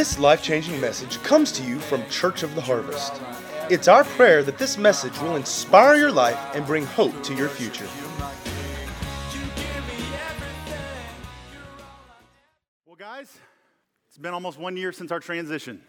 This 0.00 0.18
life 0.18 0.42
changing 0.42 0.80
message 0.80 1.22
comes 1.22 1.52
to 1.52 1.62
you 1.62 1.78
from 1.78 2.08
Church 2.08 2.42
of 2.42 2.54
the 2.54 2.62
Harvest. 2.62 3.20
It's 3.68 3.86
our 3.86 4.02
prayer 4.02 4.42
that 4.44 4.56
this 4.56 4.78
message 4.78 5.12
will 5.20 5.36
inspire 5.36 5.94
your 5.96 6.10
life 6.10 6.38
and 6.54 6.64
bring 6.64 6.86
hope 6.86 7.22
to 7.24 7.34
your 7.34 7.50
future. 7.50 7.86
Well, 12.86 12.96
guys, 12.96 13.38
it's 14.08 14.16
been 14.16 14.32
almost 14.32 14.58
one 14.58 14.74
year 14.78 14.90
since 14.90 15.12
our 15.12 15.20
transition. 15.20 15.82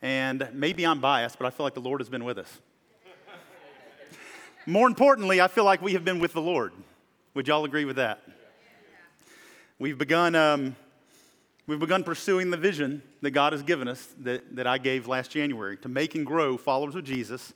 And 0.00 0.48
maybe 0.54 0.86
I'm 0.86 1.02
biased, 1.02 1.38
but 1.38 1.44
I 1.44 1.50
feel 1.50 1.66
like 1.66 1.74
the 1.74 1.82
Lord 1.82 2.00
has 2.00 2.08
been 2.08 2.24
with 2.24 2.38
us. 2.38 2.60
More 4.64 4.88
importantly, 4.88 5.42
I 5.42 5.48
feel 5.48 5.64
like 5.64 5.82
we 5.82 5.92
have 5.92 6.04
been 6.06 6.18
with 6.18 6.32
the 6.32 6.40
Lord. 6.40 6.72
Would 7.34 7.46
y'all 7.46 7.66
agree 7.66 7.84
with 7.84 7.96
that? 7.96 8.22
We've 9.78 9.98
begun, 9.98 10.34
um, 10.34 10.76
we've 11.68 11.78
begun 11.78 12.02
pursuing 12.02 12.50
the 12.50 12.56
vision 12.56 13.02
that 13.20 13.30
God 13.30 13.52
has 13.52 13.62
given 13.62 13.86
us 13.86 14.14
that, 14.20 14.56
that 14.56 14.66
I 14.66 14.78
gave 14.78 15.06
last 15.06 15.30
January 15.30 15.76
to 15.78 15.88
make 15.88 16.16
and 16.16 16.26
grow 16.26 16.56
followers 16.56 16.96
of 16.96 17.04
Jesus 17.04 17.52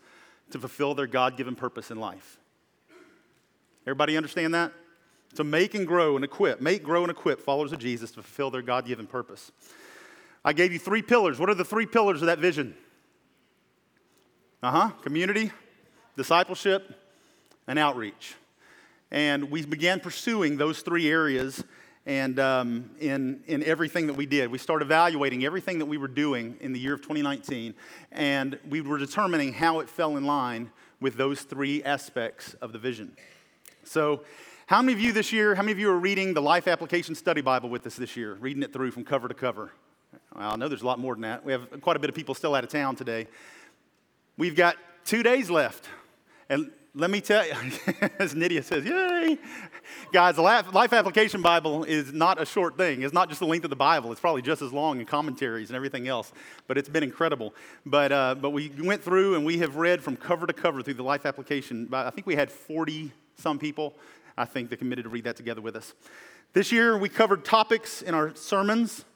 to 0.50 0.58
fulfill 0.58 0.94
their 0.94 1.06
God 1.06 1.36
given 1.36 1.56
purpose 1.56 1.90
in 1.90 1.98
life. 1.98 2.38
Everybody 3.86 4.16
understand 4.16 4.54
that? 4.54 4.72
To 5.36 5.44
make 5.44 5.74
and 5.74 5.86
grow 5.86 6.14
and 6.14 6.24
equip, 6.24 6.60
make, 6.60 6.82
grow, 6.82 7.02
and 7.02 7.10
equip 7.10 7.40
followers 7.40 7.72
of 7.72 7.78
Jesus 7.78 8.10
to 8.10 8.22
fulfill 8.22 8.50
their 8.50 8.62
God 8.62 8.84
given 8.84 9.06
purpose. 9.06 9.50
I 10.44 10.52
gave 10.52 10.72
you 10.72 10.78
three 10.78 11.02
pillars. 11.02 11.40
What 11.40 11.48
are 11.48 11.54
the 11.54 11.64
three 11.64 11.86
pillars 11.86 12.20
of 12.20 12.26
that 12.26 12.38
vision? 12.38 12.76
Uh 14.62 14.70
huh. 14.70 14.88
Community, 15.02 15.50
discipleship, 16.16 16.94
and 17.66 17.78
outreach. 17.78 18.34
And 19.10 19.50
we 19.50 19.64
began 19.64 20.00
pursuing 20.00 20.58
those 20.58 20.82
three 20.82 21.08
areas 21.08 21.64
and 22.06 22.38
um, 22.40 22.90
in, 23.00 23.40
in 23.46 23.62
everything 23.62 24.06
that 24.08 24.14
we 24.14 24.26
did. 24.26 24.50
We 24.50 24.58
started 24.58 24.86
evaluating 24.86 25.44
everything 25.44 25.78
that 25.78 25.86
we 25.86 25.98
were 25.98 26.08
doing 26.08 26.56
in 26.60 26.72
the 26.72 26.80
year 26.80 26.94
of 26.94 27.00
2019, 27.00 27.74
and 28.10 28.58
we 28.68 28.80
were 28.80 28.98
determining 28.98 29.52
how 29.52 29.80
it 29.80 29.88
fell 29.88 30.16
in 30.16 30.24
line 30.24 30.70
with 31.00 31.16
those 31.16 31.42
three 31.42 31.82
aspects 31.84 32.54
of 32.54 32.72
the 32.72 32.78
vision. 32.78 33.16
So, 33.84 34.22
how 34.66 34.80
many 34.80 34.92
of 34.94 35.00
you 35.00 35.12
this 35.12 35.32
year, 35.32 35.54
how 35.54 35.62
many 35.62 35.72
of 35.72 35.78
you 35.78 35.90
are 35.90 35.98
reading 35.98 36.34
the 36.34 36.40
Life 36.40 36.66
Application 36.66 37.14
Study 37.14 37.40
Bible 37.40 37.68
with 37.68 37.86
us 37.86 37.96
this 37.96 38.16
year, 38.16 38.34
reading 38.34 38.62
it 38.62 38.72
through 38.72 38.92
from 38.92 39.04
cover 39.04 39.28
to 39.28 39.34
cover? 39.34 39.72
Well, 40.34 40.52
I 40.52 40.56
know 40.56 40.68
there's 40.68 40.82
a 40.82 40.86
lot 40.86 40.98
more 40.98 41.14
than 41.14 41.22
that. 41.22 41.44
We 41.44 41.52
have 41.52 41.80
quite 41.82 41.96
a 41.96 41.98
bit 41.98 42.08
of 42.08 42.16
people 42.16 42.34
still 42.34 42.54
out 42.54 42.64
of 42.64 42.70
town 42.70 42.96
today. 42.96 43.26
We've 44.38 44.56
got 44.56 44.76
two 45.04 45.22
days 45.22 45.50
left. 45.50 45.88
And 46.48 46.70
let 46.94 47.10
me 47.10 47.22
tell 47.22 47.46
you, 47.46 47.54
as 48.18 48.34
Nydia 48.34 48.62
says, 48.62 48.84
yay. 48.84 49.38
Guys, 50.12 50.36
Life 50.36 50.92
Application 50.92 51.40
Bible 51.40 51.84
is 51.84 52.12
not 52.12 52.40
a 52.40 52.44
short 52.44 52.76
thing. 52.76 53.00
It's 53.00 53.14
not 53.14 53.30
just 53.30 53.40
the 53.40 53.46
length 53.46 53.64
of 53.64 53.70
the 53.70 53.76
Bible, 53.76 54.12
it's 54.12 54.20
probably 54.20 54.42
just 54.42 54.60
as 54.60 54.72
long 54.72 55.00
in 55.00 55.06
commentaries 55.06 55.70
and 55.70 55.76
everything 55.76 56.06
else. 56.06 56.32
But 56.66 56.76
it's 56.76 56.90
been 56.90 57.02
incredible. 57.02 57.54
But, 57.86 58.12
uh, 58.12 58.34
but 58.34 58.50
we 58.50 58.70
went 58.78 59.02
through 59.02 59.36
and 59.36 59.44
we 59.46 59.58
have 59.58 59.76
read 59.76 60.02
from 60.02 60.16
cover 60.16 60.46
to 60.46 60.52
cover 60.52 60.82
through 60.82 60.94
the 60.94 61.02
Life 61.02 61.24
Application. 61.24 61.88
I 61.92 62.10
think 62.10 62.26
we 62.26 62.36
had 62.36 62.50
40 62.50 63.10
some 63.36 63.58
people, 63.58 63.94
I 64.36 64.44
think, 64.44 64.68
that 64.68 64.76
committed 64.76 65.04
to 65.04 65.08
read 65.08 65.24
that 65.24 65.36
together 65.36 65.62
with 65.62 65.76
us. 65.76 65.94
This 66.52 66.70
year, 66.70 66.98
we 66.98 67.08
covered 67.08 67.42
topics 67.42 68.02
in 68.02 68.14
our 68.14 68.34
sermons. 68.34 69.06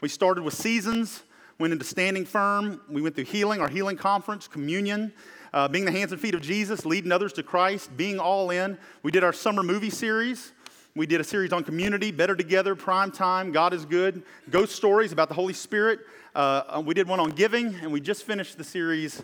We 0.00 0.08
started 0.08 0.44
with 0.44 0.54
seasons, 0.54 1.22
went 1.58 1.74
into 1.74 1.84
standing 1.84 2.24
firm. 2.24 2.80
We 2.88 3.02
went 3.02 3.16
through 3.16 3.24
healing, 3.24 3.60
our 3.60 3.68
healing 3.68 3.98
conference, 3.98 4.48
communion 4.48 5.12
uh, 5.52 5.68
being 5.68 5.84
the 5.84 5.92
hands 5.92 6.12
and 6.12 6.20
feet 6.20 6.34
of 6.34 6.40
Jesus, 6.40 6.84
leading 6.84 7.12
others 7.12 7.32
to 7.34 7.42
Christ, 7.42 7.96
being 7.96 8.18
all 8.18 8.50
in. 8.50 8.78
We 9.02 9.10
did 9.10 9.24
our 9.24 9.32
summer 9.32 9.62
movie 9.62 9.90
series. 9.90 10.52
We 10.94 11.06
did 11.06 11.20
a 11.20 11.24
series 11.24 11.52
on 11.52 11.64
community, 11.64 12.10
Better 12.10 12.34
Together, 12.34 12.74
Prime 12.74 13.12
Time, 13.12 13.52
God 13.52 13.72
is 13.72 13.84
Good, 13.84 14.22
Ghost 14.50 14.74
Stories 14.74 15.12
about 15.12 15.28
the 15.28 15.34
Holy 15.34 15.52
Spirit. 15.52 16.00
Uh, 16.34 16.62
uh 16.68 16.82
we 16.84 16.94
did 16.94 17.06
one 17.06 17.20
on 17.20 17.30
giving, 17.30 17.74
and 17.76 17.92
we 17.92 18.00
just 18.00 18.24
finished 18.24 18.58
the 18.58 18.64
series, 18.64 19.22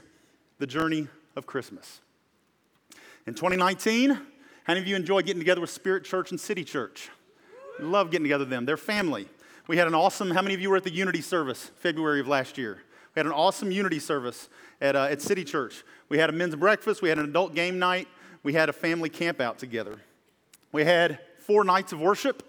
The 0.58 0.66
Journey 0.66 1.08
of 1.34 1.46
Christmas. 1.46 2.00
In 3.26 3.34
2019, 3.34 4.10
how 4.10 4.20
many 4.68 4.80
of 4.80 4.86
you 4.86 4.96
enjoy 4.96 5.22
getting 5.22 5.40
together 5.40 5.60
with 5.60 5.70
Spirit 5.70 6.04
Church 6.04 6.30
and 6.30 6.40
City 6.40 6.64
Church? 6.64 7.10
Love 7.80 8.10
getting 8.10 8.24
together 8.24 8.42
with 8.42 8.50
them. 8.50 8.66
They're 8.66 8.76
family. 8.76 9.28
We 9.66 9.76
had 9.76 9.86
an 9.86 9.94
awesome, 9.94 10.30
how 10.30 10.42
many 10.42 10.54
of 10.54 10.60
you 10.60 10.70
were 10.70 10.76
at 10.76 10.84
the 10.84 10.92
Unity 10.92 11.22
service 11.22 11.70
February 11.76 12.20
of 12.20 12.28
last 12.28 12.56
year? 12.56 12.82
We 13.14 13.20
had 13.20 13.26
an 13.26 13.32
awesome 13.32 13.70
Unity 13.70 13.98
service 13.98 14.48
at, 14.80 14.94
uh, 14.94 15.08
at 15.10 15.22
City 15.22 15.44
Church. 15.44 15.84
We 16.08 16.18
had 16.18 16.30
a 16.30 16.32
men's 16.32 16.54
breakfast, 16.54 17.02
we 17.02 17.08
had 17.08 17.18
an 17.18 17.24
adult 17.24 17.54
game 17.54 17.78
night, 17.78 18.08
we 18.42 18.52
had 18.52 18.68
a 18.68 18.72
family 18.72 19.08
camp 19.08 19.40
out 19.40 19.58
together. 19.58 19.98
We 20.72 20.84
had 20.84 21.18
four 21.38 21.64
nights 21.64 21.92
of 21.92 22.00
worship 22.00 22.42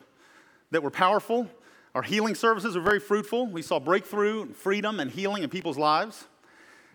that 0.72 0.84
were 0.84 0.92
powerful. 0.92 1.48
Our 1.94 2.02
healing 2.02 2.36
services 2.36 2.76
were 2.76 2.82
very 2.82 3.00
fruitful. 3.00 3.48
We 3.48 3.62
saw 3.62 3.80
breakthrough, 3.80 4.42
and 4.42 4.56
freedom, 4.56 5.00
and 5.00 5.10
healing 5.10 5.44
in 5.44 5.50
people's 5.50 5.78
lives. 5.78 6.26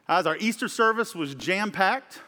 As 0.08 0.26
our 0.26 0.36
Easter 0.36 0.68
service 0.68 1.14
was 1.14 1.34
jam 1.34 1.70
packed, 1.70 2.20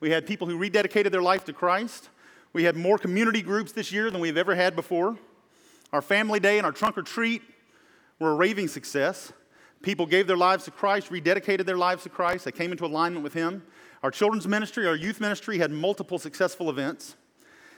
we 0.00 0.10
had 0.10 0.26
people 0.26 0.48
who 0.48 0.58
rededicated 0.58 1.10
their 1.10 1.22
life 1.22 1.44
to 1.44 1.52
Christ. 1.52 2.08
We 2.52 2.64
had 2.64 2.76
more 2.76 2.98
community 2.98 3.42
groups 3.42 3.72
this 3.72 3.92
year 3.92 4.10
than 4.10 4.20
we've 4.20 4.36
ever 4.36 4.54
had 4.54 4.74
before. 4.74 5.16
Our 5.92 6.02
family 6.02 6.40
day 6.40 6.58
and 6.58 6.66
our 6.66 6.72
trunk 6.72 6.98
or 6.98 7.02
treat 7.02 7.42
were 8.18 8.30
a 8.30 8.34
raving 8.34 8.68
success. 8.68 9.32
People 9.82 10.06
gave 10.06 10.26
their 10.26 10.36
lives 10.36 10.64
to 10.64 10.70
Christ, 10.70 11.10
rededicated 11.10 11.66
their 11.66 11.76
lives 11.76 12.02
to 12.04 12.08
Christ. 12.08 12.44
They 12.44 12.52
came 12.52 12.72
into 12.72 12.86
alignment 12.86 13.22
with 13.22 13.34
Him. 13.34 13.62
Our 14.02 14.10
children's 14.10 14.46
ministry, 14.46 14.86
our 14.86 14.96
youth 14.96 15.20
ministry 15.20 15.58
had 15.58 15.70
multiple 15.70 16.18
successful 16.18 16.70
events. 16.70 17.16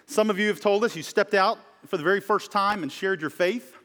Some 0.06 0.30
of 0.30 0.38
you 0.38 0.48
have 0.48 0.60
told 0.60 0.84
us 0.84 0.96
you 0.96 1.02
stepped 1.02 1.34
out 1.34 1.58
for 1.86 1.96
the 1.96 2.02
very 2.02 2.20
first 2.20 2.50
time 2.50 2.82
and 2.82 2.90
shared 2.90 3.20
your 3.20 3.30
faith. 3.30 3.76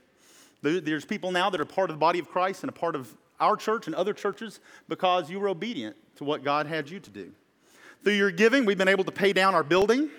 There's 0.61 1.05
people 1.05 1.31
now 1.31 1.49
that 1.49 1.59
are 1.59 1.65
part 1.65 1.89
of 1.89 1.95
the 1.97 1.99
body 1.99 2.19
of 2.19 2.29
Christ 2.29 2.63
and 2.63 2.69
a 2.69 2.73
part 2.73 2.95
of 2.95 3.13
our 3.39 3.57
church 3.57 3.87
and 3.87 3.95
other 3.95 4.13
churches 4.13 4.61
because 4.87 5.29
you 5.29 5.39
were 5.39 5.49
obedient 5.49 5.95
to 6.15 6.23
what 6.23 6.43
God 6.43 6.65
had 6.65 6.89
you 6.89 6.99
to 7.01 7.09
do. 7.09 7.31
Through 8.03 8.13
your 8.13 8.31
giving, 8.31 8.65
we've 8.65 8.77
been 8.77 8.87
able 8.87 9.03
to 9.03 9.11
pay 9.11 9.33
down 9.33 9.53
our 9.53 9.63
building. 9.63 10.09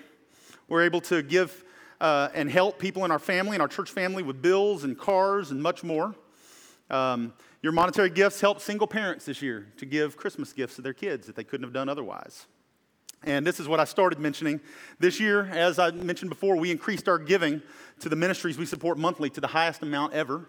We're 0.67 0.83
able 0.83 1.01
to 1.01 1.21
give 1.21 1.63
uh, 1.99 2.29
and 2.33 2.49
help 2.49 2.79
people 2.79 3.05
in 3.05 3.11
our 3.11 3.19
family 3.19 3.55
and 3.55 3.61
our 3.61 3.67
church 3.67 3.91
family 3.91 4.23
with 4.23 4.41
bills 4.41 4.83
and 4.83 4.97
cars 4.97 5.51
and 5.51 5.61
much 5.61 5.83
more. 5.83 6.13
Um, 6.89 7.33
your 7.65 7.71
monetary 7.71 8.11
gifts 8.11 8.39
helped 8.39 8.61
single 8.61 8.85
parents 8.85 9.25
this 9.25 9.41
year 9.41 9.65
to 9.77 9.87
give 9.87 10.15
Christmas 10.15 10.53
gifts 10.53 10.75
to 10.75 10.83
their 10.83 10.93
kids 10.93 11.25
that 11.25 11.35
they 11.35 11.43
couldn't 11.43 11.63
have 11.63 11.73
done 11.73 11.89
otherwise. 11.89 12.45
And 13.23 13.45
this 13.45 13.59
is 13.59 13.67
what 13.67 13.79
I 13.79 13.85
started 13.85 14.19
mentioning. 14.19 14.61
This 14.99 15.19
year, 15.19 15.47
as 15.51 15.79
I 15.79 15.89
mentioned 15.89 16.29
before, 16.29 16.57
we 16.57 16.69
increased 16.69 17.09
our 17.09 17.17
giving 17.17 17.63
to 18.01 18.07
the 18.07 18.15
ministries 18.15 18.59
we 18.59 18.67
support 18.67 18.99
monthly 18.99 19.31
to 19.31 19.41
the 19.41 19.47
highest 19.47 19.81
amount 19.81 20.13
ever. 20.13 20.47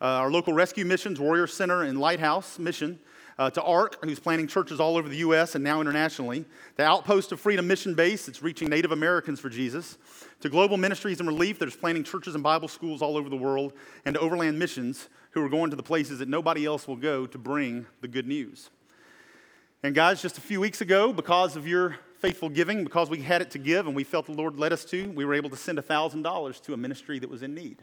Uh, 0.00 0.04
our 0.04 0.30
local 0.30 0.54
rescue 0.54 0.86
missions, 0.86 1.20
Warrior 1.20 1.46
Center 1.48 1.82
and 1.82 2.00
Lighthouse 2.00 2.58
Mission, 2.58 2.98
uh, 3.38 3.50
to 3.50 3.62
ARC, 3.62 4.02
who's 4.02 4.18
planting 4.18 4.46
churches 4.46 4.80
all 4.80 4.96
over 4.96 5.08
the 5.08 5.18
U.S. 5.18 5.54
and 5.54 5.62
now 5.62 5.82
internationally, 5.82 6.46
the 6.76 6.84
Outpost 6.84 7.32
of 7.32 7.40
Freedom 7.40 7.66
Mission 7.66 7.94
Base, 7.94 8.24
that's 8.24 8.42
reaching 8.42 8.70
Native 8.70 8.92
Americans 8.92 9.38
for 9.38 9.50
Jesus, 9.50 9.98
to 10.40 10.48
Global 10.48 10.78
Ministries 10.78 11.20
and 11.20 11.28
Relief, 11.28 11.58
that's 11.58 11.76
planting 11.76 12.04
churches 12.04 12.34
and 12.34 12.42
Bible 12.42 12.68
schools 12.68 13.02
all 13.02 13.18
over 13.18 13.28
the 13.28 13.36
world, 13.36 13.74
and 14.04 14.14
to 14.14 14.20
Overland 14.20 14.58
Missions, 14.58 15.08
who 15.34 15.44
are 15.44 15.48
going 15.48 15.68
to 15.70 15.76
the 15.76 15.82
places 15.82 16.20
that 16.20 16.28
nobody 16.28 16.64
else 16.64 16.86
will 16.86 16.96
go 16.96 17.26
to 17.26 17.38
bring 17.38 17.86
the 18.00 18.08
good 18.08 18.26
news. 18.26 18.70
And 19.82 19.94
guys, 19.94 20.22
just 20.22 20.38
a 20.38 20.40
few 20.40 20.60
weeks 20.60 20.80
ago, 20.80 21.12
because 21.12 21.56
of 21.56 21.66
your 21.66 21.96
faithful 22.20 22.48
giving, 22.48 22.84
because 22.84 23.10
we 23.10 23.20
had 23.20 23.42
it 23.42 23.50
to 23.50 23.58
give 23.58 23.86
and 23.86 23.96
we 23.96 24.04
felt 24.04 24.26
the 24.26 24.32
Lord 24.32 24.56
led 24.58 24.72
us 24.72 24.84
to, 24.86 25.10
we 25.10 25.24
were 25.24 25.34
able 25.34 25.50
to 25.50 25.56
send 25.56 25.78
$1,000 25.78 26.62
to 26.62 26.72
a 26.72 26.76
ministry 26.76 27.18
that 27.18 27.28
was 27.28 27.42
in 27.42 27.52
need. 27.52 27.82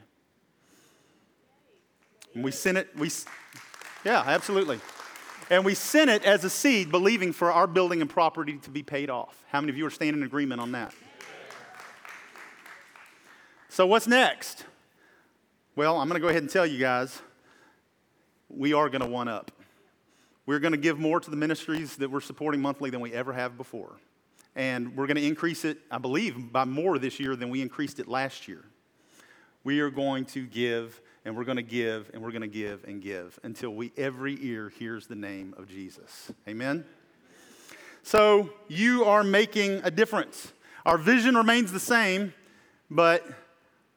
And 2.33 2.43
we 2.43 2.51
sent 2.51 2.77
it, 2.77 2.89
we, 2.95 3.11
yeah, 4.05 4.23
absolutely. 4.25 4.79
And 5.49 5.65
we 5.65 5.75
sent 5.75 6.09
it 6.09 6.23
as 6.23 6.45
a 6.45 6.49
seed, 6.49 6.89
believing 6.89 7.33
for 7.33 7.51
our 7.51 7.67
building 7.67 7.99
and 7.99 8.09
property 8.09 8.57
to 8.59 8.69
be 8.69 8.81
paid 8.81 9.09
off. 9.09 9.43
How 9.49 9.59
many 9.59 9.71
of 9.71 9.77
you 9.77 9.85
are 9.85 9.91
standing 9.91 10.21
in 10.21 10.25
agreement 10.25 10.61
on 10.61 10.71
that? 10.71 10.93
So, 13.67 13.85
what's 13.85 14.07
next? 14.07 14.65
Well, 15.75 15.97
I'm 15.97 16.07
going 16.07 16.19
to 16.19 16.21
go 16.21 16.29
ahead 16.29 16.41
and 16.41 16.49
tell 16.49 16.65
you 16.65 16.79
guys 16.79 17.21
we 18.55 18.73
are 18.73 18.89
going 18.89 19.01
to 19.01 19.07
one 19.07 19.27
up. 19.27 19.51
We're 20.45 20.59
going 20.59 20.73
to 20.73 20.77
give 20.77 20.99
more 20.99 21.19
to 21.19 21.29
the 21.29 21.35
ministries 21.35 21.95
that 21.97 22.09
we're 22.09 22.21
supporting 22.21 22.61
monthly 22.61 22.89
than 22.89 22.99
we 22.99 23.13
ever 23.13 23.33
have 23.33 23.57
before. 23.57 23.97
And 24.55 24.95
we're 24.97 25.07
going 25.07 25.17
to 25.17 25.25
increase 25.25 25.63
it, 25.63 25.77
I 25.89 25.97
believe, 25.97 26.51
by 26.51 26.65
more 26.65 26.99
this 26.99 27.19
year 27.19 27.35
than 27.35 27.49
we 27.49 27.61
increased 27.61 27.99
it 27.99 28.07
last 28.07 28.47
year. 28.47 28.65
We 29.63 29.79
are 29.79 29.89
going 29.89 30.25
to 30.25 30.45
give 30.45 30.99
and 31.23 31.37
we're 31.37 31.43
going 31.43 31.57
to 31.57 31.63
give 31.63 32.09
and 32.13 32.21
we're 32.21 32.31
going 32.31 32.41
to 32.41 32.47
give 32.47 32.83
and 32.83 33.01
give 33.01 33.39
until 33.43 33.69
we 33.69 33.93
every 33.95 34.37
ear 34.41 34.69
hears 34.69 35.07
the 35.07 35.15
name 35.15 35.53
of 35.57 35.67
Jesus. 35.67 36.31
Amen. 36.47 36.83
So 38.03 38.49
you 38.67 39.05
are 39.05 39.23
making 39.23 39.81
a 39.83 39.91
difference. 39.91 40.51
Our 40.85 40.97
vision 40.97 41.35
remains 41.35 41.71
the 41.71 41.79
same, 41.79 42.33
but 42.89 43.25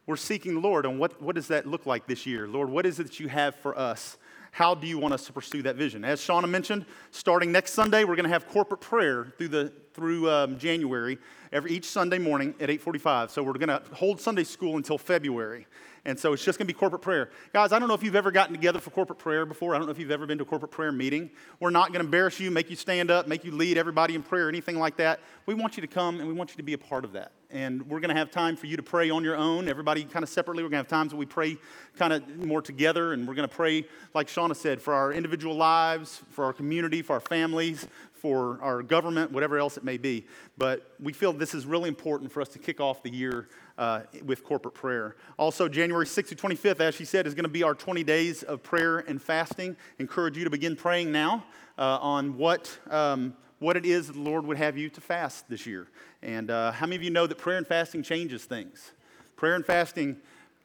we're 0.07 0.17
seeking 0.17 0.55
the 0.55 0.61
Lord. 0.61 0.85
And 0.85 0.99
what, 0.99 1.21
what 1.23 1.35
does 1.35 1.49
that 1.49 1.67
look 1.67 1.87
like 1.87 2.07
this 2.07 2.27
year? 2.27 2.47
Lord, 2.47 2.69
what 2.69 2.85
is 2.85 3.01
it 3.01 3.05
that 3.05 3.19
you 3.19 3.29
have 3.29 3.55
for 3.55 3.77
us 3.79 4.19
how 4.55 4.73
do 4.73 4.87
you 4.87 4.99
want 4.99 5.13
us 5.13 5.27
to 5.27 5.33
pursue 5.33 5.63
that 5.63 5.75
vision? 5.75 6.05
As 6.05 6.21
Shauna 6.21 6.49
mentioned, 6.49 6.87
starting 7.11 7.51
next 7.51 7.73
Sunday, 7.73 8.05
we're 8.05 8.15
going 8.15 8.23
to 8.23 8.31
have 8.31 8.47
corporate 8.49 8.81
prayer 8.81 9.33
through 9.37 9.49
the 9.49 9.73
through 9.95 10.29
um, 10.29 10.59
January, 10.59 11.19
every 11.53 11.71
each 11.71 11.87
Sunday 11.87 12.19
morning 12.19 12.55
at 12.61 12.69
8:45. 12.69 13.31
So 13.31 13.43
we're 13.43 13.53
going 13.55 13.69
to 13.69 13.83
hold 13.95 14.21
Sunday 14.21 14.45
school 14.45 14.77
until 14.77 14.99
February. 14.99 15.67
And 16.07 16.19
so 16.19 16.35
it's 16.35 16.45
just 16.45 16.59
going 16.59 16.67
to 16.67 16.73
be 16.73 16.79
corporate 16.79 17.01
prayer. 17.01 17.31
Guys, 17.55 17.73
I 17.73 17.79
don't 17.79 17.89
know 17.89 17.95
if 17.95 18.03
you've 18.03 18.15
ever 18.15 18.31
gotten 18.31 18.55
together 18.55 18.79
for 18.79 18.91
corporate 18.91 19.19
prayer 19.19 19.47
before. 19.47 19.75
I 19.75 19.79
don't 19.79 19.87
know 19.87 19.93
if 19.93 19.99
you've 19.99 20.11
ever 20.11 20.27
been 20.27 20.37
to 20.37 20.45
a 20.45 20.47
corporate 20.47 20.71
prayer 20.71 20.93
meeting. 20.93 21.31
We're 21.61 21.71
not 21.71 21.89
going 21.89 22.01
to 22.01 22.05
embarrass 22.05 22.39
you, 22.39 22.51
make 22.51 22.69
you 22.69 22.77
stand 22.77 23.11
up, 23.11 23.27
make 23.27 23.43
you 23.43 23.53
lead 23.53 23.79
everybody 23.79 24.15
in 24.15 24.23
prayer, 24.23 24.51
anything 24.51 24.79
like 24.79 24.97
that. 24.99 25.21
We 25.47 25.55
want 25.55 25.79
you 25.79 25.81
to 25.81 25.87
come 25.87 26.19
and 26.19 26.29
we 26.29 26.35
want 26.35 26.51
you 26.51 26.57
to 26.59 26.63
be 26.63 26.75
a 26.75 26.79
part 26.79 27.07
of 27.07 27.13
that. 27.13 27.33
And 27.51 27.89
we're 27.89 28.01
going 28.01 28.15
to 28.15 28.17
have 28.17 28.31
time 28.31 28.55
for 28.55 28.67
you 28.67 28.77
to 28.77 28.83
pray 28.83 29.09
on 29.09 29.25
your 29.25 29.37
own, 29.37 29.67
everybody 29.67 30.05
kind 30.05 30.23
of 30.23 30.29
separately. 30.29 30.63
We're 30.63 30.71
going 30.71 30.85
to 30.85 30.91
have 30.91 31.01
times 31.01 31.13
that 31.13 31.17
we 31.17 31.25
pray 31.25 31.57
kind 31.97 32.13
of 32.13 32.45
more 32.45 32.61
together, 32.61 33.13
and 33.13 33.27
we're 33.27 33.35
going 33.35 33.49
to 33.49 33.55
pray, 33.55 33.87
like 34.13 34.27
Shauna 34.27 34.57
said, 34.57 34.83
for 34.83 34.93
our 34.93 35.13
individual 35.13 35.55
lives, 35.55 36.21
for 36.31 36.45
our 36.45 36.53
community, 36.53 37.01
for 37.01 37.13
our 37.13 37.21
families, 37.21 37.87
for 38.25 38.59
our 38.63 38.83
government, 38.83 39.31
whatever 39.33 39.59
else 39.59 39.77
it 39.77 39.85
may 39.85 39.99
be. 39.99 40.25
But 40.57 40.95
we 40.99 41.13
feel 41.13 41.31
this 41.35 41.53
is 41.53 41.67
really 41.67 41.91
important 41.91 42.33
for 42.33 42.41
us 42.41 42.49
to 42.49 42.59
kick 42.59 42.81
off 42.81 43.03
the 43.03 43.13
year 43.13 43.51
uh, 43.77 44.01
with 44.25 44.43
corporate 44.43 44.73
prayer. 44.73 45.17
Also, 45.39 45.69
January 45.69 46.07
6th 46.07 46.29
to 46.29 46.35
25th, 46.35 46.81
as 46.81 46.95
she 46.95 47.05
said, 47.05 47.27
is 47.27 47.35
going 47.35 47.45
to 47.45 47.51
be 47.51 47.63
our 47.63 47.75
20 47.75 48.03
days 48.03 48.43
of 48.43 48.63
prayer 48.63 49.01
and 49.01 49.21
fasting. 49.21 49.77
Encourage 49.99 50.39
you 50.39 50.45
to 50.45 50.49
begin 50.49 50.75
praying 50.75 51.13
now 51.13 51.45
uh, 51.77 51.99
on 52.01 52.39
what, 52.39 52.79
um, 52.89 53.37
what 53.59 53.77
it 53.77 53.85
is 53.85 54.09
the 54.09 54.19
Lord 54.19 54.47
would 54.47 54.57
have 54.57 54.79
you 54.79 54.89
to 54.89 55.03
fast 55.03 55.47
this 55.51 55.67
year. 55.67 55.89
And 56.23 56.51
uh, 56.51 56.73
how 56.73 56.87
many 56.87 56.97
of 56.97 57.03
you 57.03 57.11
know 57.11 57.27
that 57.27 57.37
prayer 57.37 57.59
and 57.59 57.67
fasting 57.67 58.03
changes 58.03 58.47
things? 58.47 58.93
Prayer 59.37 59.55
and 59.55 59.67
fasting 59.67 60.17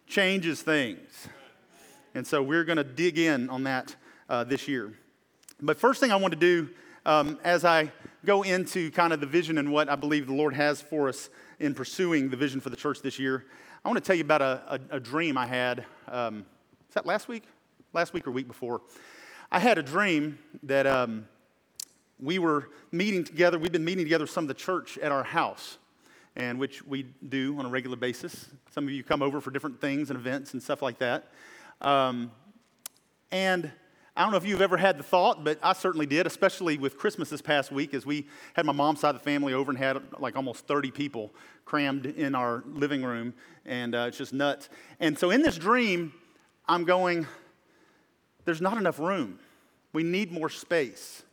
changes 0.07 0.61
things. 0.61 1.27
And 2.15 2.25
so 2.25 2.41
we're 2.41 2.63
going 2.63 2.77
to 2.77 2.85
dig 2.85 3.17
in 3.17 3.49
on 3.49 3.63
that 3.63 3.97
uh, 4.29 4.45
this 4.45 4.65
year. 4.69 4.93
But 5.61 5.77
first 5.77 5.99
thing 5.99 6.13
I 6.13 6.15
want 6.15 6.31
to 6.31 6.39
do 6.39 6.69
um, 7.05 7.39
as 7.43 7.65
I 7.65 7.91
go 8.25 8.43
into 8.43 8.91
kind 8.91 9.13
of 9.13 9.19
the 9.19 9.25
vision 9.25 9.57
and 9.57 9.71
what 9.71 9.89
I 9.89 9.95
believe 9.95 10.27
the 10.27 10.33
Lord 10.33 10.53
has 10.53 10.81
for 10.81 11.09
us 11.09 11.29
in 11.59 11.73
pursuing 11.73 12.29
the 12.29 12.37
vision 12.37 12.59
for 12.59 12.69
the 12.69 12.75
church 12.75 13.01
this 13.01 13.19
year, 13.19 13.45
I 13.83 13.87
want 13.87 13.97
to 13.97 14.05
tell 14.05 14.15
you 14.15 14.23
about 14.23 14.41
a, 14.41 14.79
a, 14.91 14.97
a 14.97 14.99
dream 14.99 15.37
I 15.37 15.45
had. 15.45 15.85
Um, 16.07 16.45
is 16.87 16.93
that 16.95 17.05
last 17.05 17.27
week? 17.27 17.43
Last 17.93 18.13
week 18.13 18.27
or 18.27 18.31
week 18.31 18.47
before? 18.47 18.81
I 19.51 19.59
had 19.59 19.77
a 19.77 19.83
dream 19.83 20.37
that 20.63 20.85
um, 20.85 21.27
we 22.19 22.37
were 22.37 22.69
meeting 22.91 23.23
together. 23.23 23.57
We've 23.57 23.71
been 23.71 23.85
meeting 23.85 24.05
together 24.05 24.27
some 24.27 24.43
of 24.43 24.47
the 24.49 24.53
church 24.53 24.97
at 24.97 25.11
our 25.11 25.23
house, 25.23 25.77
and 26.35 26.59
which 26.59 26.85
we 26.85 27.03
do 27.29 27.57
on 27.57 27.65
a 27.65 27.69
regular 27.69 27.95
basis. 27.95 28.49
Some 28.71 28.83
of 28.83 28.91
you 28.91 29.03
come 29.03 29.21
over 29.21 29.39
for 29.39 29.51
different 29.51 29.79
things 29.79 30.09
and 30.09 30.19
events 30.19 30.53
and 30.53 30.61
stuff 30.61 30.81
like 30.81 30.99
that. 30.99 31.29
Um, 31.81 32.31
and 33.31 33.71
I 34.15 34.23
don't 34.23 34.31
know 34.31 34.37
if 34.37 34.45
you've 34.45 34.61
ever 34.61 34.77
had 34.77 34.97
the 34.97 35.03
thought, 35.03 35.43
but 35.43 35.59
I 35.61 35.73
certainly 35.73 36.05
did, 36.05 36.25
especially 36.27 36.77
with 36.77 36.97
Christmas 36.97 37.29
this 37.29 37.41
past 37.41 37.71
week, 37.71 37.93
as 37.93 38.05
we 38.05 38.27
had 38.53 38.65
my 38.65 38.73
mom's 38.73 38.99
side 38.99 39.15
of 39.15 39.21
the 39.21 39.23
family 39.23 39.53
over 39.53 39.71
and 39.71 39.77
had 39.77 40.01
like 40.19 40.35
almost 40.35 40.67
30 40.67 40.91
people 40.91 41.33
crammed 41.65 42.05
in 42.05 42.35
our 42.35 42.63
living 42.67 43.03
room, 43.03 43.33
and 43.65 43.93
uh, 43.93 44.05
it's 44.07 44.17
just 44.17 44.33
nuts. 44.33 44.69
And 44.99 45.17
so 45.17 45.29
in 45.29 45.41
this 45.41 45.57
dream, 45.57 46.13
I'm 46.67 46.83
going, 46.83 47.27
there's 48.45 48.61
not 48.61 48.77
enough 48.77 48.99
room. 48.99 49.39
We 49.93 50.03
need 50.03 50.31
more 50.31 50.49
space. 50.49 51.23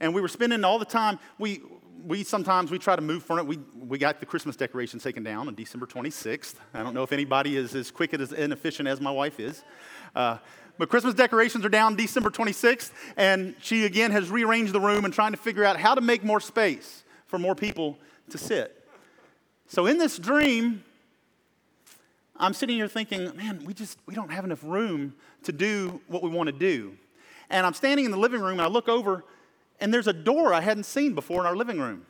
And 0.00 0.14
we 0.14 0.20
were 0.20 0.28
spending 0.28 0.64
all 0.64 0.78
the 0.78 0.84
time, 0.84 1.18
we, 1.38 1.62
we 2.04 2.24
sometimes 2.24 2.70
we 2.70 2.78
try 2.78 2.96
to 2.96 3.02
move 3.02 3.22
furniture. 3.22 3.46
We, 3.46 3.58
we 3.78 3.98
got 3.98 4.20
the 4.20 4.26
Christmas 4.26 4.56
decorations 4.56 5.02
taken 5.02 5.22
down 5.22 5.48
on 5.48 5.54
December 5.54 5.86
26th. 5.86 6.56
I 6.74 6.82
don't 6.82 6.94
know 6.94 7.02
if 7.02 7.12
anybody 7.12 7.56
is 7.56 7.74
as 7.74 7.90
quick 7.90 8.12
and 8.12 8.22
as 8.22 8.32
inefficient 8.32 8.88
as 8.88 9.00
my 9.00 9.10
wife 9.10 9.38
is. 9.38 9.62
Uh, 10.14 10.38
but 10.78 10.88
Christmas 10.88 11.14
decorations 11.14 11.64
are 11.64 11.68
down 11.68 11.96
December 11.96 12.30
26th, 12.30 12.90
and 13.16 13.54
she 13.60 13.84
again 13.84 14.10
has 14.10 14.30
rearranged 14.30 14.72
the 14.72 14.80
room 14.80 15.04
and 15.04 15.12
trying 15.12 15.32
to 15.32 15.38
figure 15.38 15.64
out 15.64 15.76
how 15.78 15.94
to 15.94 16.00
make 16.00 16.24
more 16.24 16.40
space 16.40 17.04
for 17.26 17.38
more 17.38 17.54
people 17.54 17.98
to 18.30 18.38
sit. 18.38 18.86
So 19.66 19.86
in 19.86 19.98
this 19.98 20.18
dream, 20.18 20.84
I'm 22.36 22.54
sitting 22.54 22.76
here 22.76 22.88
thinking, 22.88 23.36
man, 23.36 23.62
we 23.64 23.74
just 23.74 23.98
we 24.06 24.14
don't 24.14 24.30
have 24.30 24.44
enough 24.44 24.64
room 24.64 25.14
to 25.44 25.52
do 25.52 26.00
what 26.08 26.22
we 26.22 26.30
want 26.30 26.48
to 26.48 26.52
do. 26.52 26.96
And 27.50 27.66
I'm 27.66 27.74
standing 27.74 28.04
in 28.04 28.10
the 28.10 28.18
living 28.18 28.40
room 28.40 28.52
and 28.52 28.62
I 28.62 28.66
look 28.66 28.88
over 28.88 29.24
and 29.80 29.92
there's 29.92 30.06
a 30.06 30.12
door 30.12 30.54
I 30.54 30.60
hadn't 30.60 30.84
seen 30.84 31.14
before 31.14 31.40
in 31.40 31.46
our 31.46 31.56
living 31.56 31.78
room. 31.78 32.06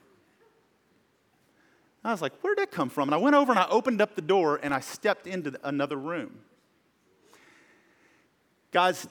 I 2.05 2.11
was 2.11 2.21
like, 2.21 2.33
where 2.43 2.55
did 2.55 2.63
that 2.63 2.73
come 2.73 2.89
from? 2.89 3.09
And 3.09 3.15
I 3.15 3.19
went 3.19 3.37
over 3.37 3.53
and 3.53 3.59
I 3.59 3.67
opened 3.69 4.01
up 4.01 4.17
the 4.17 4.23
door 4.23 4.59
and 4.63 4.75
I 4.75 4.81
stepped 4.81 5.27
into 5.27 5.59
another 5.63 5.97
room. 5.97 6.41
Guys, 8.73 9.07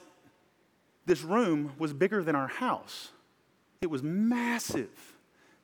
this 1.06 1.22
room 1.22 1.72
was 1.78 1.92
bigger 1.92 2.22
than 2.22 2.34
our 2.34 2.48
house. 2.48 3.10
It 3.80 3.88
was 3.90 4.02
massive. 4.02 4.90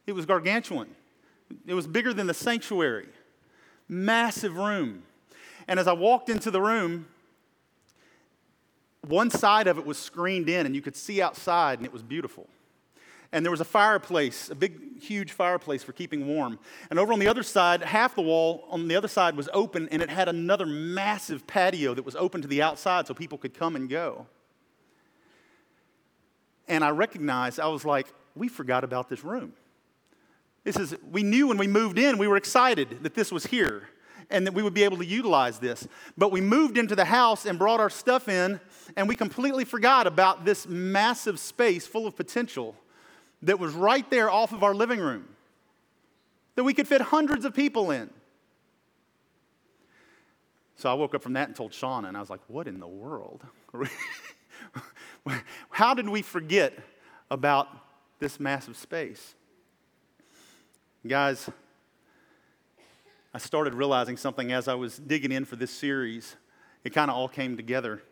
It 0.06 0.12
was 0.12 0.24
gargantuan. 0.24 0.88
It 1.66 1.74
was 1.74 1.86
bigger 1.86 2.14
than 2.14 2.26
the 2.26 2.34
sanctuary. 2.34 3.08
Massive 3.88 4.56
room. 4.56 5.02
And 5.66 5.78
as 5.78 5.86
I 5.86 5.92
walked 5.92 6.28
into 6.28 6.50
the 6.50 6.60
room, 6.60 7.06
one 9.06 9.30
side 9.30 9.66
of 9.66 9.78
it 9.78 9.86
was 9.86 9.98
screened 9.98 10.48
in 10.48 10.66
and 10.66 10.74
you 10.74 10.82
could 10.82 10.96
see 10.96 11.20
outside 11.20 11.78
and 11.78 11.86
it 11.86 11.92
was 11.92 12.02
beautiful. 12.02 12.46
And 13.32 13.44
there 13.44 13.50
was 13.50 13.60
a 13.60 13.64
fireplace, 13.64 14.48
a 14.48 14.54
big, 14.54 15.02
huge 15.02 15.32
fireplace 15.32 15.82
for 15.82 15.92
keeping 15.92 16.26
warm. 16.26 16.58
And 16.88 16.98
over 16.98 17.12
on 17.12 17.18
the 17.18 17.28
other 17.28 17.42
side, 17.42 17.82
half 17.82 18.14
the 18.14 18.22
wall 18.22 18.64
on 18.70 18.88
the 18.88 18.96
other 18.96 19.08
side 19.08 19.36
was 19.36 19.48
open, 19.52 19.88
and 19.90 20.00
it 20.00 20.08
had 20.08 20.28
another 20.28 20.64
massive 20.64 21.46
patio 21.46 21.94
that 21.94 22.04
was 22.04 22.16
open 22.16 22.40
to 22.40 22.48
the 22.48 22.62
outside 22.62 23.06
so 23.06 23.14
people 23.14 23.36
could 23.36 23.52
come 23.52 23.76
and 23.76 23.88
go. 23.88 24.26
And 26.68 26.82
I 26.82 26.90
recognized, 26.90 27.60
I 27.60 27.68
was 27.68 27.84
like, 27.84 28.06
we 28.34 28.48
forgot 28.48 28.82
about 28.82 29.08
this 29.08 29.24
room. 29.24 29.52
This 30.64 30.76
is, 30.76 30.94
we 31.10 31.22
knew 31.22 31.48
when 31.48 31.58
we 31.58 31.66
moved 31.66 31.98
in, 31.98 32.18
we 32.18 32.28
were 32.28 32.36
excited 32.36 33.02
that 33.02 33.14
this 33.14 33.30
was 33.30 33.46
here 33.46 33.88
and 34.30 34.46
that 34.46 34.52
we 34.52 34.62
would 34.62 34.74
be 34.74 34.84
able 34.84 34.98
to 34.98 35.06
utilize 35.06 35.58
this. 35.58 35.88
But 36.16 36.30
we 36.30 36.40
moved 36.40 36.76
into 36.76 36.94
the 36.94 37.06
house 37.06 37.46
and 37.46 37.58
brought 37.58 37.80
our 37.80 37.88
stuff 37.88 38.28
in, 38.28 38.60
and 38.96 39.08
we 39.08 39.16
completely 39.16 39.64
forgot 39.64 40.06
about 40.06 40.44
this 40.44 40.66
massive 40.66 41.38
space 41.38 41.86
full 41.86 42.06
of 42.06 42.16
potential 42.16 42.74
that 43.42 43.58
was 43.58 43.74
right 43.74 44.08
there 44.10 44.30
off 44.30 44.52
of 44.52 44.62
our 44.62 44.74
living 44.74 45.00
room 45.00 45.28
that 46.54 46.64
we 46.64 46.74
could 46.74 46.88
fit 46.88 47.00
hundreds 47.00 47.44
of 47.44 47.54
people 47.54 47.90
in. 47.90 48.10
So 50.76 50.90
I 50.90 50.94
woke 50.94 51.14
up 51.14 51.22
from 51.22 51.34
that 51.34 51.48
and 51.48 51.56
told 51.56 51.72
Shauna, 51.72 52.08
and 52.08 52.16
I 52.16 52.20
was 52.20 52.30
like, 52.30 52.40
what 52.48 52.66
in 52.68 52.80
the 52.80 52.86
world? 52.86 53.44
How 55.70 55.94
did 55.94 56.08
we 56.08 56.22
forget 56.22 56.72
about 57.30 57.68
this 58.18 58.40
massive 58.40 58.76
space? 58.76 59.34
Guys, 61.06 61.48
I 63.32 63.38
started 63.38 63.74
realizing 63.74 64.16
something 64.16 64.52
as 64.52 64.68
I 64.68 64.74
was 64.74 64.98
digging 64.98 65.32
in 65.32 65.44
for 65.44 65.56
this 65.56 65.70
series. 65.70 66.36
It 66.82 66.90
kind 66.90 67.10
of 67.10 67.16
all 67.16 67.28
came 67.28 67.56
together. 67.56 68.02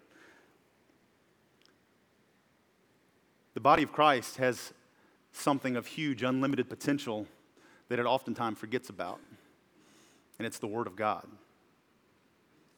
The 3.55 3.61
body 3.61 3.83
of 3.83 3.93
Christ 3.93 4.37
has 4.37 4.73
something 5.37 5.77
of 5.77 5.87
huge, 5.87 6.23
unlimited 6.23 6.69
potential 6.69 7.27
that 7.89 7.99
it 7.99 8.07
oftentimes 8.07 8.59
forgets 8.59 8.89
about, 8.89 9.21
and 10.39 10.47
it's 10.47 10.59
the 10.59 10.67
Word 10.67 10.87
of 10.87 10.97
God. 10.97 11.27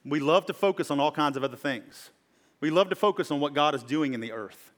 We 0.05 0.21
love 0.21 0.47
to 0.47 0.55
focus 0.55 0.91
on 0.91 1.01
all 1.01 1.13
kinds 1.13 1.37
of 1.37 1.45
other 1.45 1.57
things. 1.57 2.11
We 2.61 2.71
love 2.71 2.89
to 2.91 2.97
focus 2.97 3.31
on 3.31 3.41
what 3.41 3.55
God 3.55 3.75
is 3.75 3.83
doing 3.83 4.15
in 4.15 4.21
the 4.21 4.33
earth. 4.33 4.73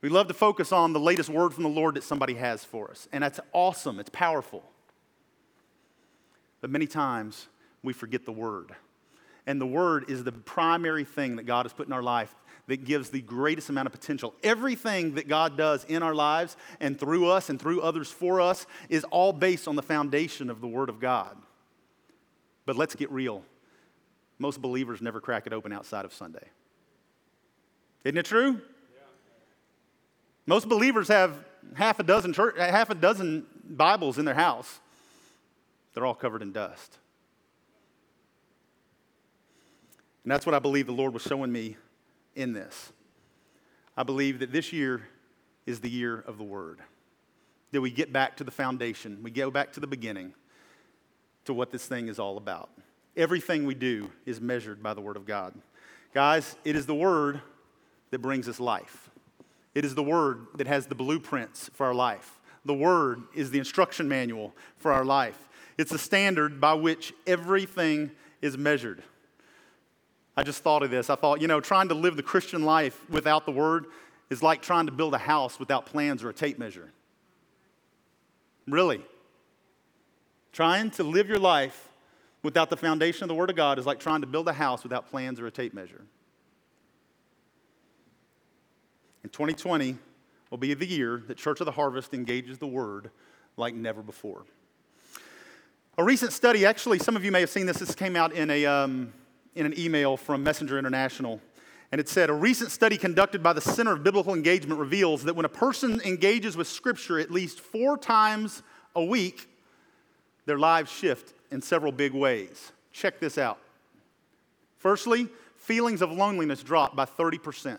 We 0.00 0.08
love 0.08 0.28
to 0.28 0.34
focus 0.34 0.72
on 0.72 0.92
the 0.92 1.00
latest 1.00 1.28
word 1.28 1.54
from 1.54 1.62
the 1.62 1.68
Lord 1.70 1.96
that 1.96 2.04
somebody 2.04 2.34
has 2.34 2.64
for 2.64 2.90
us. 2.90 3.08
And 3.12 3.24
that's 3.24 3.40
awesome, 3.52 3.98
it's 3.98 4.10
powerful. 4.10 4.62
But 6.60 6.70
many 6.70 6.86
times 6.86 7.48
we 7.82 7.92
forget 7.92 8.24
the 8.24 8.32
word. 8.32 8.72
And 9.46 9.60
the 9.60 9.66
word 9.66 10.10
is 10.10 10.24
the 10.24 10.32
primary 10.32 11.04
thing 11.04 11.36
that 11.36 11.44
God 11.44 11.64
has 11.64 11.72
put 11.72 11.86
in 11.86 11.92
our 11.92 12.02
life 12.02 12.34
that 12.66 12.84
gives 12.84 13.10
the 13.10 13.20
greatest 13.20 13.68
amount 13.68 13.86
of 13.86 13.92
potential. 13.92 14.34
Everything 14.42 15.14
that 15.14 15.28
God 15.28 15.56
does 15.56 15.84
in 15.84 16.02
our 16.02 16.14
lives 16.14 16.56
and 16.80 16.98
through 16.98 17.28
us 17.28 17.48
and 17.48 17.60
through 17.60 17.80
others 17.80 18.10
for 18.10 18.40
us 18.40 18.66
is 18.88 19.04
all 19.04 19.32
based 19.32 19.68
on 19.68 19.76
the 19.76 19.82
foundation 19.82 20.50
of 20.50 20.60
the 20.60 20.66
Word 20.66 20.88
of 20.88 20.98
God. 20.98 21.36
But 22.64 22.76
let's 22.76 22.96
get 22.96 23.10
real. 23.10 23.42
Most 24.38 24.60
believers 24.60 25.00
never 25.00 25.20
crack 25.20 25.46
it 25.46 25.52
open 25.52 25.72
outside 25.72 26.04
of 26.04 26.12
Sunday. 26.12 26.48
Isn't 28.04 28.18
it 28.18 28.26
true? 28.26 28.52
Yeah. 28.52 29.02
Most 30.46 30.68
believers 30.68 31.08
have 31.08 31.44
half 31.74 32.00
a 32.00 32.02
dozen 32.02 32.32
church, 32.32 32.56
half 32.58 32.90
a 32.90 32.94
dozen 32.94 33.46
Bibles 33.68 34.18
in 34.18 34.24
their 34.24 34.34
house. 34.34 34.80
They're 35.94 36.04
all 36.04 36.14
covered 36.14 36.42
in 36.42 36.52
dust. 36.52 36.98
And 40.24 40.32
that's 40.32 40.44
what 40.44 40.54
I 40.54 40.58
believe 40.58 40.86
the 40.86 40.92
Lord 40.92 41.14
was 41.14 41.22
showing 41.22 41.52
me 41.52 41.76
in 42.36 42.52
this. 42.52 42.92
I 43.96 44.04
believe 44.04 44.38
that 44.38 44.52
this 44.52 44.72
year 44.72 45.08
is 45.64 45.80
the 45.80 45.90
year 45.90 46.20
of 46.26 46.38
the 46.38 46.44
Word. 46.44 46.78
That 47.72 47.80
we 47.80 47.90
get 47.90 48.12
back 48.12 48.36
to 48.36 48.44
the 48.44 48.50
foundation, 48.50 49.18
we 49.22 49.30
go 49.30 49.50
back 49.50 49.72
to 49.72 49.80
the 49.80 49.86
beginning, 49.86 50.34
to 51.46 51.54
what 51.54 51.72
this 51.72 51.86
thing 51.86 52.08
is 52.08 52.18
all 52.18 52.36
about. 52.36 52.70
Everything 53.16 53.66
we 53.66 53.74
do 53.74 54.10
is 54.24 54.40
measured 54.40 54.82
by 54.82 54.94
the 54.94 55.00
Word 55.00 55.16
of 55.16 55.26
God. 55.26 55.54
Guys, 56.14 56.56
it 56.64 56.76
is 56.76 56.86
the 56.86 56.94
Word 56.94 57.40
that 58.10 58.20
brings 58.20 58.48
us 58.48 58.60
life. 58.60 59.10
It 59.74 59.84
is 59.84 59.94
the 59.94 60.02
Word 60.02 60.46
that 60.56 60.66
has 60.66 60.86
the 60.86 60.94
blueprints 60.94 61.70
for 61.74 61.86
our 61.86 61.94
life, 61.94 62.40
The 62.64 62.74
Word 62.74 63.22
is 63.34 63.50
the 63.50 63.58
instruction 63.58 64.08
manual 64.08 64.54
for 64.78 64.92
our 64.92 65.04
life, 65.04 65.48
it's 65.78 65.92
the 65.92 65.98
standard 65.98 66.60
by 66.60 66.74
which 66.74 67.12
everything 67.26 68.10
is 68.42 68.56
measured. 68.56 69.02
I 70.36 70.42
just 70.42 70.62
thought 70.62 70.82
of 70.82 70.90
this. 70.90 71.08
I 71.08 71.14
thought, 71.14 71.40
you 71.40 71.48
know, 71.48 71.60
trying 71.60 71.88
to 71.88 71.94
live 71.94 72.16
the 72.16 72.22
Christian 72.22 72.64
life 72.64 73.08
without 73.08 73.46
the 73.46 73.52
Word 73.52 73.86
is 74.28 74.42
like 74.42 74.60
trying 74.60 74.86
to 74.86 74.92
build 74.92 75.14
a 75.14 75.18
house 75.18 75.58
without 75.58 75.86
plans 75.86 76.22
or 76.22 76.28
a 76.28 76.34
tape 76.34 76.58
measure. 76.58 76.92
Really. 78.66 79.00
Trying 80.52 80.90
to 80.92 81.02
live 81.02 81.28
your 81.28 81.38
life 81.38 81.88
without 82.42 82.70
the 82.70 82.76
foundation 82.76 83.24
of 83.24 83.28
the 83.28 83.34
Word 83.34 83.50
of 83.50 83.56
God 83.56 83.78
is 83.78 83.86
like 83.86 83.98
trying 83.98 84.20
to 84.20 84.26
build 84.26 84.48
a 84.48 84.52
house 84.52 84.82
without 84.82 85.10
plans 85.10 85.40
or 85.40 85.46
a 85.46 85.50
tape 85.50 85.72
measure. 85.72 86.02
In 89.24 89.30
2020 89.30 89.96
will 90.50 90.58
be 90.58 90.74
the 90.74 90.86
year 90.86 91.22
that 91.28 91.36
Church 91.36 91.60
of 91.60 91.64
the 91.64 91.72
Harvest 91.72 92.14
engages 92.14 92.58
the 92.58 92.66
Word 92.66 93.10
like 93.56 93.74
never 93.74 94.02
before. 94.02 94.44
A 95.98 96.04
recent 96.04 96.32
study, 96.32 96.66
actually, 96.66 96.98
some 96.98 97.16
of 97.16 97.24
you 97.24 97.32
may 97.32 97.40
have 97.40 97.50
seen 97.50 97.64
this, 97.64 97.78
this 97.78 97.94
came 97.94 98.16
out 98.16 98.32
in, 98.32 98.50
a, 98.50 98.66
um, 98.66 99.12
in 99.56 99.66
an 99.66 99.78
email 99.78 100.16
from 100.16 100.42
Messenger 100.44 100.78
International. 100.78 101.40
And 101.90 102.00
it 102.00 102.08
said, 102.08 102.30
a 102.30 102.32
recent 102.32 102.70
study 102.70 102.96
conducted 102.96 103.42
by 103.42 103.52
the 103.52 103.60
Center 103.60 103.92
of 103.92 104.02
Biblical 104.02 104.34
Engagement 104.34 104.78
reveals 104.78 105.24
that 105.24 105.34
when 105.34 105.46
a 105.46 105.50
person 105.50 106.00
engages 106.04 106.56
with 106.56 106.68
Scripture 106.68 107.18
at 107.18 107.30
least 107.30 107.60
four 107.60 107.96
times 107.96 108.62
a 108.94 109.04
week, 109.04 109.48
their 110.44 110.58
lives 110.58 110.90
shift 110.90 111.32
in 111.50 111.62
several 111.62 111.92
big 111.92 112.12
ways. 112.12 112.72
Check 112.92 113.18
this 113.18 113.38
out. 113.38 113.58
Firstly, 114.78 115.28
feelings 115.56 116.02
of 116.02 116.12
loneliness 116.12 116.62
drop 116.62 116.94
by 116.94 117.04
30%. 117.04 117.78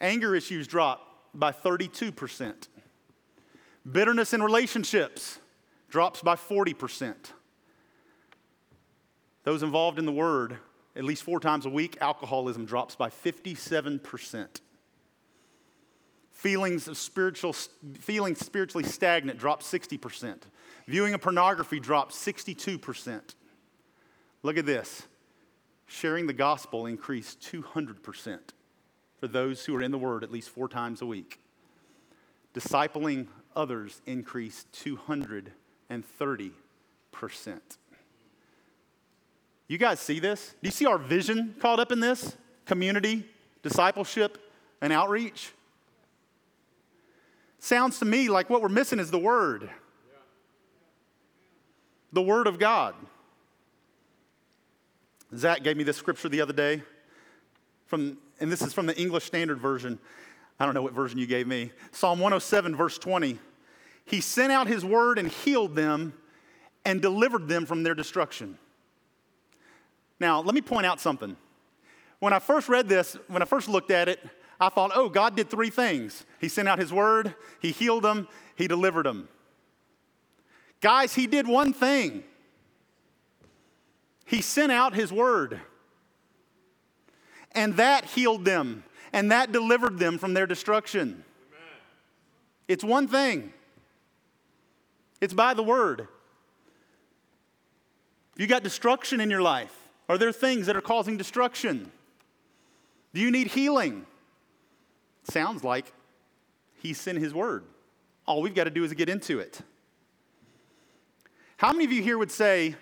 Anger 0.00 0.34
issues 0.34 0.66
drop 0.66 1.06
by 1.34 1.52
32%. 1.52 2.68
Bitterness 3.90 4.32
in 4.32 4.42
relationships 4.42 5.38
drops 5.88 6.20
by 6.20 6.36
40%. 6.36 7.14
Those 9.44 9.62
involved 9.62 9.98
in 9.98 10.06
the 10.06 10.12
word, 10.12 10.58
at 10.94 11.04
least 11.04 11.22
four 11.22 11.40
times 11.40 11.66
a 11.66 11.70
week, 11.70 11.98
alcoholism 12.00 12.64
drops 12.64 12.94
by 12.94 13.10
57%. 13.10 14.60
Feelings 16.30 16.88
of 16.88 16.96
spiritual, 16.96 17.54
feeling 17.98 18.34
spiritually 18.34 18.84
stagnant 18.84 19.38
drops 19.38 19.70
60%. 19.70 20.42
Viewing 20.86 21.14
of 21.14 21.20
pornography 21.20 21.80
drops 21.80 22.16
62%. 22.16 23.20
Look 24.42 24.56
at 24.56 24.66
this. 24.66 25.02
Sharing 25.86 26.26
the 26.26 26.32
gospel 26.32 26.86
increased 26.86 27.40
200% 27.52 28.38
for 29.20 29.28
those 29.28 29.64
who 29.64 29.76
are 29.76 29.82
in 29.82 29.90
the 29.90 29.98
Word 29.98 30.24
at 30.24 30.32
least 30.32 30.48
four 30.50 30.68
times 30.68 31.02
a 31.02 31.06
week. 31.06 31.38
Discipling 32.54 33.28
others 33.54 34.00
increased 34.06 34.72
200 34.72 35.52
and 35.88 36.04
30%. 36.18 36.52
You 39.72 39.78
guys 39.78 40.00
see 40.00 40.18
this? 40.18 40.50
Do 40.62 40.68
you 40.68 40.70
see 40.70 40.84
our 40.84 40.98
vision 40.98 41.54
caught 41.58 41.80
up 41.80 41.92
in 41.92 41.98
this? 41.98 42.36
Community, 42.66 43.24
discipleship, 43.62 44.36
and 44.82 44.92
outreach? 44.92 45.50
Sounds 47.58 47.98
to 48.00 48.04
me 48.04 48.28
like 48.28 48.50
what 48.50 48.60
we're 48.60 48.68
missing 48.68 48.98
is 48.98 49.10
the 49.10 49.18
Word. 49.18 49.70
The 52.12 52.20
Word 52.20 52.48
of 52.48 52.58
God. 52.58 52.94
Zach 55.34 55.62
gave 55.62 55.78
me 55.78 55.84
this 55.84 55.96
scripture 55.96 56.28
the 56.28 56.42
other 56.42 56.52
day, 56.52 56.82
from, 57.86 58.18
and 58.40 58.52
this 58.52 58.60
is 58.60 58.74
from 58.74 58.84
the 58.84 59.00
English 59.00 59.24
Standard 59.24 59.58
Version. 59.58 59.98
I 60.60 60.66
don't 60.66 60.74
know 60.74 60.82
what 60.82 60.92
version 60.92 61.18
you 61.18 61.26
gave 61.26 61.46
me. 61.46 61.72
Psalm 61.92 62.18
107, 62.18 62.76
verse 62.76 62.98
20. 62.98 63.38
He 64.04 64.20
sent 64.20 64.52
out 64.52 64.66
his 64.66 64.84
word 64.84 65.18
and 65.18 65.28
healed 65.28 65.74
them 65.74 66.12
and 66.84 67.00
delivered 67.00 67.48
them 67.48 67.64
from 67.64 67.84
their 67.84 67.94
destruction. 67.94 68.58
Now, 70.22 70.40
let 70.40 70.54
me 70.54 70.60
point 70.60 70.86
out 70.86 71.00
something. 71.00 71.36
When 72.20 72.32
I 72.32 72.38
first 72.38 72.68
read 72.68 72.88
this, 72.88 73.16
when 73.26 73.42
I 73.42 73.44
first 73.44 73.68
looked 73.68 73.90
at 73.90 74.08
it, 74.08 74.20
I 74.60 74.68
thought, 74.68 74.92
oh, 74.94 75.08
God 75.08 75.34
did 75.34 75.50
three 75.50 75.68
things. 75.68 76.24
He 76.40 76.48
sent 76.48 76.68
out 76.68 76.78
his 76.78 76.92
word, 76.92 77.34
he 77.60 77.72
healed 77.72 78.04
them, 78.04 78.28
he 78.54 78.68
delivered 78.68 79.04
them. 79.04 79.28
Guys, 80.80 81.12
he 81.12 81.26
did 81.26 81.48
one 81.48 81.72
thing. 81.72 82.22
He 84.24 84.42
sent 84.42 84.70
out 84.70 84.94
his 84.94 85.12
word. 85.12 85.60
And 87.50 87.74
that 87.74 88.04
healed 88.04 88.44
them, 88.44 88.84
and 89.12 89.32
that 89.32 89.50
delivered 89.50 89.98
them 89.98 90.18
from 90.18 90.34
their 90.34 90.46
destruction. 90.46 91.08
Amen. 91.08 91.24
It's 92.68 92.84
one 92.84 93.08
thing. 93.08 93.52
It's 95.20 95.34
by 95.34 95.52
the 95.52 95.64
word. 95.64 96.06
If 98.36 98.40
you 98.40 98.46
got 98.46 98.62
destruction 98.62 99.20
in 99.20 99.28
your 99.28 99.42
life, 99.42 99.81
are 100.12 100.18
there 100.18 100.32
things 100.32 100.66
that 100.66 100.76
are 100.76 100.82
causing 100.82 101.16
destruction? 101.16 101.90
Do 103.14 103.20
you 103.20 103.30
need 103.30 103.46
healing? 103.48 104.04
Sounds 105.24 105.64
like 105.64 105.90
he 106.74 106.92
sent 106.92 107.18
his 107.18 107.32
word. 107.32 107.64
All 108.26 108.42
we've 108.42 108.54
got 108.54 108.64
to 108.64 108.70
do 108.70 108.84
is 108.84 108.92
get 108.92 109.08
into 109.08 109.40
it. 109.40 109.60
How 111.56 111.72
many 111.72 111.84
of 111.84 111.92
you 111.92 112.02
here 112.02 112.18
would 112.18 112.30
say 112.30 112.76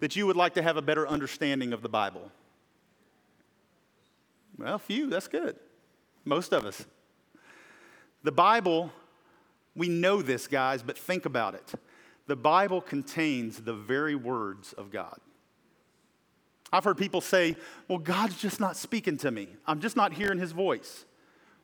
that 0.00 0.14
you 0.14 0.26
would 0.26 0.36
like 0.36 0.54
to 0.54 0.62
have 0.62 0.76
a 0.76 0.82
better 0.82 1.08
understanding 1.08 1.72
of 1.72 1.80
the 1.80 1.88
Bible? 1.88 2.30
Well, 4.58 4.78
few, 4.78 5.08
that's 5.08 5.28
good. 5.28 5.56
Most 6.26 6.52
of 6.52 6.66
us. 6.66 6.84
The 8.22 8.32
Bible 8.32 8.92
we 9.74 9.88
know 9.88 10.22
this, 10.22 10.46
guys, 10.46 10.82
but 10.82 10.96
think 10.96 11.26
about 11.26 11.54
it. 11.54 11.72
The 12.26 12.36
Bible 12.36 12.80
contains 12.80 13.60
the 13.60 13.74
very 13.74 14.14
words 14.14 14.72
of 14.74 14.90
God. 14.90 15.18
I've 16.74 16.82
heard 16.82 16.98
people 16.98 17.20
say, 17.20 17.54
well, 17.86 17.98
God's 17.98 18.36
just 18.36 18.58
not 18.58 18.76
speaking 18.76 19.16
to 19.18 19.30
me. 19.30 19.46
I'm 19.64 19.80
just 19.80 19.94
not 19.94 20.12
hearing 20.12 20.40
his 20.40 20.50
voice. 20.50 21.04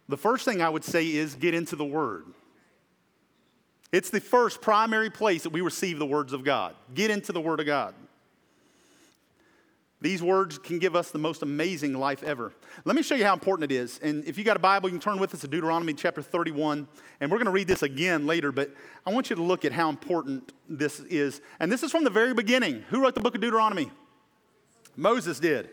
The 0.08 0.16
first 0.16 0.44
thing 0.44 0.62
I 0.62 0.68
would 0.68 0.84
say 0.84 1.04
is 1.04 1.34
get 1.34 1.52
into 1.52 1.74
the 1.74 1.84
Word. 1.84 2.26
It's 3.90 4.10
the 4.10 4.20
first 4.20 4.60
primary 4.60 5.10
place 5.10 5.42
that 5.42 5.50
we 5.50 5.62
receive 5.62 5.98
the 5.98 6.06
words 6.06 6.32
of 6.32 6.44
God. 6.44 6.76
Get 6.94 7.10
into 7.10 7.32
the 7.32 7.40
Word 7.40 7.58
of 7.58 7.66
God. 7.66 7.92
These 10.00 10.22
words 10.22 10.58
can 10.58 10.78
give 10.78 10.94
us 10.94 11.10
the 11.10 11.18
most 11.18 11.42
amazing 11.42 11.94
life 11.94 12.22
ever. 12.22 12.52
Let 12.84 12.94
me 12.94 13.02
show 13.02 13.16
you 13.16 13.24
how 13.24 13.34
important 13.34 13.70
it 13.70 13.74
is. 13.74 13.98
And 14.04 14.24
if 14.24 14.38
you 14.38 14.44
got 14.44 14.56
a 14.56 14.60
Bible, 14.60 14.88
you 14.88 14.92
can 14.92 15.00
turn 15.00 15.18
with 15.18 15.34
us 15.34 15.40
to 15.40 15.48
Deuteronomy 15.48 15.92
chapter 15.92 16.22
31. 16.22 16.86
And 17.20 17.30
we're 17.30 17.38
going 17.38 17.46
to 17.46 17.52
read 17.52 17.66
this 17.66 17.82
again 17.82 18.26
later, 18.26 18.52
but 18.52 18.70
I 19.04 19.12
want 19.12 19.28
you 19.28 19.34
to 19.36 19.42
look 19.42 19.64
at 19.64 19.72
how 19.72 19.90
important 19.90 20.52
this 20.68 21.00
is. 21.00 21.42
And 21.58 21.70
this 21.70 21.82
is 21.82 21.90
from 21.90 22.04
the 22.04 22.10
very 22.10 22.32
beginning. 22.32 22.84
Who 22.90 23.02
wrote 23.02 23.16
the 23.16 23.20
book 23.20 23.34
of 23.34 23.40
Deuteronomy? 23.40 23.90
Moses 24.96 25.40
did. 25.40 25.70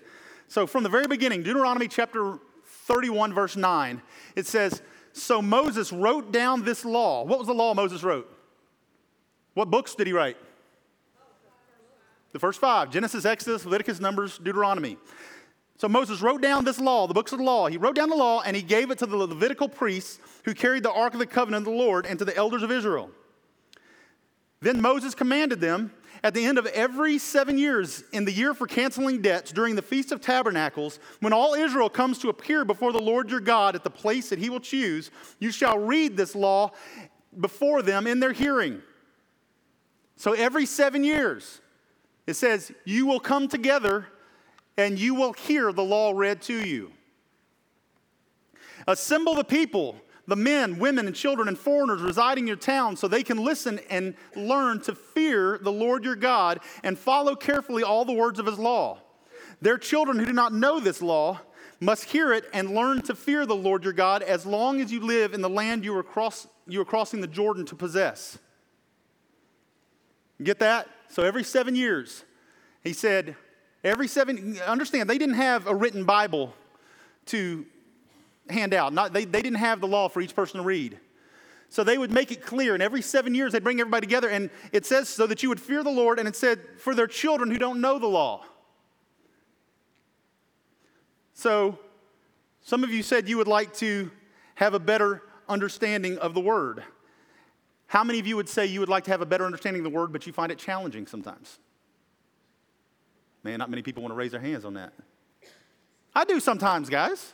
So 0.47 0.65
from 0.65 0.83
the 0.83 0.89
very 0.89 1.07
beginning, 1.07 1.43
Deuteronomy 1.43 1.87
chapter 1.87 2.39
31, 2.65 3.33
verse 3.33 3.55
9, 3.55 4.01
it 4.35 4.47
says, 4.47 4.81
So 5.13 5.41
Moses 5.41 5.91
wrote 5.91 6.31
down 6.31 6.63
this 6.63 6.85
law. 6.85 7.23
What 7.23 7.39
was 7.39 7.47
the 7.47 7.53
law 7.53 7.73
Moses 7.73 8.03
wrote? 8.03 8.31
What 9.53 9.69
books 9.71 9.95
did 9.95 10.07
he 10.07 10.13
write? 10.13 10.37
The 12.31 12.39
first 12.39 12.59
five 12.59 12.91
Genesis, 12.91 13.25
Exodus, 13.25 13.65
Leviticus, 13.65 13.99
Numbers, 13.99 14.37
Deuteronomy. 14.37 14.97
So 15.77 15.87
Moses 15.87 16.21
wrote 16.21 16.41
down 16.41 16.65
this 16.65 16.79
law, 16.79 17.07
the 17.07 17.13
books 17.13 17.31
of 17.31 17.37
the 17.37 17.43
law. 17.43 17.67
He 17.67 17.77
wrote 17.77 17.95
down 17.95 18.09
the 18.09 18.15
law 18.15 18.41
and 18.41 18.55
he 18.55 18.63
gave 18.63 18.89
it 18.89 18.97
to 18.99 19.05
the 19.05 19.15
Levitical 19.15 19.69
priests 19.69 20.19
who 20.43 20.53
carried 20.55 20.83
the 20.83 20.91
ark 20.91 21.13
of 21.13 21.19
the 21.19 21.25
covenant 21.27 21.67
of 21.67 21.73
the 21.73 21.77
Lord 21.77 22.05
and 22.07 22.17
to 22.17 22.25
the 22.25 22.35
elders 22.35 22.63
of 22.63 22.71
Israel. 22.71 23.11
Then 24.59 24.81
Moses 24.81 25.13
commanded 25.13 25.61
them 25.61 25.91
at 26.23 26.33
the 26.33 26.45
end 26.45 26.57
of 26.57 26.65
every 26.67 27.17
seven 27.17 27.57
years, 27.57 28.03
in 28.11 28.25
the 28.25 28.31
year 28.31 28.53
for 28.53 28.67
canceling 28.67 29.21
debts, 29.21 29.51
during 29.51 29.75
the 29.75 29.81
Feast 29.81 30.11
of 30.11 30.21
Tabernacles, 30.21 30.99
when 31.19 31.33
all 31.33 31.53
Israel 31.53 31.89
comes 31.89 32.19
to 32.19 32.29
appear 32.29 32.65
before 32.65 32.91
the 32.91 33.01
Lord 33.01 33.29
your 33.29 33.39
God 33.39 33.75
at 33.75 33.83
the 33.83 33.89
place 33.89 34.29
that 34.29 34.39
he 34.39 34.49
will 34.49 34.59
choose, 34.59 35.11
you 35.39 35.51
shall 35.51 35.77
read 35.77 36.17
this 36.17 36.35
law 36.35 36.71
before 37.39 37.81
them 37.81 38.07
in 38.07 38.19
their 38.19 38.33
hearing. 38.33 38.81
So 40.15 40.33
every 40.33 40.65
seven 40.65 41.03
years, 41.03 41.61
it 42.25 42.33
says, 42.35 42.71
You 42.85 43.05
will 43.05 43.19
come 43.19 43.47
together 43.47 44.07
and 44.77 44.99
you 44.99 45.15
will 45.15 45.33
hear 45.33 45.71
the 45.71 45.83
law 45.83 46.11
read 46.15 46.41
to 46.43 46.53
you. 46.53 46.91
Assemble 48.87 49.35
the 49.35 49.43
people, 49.43 49.97
the 50.27 50.35
men, 50.35 50.77
women, 50.77 51.07
and 51.07 51.15
children 51.15 51.47
and 51.47 51.57
foreigners 51.57 52.01
residing 52.01 52.43
in 52.43 52.47
your 52.47 52.57
town 52.57 52.97
so 52.97 53.07
they 53.07 53.23
can 53.23 53.37
listen 53.37 53.79
and 53.89 54.13
learn 54.35 54.81
to 54.81 54.93
fear 54.93 55.57
the 55.57 55.71
Lord 55.71 56.03
your 56.03 56.17
God 56.17 56.59
and 56.83 56.99
follow 56.99 57.33
carefully 57.35 57.81
all 57.81 58.03
the 58.03 58.13
words 58.13 58.37
of 58.37 58.45
his 58.45 58.59
law. 58.59 58.99
Their 59.61 59.77
children 59.77 60.19
who 60.19 60.25
do 60.25 60.33
not 60.33 60.53
know 60.53 60.79
this 60.79 61.01
law 61.01 61.39
must 61.79 62.05
hear 62.05 62.33
it 62.33 62.45
and 62.53 62.73
learn 62.73 63.01
to 63.03 63.15
fear 63.15 63.45
the 63.45 63.55
Lord 63.55 63.83
your 63.83 63.93
God 63.93 64.21
as 64.21 64.45
long 64.45 64.81
as 64.81 64.91
you 64.91 64.99
live 64.99 65.33
in 65.33 65.41
the 65.41 65.49
land 65.49 65.85
you 65.85 65.95
are, 65.97 66.03
cross, 66.03 66.47
you 66.67 66.81
are 66.81 66.85
crossing 66.85 67.21
the 67.21 67.27
Jordan 67.27 67.65
to 67.67 67.75
possess. 67.75 68.37
Get 70.43 70.59
that? 70.59 70.87
So 71.09 71.23
every 71.23 71.43
seven 71.43 71.75
years, 71.75 72.25
he 72.83 72.93
said, 72.93 73.35
every 73.83 74.07
seven, 74.07 74.59
understand, 74.65 75.09
they 75.09 75.17
didn't 75.17 75.35
have 75.35 75.67
a 75.67 75.73
written 75.73 76.03
Bible 76.03 76.53
to 77.27 77.65
hand 78.49 78.73
out. 78.73 78.93
Not, 78.93 79.13
they, 79.13 79.25
they 79.25 79.41
didn't 79.41 79.59
have 79.59 79.81
the 79.81 79.87
law 79.87 80.07
for 80.09 80.21
each 80.21 80.35
person 80.35 80.57
to 80.59 80.63
read. 80.63 80.99
So 81.69 81.83
they 81.83 81.97
would 81.97 82.11
make 82.11 82.31
it 82.31 82.41
clear, 82.41 82.73
and 82.73 82.81
every 82.81 83.01
seven 83.01 83.35
years 83.35 83.51
they'd 83.51 83.63
bring 83.63 83.79
everybody 83.79 84.07
together, 84.07 84.29
and 84.29 84.49
it 84.71 84.85
says 84.85 85.09
so 85.09 85.27
that 85.27 85.43
you 85.43 85.49
would 85.49 85.59
fear 85.59 85.83
the 85.83 85.89
Lord, 85.89 86.17
and 86.17 86.27
it 86.27 86.35
said 86.35 86.59
for 86.77 86.95
their 86.95 87.07
children 87.07 87.51
who 87.51 87.57
don't 87.57 87.81
know 87.81 87.99
the 87.99 88.07
law. 88.07 88.45
So 91.33 91.77
some 92.61 92.83
of 92.83 92.89
you 92.89 93.03
said 93.03 93.27
you 93.27 93.37
would 93.37 93.47
like 93.47 93.73
to 93.77 94.09
have 94.55 94.73
a 94.73 94.79
better 94.79 95.23
understanding 95.49 96.17
of 96.17 96.33
the 96.33 96.41
word. 96.41 96.83
How 97.87 98.03
many 98.03 98.19
of 98.19 98.27
you 98.27 98.35
would 98.35 98.49
say 98.49 98.65
you 98.65 98.79
would 98.79 98.89
like 98.89 99.05
to 99.05 99.11
have 99.11 99.21
a 99.21 99.25
better 99.25 99.45
understanding 99.45 99.85
of 99.85 99.91
the 99.91 99.97
word, 99.97 100.11
but 100.11 100.25
you 100.25 100.33
find 100.33 100.51
it 100.51 100.57
challenging 100.57 101.05
sometimes? 101.05 101.59
Man, 103.43 103.59
not 103.59 103.69
many 103.69 103.81
people 103.81 104.03
want 104.03 104.11
to 104.11 104.17
raise 104.17 104.31
their 104.31 104.41
hands 104.41 104.65
on 104.65 104.73
that. 104.73 104.93
I 106.15 106.25
do 106.25 106.39
sometimes, 106.39 106.89
guys. 106.89 107.33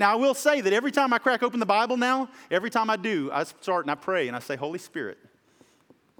Now, 0.00 0.12
I 0.12 0.14
will 0.14 0.32
say 0.32 0.62
that 0.62 0.72
every 0.72 0.92
time 0.92 1.12
I 1.12 1.18
crack 1.18 1.42
open 1.42 1.60
the 1.60 1.66
Bible 1.66 1.98
now, 1.98 2.30
every 2.50 2.70
time 2.70 2.88
I 2.88 2.96
do, 2.96 3.30
I 3.30 3.44
start 3.44 3.84
and 3.84 3.90
I 3.90 3.94
pray 3.94 4.28
and 4.28 4.34
I 4.34 4.40
say, 4.40 4.56
Holy 4.56 4.78
Spirit, 4.78 5.18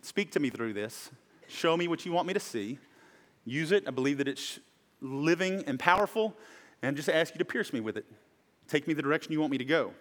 speak 0.03 0.31
to 0.33 0.39
me 0.39 0.51
through 0.51 0.75
this. 0.75 1.11
Show 1.49 1.79
me 1.79 1.89
what 1.89 2.05
you 2.05 2.13
want 2.13 2.29
me 2.29 2.35
to 2.35 2.41
see. 2.41 2.79
Use 3.47 3.73
it. 3.73 3.85
I 3.89 3.91
believe 3.91 4.19
that 4.19 4.29
it's 4.29 4.59
living 5.01 5.65
and 5.67 5.81
powerful, 5.81 6.37
and 6.83 6.95
just 6.95 7.09
ask 7.09 7.33
you 7.33 7.39
to 7.39 7.45
pierce 7.47 7.73
me 7.73 7.81
with 7.81 7.97
it. 7.97 8.05
Take 8.69 8.87
me 8.87 8.93
the 8.93 9.01
direction 9.01 9.33
you 9.33 9.41
want 9.41 9.51
me 9.51 9.57
to 9.57 9.65
go. 9.65 9.95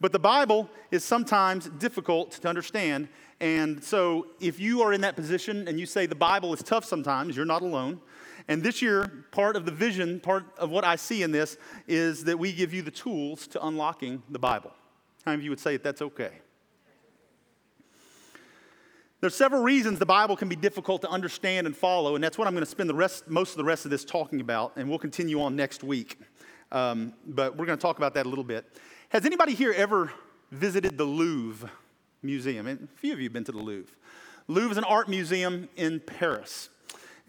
But 0.00 0.12
the 0.12 0.18
Bible 0.18 0.70
is 0.90 1.04
sometimes 1.04 1.68
difficult 1.78 2.30
to 2.30 2.48
understand. 2.48 3.06
And 3.38 3.84
so, 3.84 4.28
if 4.40 4.58
you 4.58 4.80
are 4.80 4.94
in 4.94 5.02
that 5.02 5.14
position 5.14 5.68
and 5.68 5.78
you 5.78 5.84
say 5.84 6.06
the 6.06 6.14
Bible 6.14 6.54
is 6.54 6.62
tough 6.62 6.86
sometimes, 6.86 7.36
you're 7.36 7.44
not 7.44 7.60
alone. 7.60 8.00
And 8.48 8.62
this 8.62 8.82
year, 8.82 9.24
part 9.30 9.56
of 9.56 9.64
the 9.64 9.72
vision, 9.72 10.20
part 10.20 10.44
of 10.58 10.70
what 10.70 10.84
I 10.84 10.96
see 10.96 11.22
in 11.22 11.32
this, 11.32 11.56
is 11.86 12.24
that 12.24 12.38
we 12.38 12.52
give 12.52 12.72
you 12.72 12.82
the 12.82 12.90
tools 12.90 13.46
to 13.48 13.64
unlocking 13.64 14.22
the 14.30 14.38
Bible. 14.38 14.72
How 15.24 15.32
many 15.32 15.40
of 15.40 15.44
you 15.44 15.50
would 15.50 15.60
say 15.60 15.72
that 15.72 15.82
that's 15.82 16.02
okay? 16.02 16.32
There's 19.20 19.34
several 19.34 19.62
reasons 19.62 19.98
the 19.98 20.06
Bible 20.06 20.34
can 20.34 20.48
be 20.48 20.56
difficult 20.56 21.02
to 21.02 21.10
understand 21.10 21.66
and 21.66 21.76
follow, 21.76 22.14
and 22.14 22.24
that's 22.24 22.38
what 22.38 22.48
I'm 22.48 22.54
going 22.54 22.64
to 22.64 22.70
spend 22.70 22.88
the 22.88 22.94
rest, 22.94 23.28
most 23.28 23.50
of 23.50 23.58
the 23.58 23.64
rest 23.64 23.84
of 23.84 23.90
this 23.90 24.02
talking 24.02 24.40
about, 24.40 24.72
and 24.76 24.88
we'll 24.88 24.98
continue 24.98 25.42
on 25.42 25.54
next 25.54 25.84
week. 25.84 26.18
Um, 26.72 27.12
but 27.26 27.54
we're 27.56 27.66
going 27.66 27.76
to 27.76 27.82
talk 27.82 27.98
about 27.98 28.14
that 28.14 28.24
a 28.24 28.28
little 28.28 28.44
bit. 28.44 28.64
Has 29.10 29.26
anybody 29.26 29.52
here 29.52 29.74
ever 29.76 30.10
visited 30.50 30.96
the 30.96 31.04
Louvre 31.04 31.70
Museum? 32.22 32.66
a 32.66 32.78
few 32.96 33.12
of 33.12 33.18
you 33.18 33.24
have 33.24 33.32
been 33.34 33.44
to 33.44 33.52
the 33.52 33.58
Louvre. 33.58 33.94
Louvre 34.48 34.72
is 34.72 34.78
an 34.78 34.84
art 34.84 35.08
museum 35.08 35.68
in 35.76 36.00
Paris. 36.00 36.70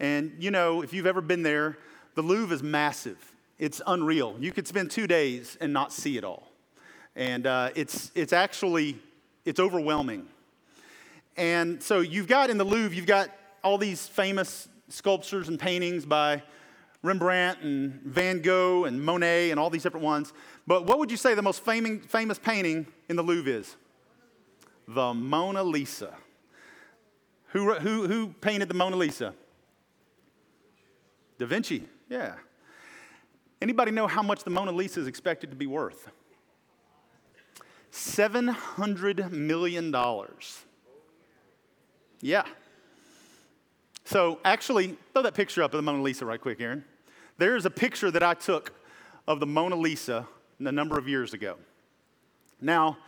And 0.02 0.32
you 0.40 0.50
know, 0.50 0.82
if 0.82 0.92
you've 0.92 1.06
ever 1.06 1.20
been 1.20 1.42
there, 1.42 1.78
the 2.16 2.22
Louvre 2.22 2.54
is 2.54 2.62
massive. 2.62 3.16
It's 3.58 3.80
unreal. 3.86 4.36
You 4.40 4.50
could 4.50 4.66
spend 4.66 4.90
two 4.90 5.06
days 5.06 5.56
and 5.60 5.72
not 5.72 5.92
see 5.92 6.18
it 6.18 6.24
all. 6.24 6.50
And 7.14 7.46
uh, 7.46 7.70
it's, 7.76 8.10
it's 8.16 8.32
actually, 8.32 8.98
it's 9.44 9.60
overwhelming. 9.60 10.26
And 11.36 11.80
so 11.80 12.00
you've 12.00 12.26
got 12.26 12.50
in 12.50 12.58
the 12.58 12.64
Louvre, 12.64 12.96
you've 12.96 13.06
got 13.06 13.30
all 13.62 13.78
these 13.78 14.08
famous 14.08 14.68
sculptures 14.88 15.48
and 15.48 15.58
paintings 15.58 16.04
by 16.04 16.42
Rembrandt 17.02 17.60
and 17.60 18.00
Van 18.02 18.42
Gogh 18.42 18.86
and 18.86 19.00
Monet 19.00 19.52
and 19.52 19.60
all 19.60 19.70
these 19.70 19.84
different 19.84 20.04
ones. 20.04 20.32
But 20.66 20.84
what 20.84 20.98
would 20.98 21.12
you 21.12 21.16
say 21.16 21.34
the 21.34 21.42
most 21.42 21.64
famous, 21.64 22.04
famous 22.06 22.40
painting 22.40 22.88
in 23.08 23.14
the 23.14 23.22
Louvre 23.22 23.52
is? 23.52 23.76
The 24.88 25.14
Mona 25.14 25.62
Lisa. 25.62 26.12
Who, 27.48 27.74
who, 27.74 28.08
who 28.08 28.28
painted 28.40 28.68
the 28.68 28.74
Mona 28.74 28.96
Lisa? 28.96 29.34
Da 31.42 31.48
Vinci, 31.48 31.82
yeah. 32.08 32.36
Anybody 33.60 33.90
know 33.90 34.06
how 34.06 34.22
much 34.22 34.44
the 34.44 34.50
Mona 34.50 34.70
Lisa 34.70 35.00
is 35.00 35.08
expected 35.08 35.50
to 35.50 35.56
be 35.56 35.66
worth? 35.66 36.08
$700 37.90 39.32
million. 39.32 39.92
Yeah. 42.20 42.44
So, 44.04 44.38
actually, 44.44 44.96
throw 45.12 45.22
that 45.22 45.34
picture 45.34 45.64
up 45.64 45.74
of 45.74 45.78
the 45.78 45.82
Mona 45.82 46.00
Lisa 46.00 46.24
right 46.24 46.40
quick, 46.40 46.60
Aaron. 46.60 46.84
There's 47.38 47.66
a 47.66 47.70
picture 47.70 48.12
that 48.12 48.22
I 48.22 48.34
took 48.34 48.72
of 49.26 49.40
the 49.40 49.46
Mona 49.46 49.74
Lisa 49.74 50.28
a 50.60 50.70
number 50.70 50.96
of 50.96 51.08
years 51.08 51.34
ago. 51.34 51.56
Now, 52.60 52.98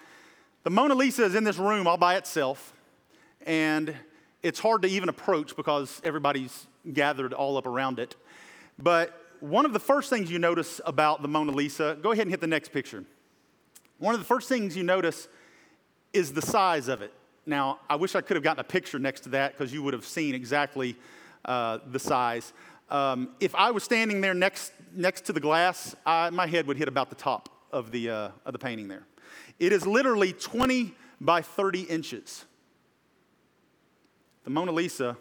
the 0.65 0.71
Mona 0.71 0.97
Lisa 0.97 1.23
is 1.23 1.37
in 1.37 1.45
this 1.45 1.59
room 1.59 1.87
all 1.87 1.99
by 1.99 2.17
itself, 2.17 2.75
and 3.47 3.95
it's 4.43 4.59
hard 4.59 4.83
to 4.83 4.89
even 4.89 5.09
approach 5.09 5.55
because 5.55 6.01
everybody's 6.03 6.67
gathered 6.93 7.33
all 7.33 7.57
up 7.57 7.67
around 7.67 7.99
it. 7.99 8.17
But 8.79 9.19
one 9.41 9.67
of 9.67 9.73
the 9.73 9.81
first 9.81 10.11
things 10.11 10.31
you 10.31 10.39
notice 10.39 10.81
about 10.85 11.23
the 11.23 11.29
Mona 11.29 11.53
Lisa, 11.53 11.97
go 12.03 12.13
ahead 12.13 12.23
and 12.23 12.31
hit 12.31 12.41
the 12.41 12.47
next 12.47 12.73
picture. 12.73 13.05
One 13.99 14.15
of 14.15 14.21
the 14.21 14.27
first 14.27 14.49
things 14.49 14.77
you 14.77 14.83
notice 14.83 15.29
is 16.13 16.33
the 16.33 16.43
size 16.43 16.89
of 16.89 17.03
it. 17.03 17.13
Now, 17.47 17.81
I 17.89 17.97
wish 17.97 18.15
I 18.15 18.21
could 18.21 18.37
have 18.37 18.45
gotten 18.45 18.61
a 18.61 18.65
picture 18.65 18.99
next 18.99 19.21
to 19.23 19.29
that 19.31 19.53
because 19.53 19.73
you 19.73 19.83
would 19.83 19.93
have 19.93 20.07
seen 20.07 20.35
exactly 20.35 20.97
uh, 21.45 21.79
the 21.91 21.99
size. 21.99 22.53
Um, 22.91 23.31
if 23.41 23.55
I 23.55 23.71
was 23.71 23.85
standing 23.85 24.21
there 24.21 24.35
next, 24.35 24.73
next 24.95 25.23
to 25.27 25.33
the 25.33 25.41
glass, 25.41 25.95
I, 26.07 26.31
my 26.31 26.47
head 26.47 26.67
would 26.67 26.77
hit 26.77 26.89
about 26.89 27.11
the 27.11 27.17
top 27.17 27.49
of 27.71 27.91
the, 27.91 28.11
uh, 28.11 28.29
of 28.47 28.53
the 28.53 28.59
painting 28.59 28.89
there. 28.89 29.07
It 29.59 29.73
is 29.73 29.87
literally 29.87 30.33
20 30.33 30.95
by 31.21 31.43
30 31.43 31.83
inches. 31.83 32.45
The 34.45 34.51
Mona 34.51 34.73
Lisa 34.73 35.17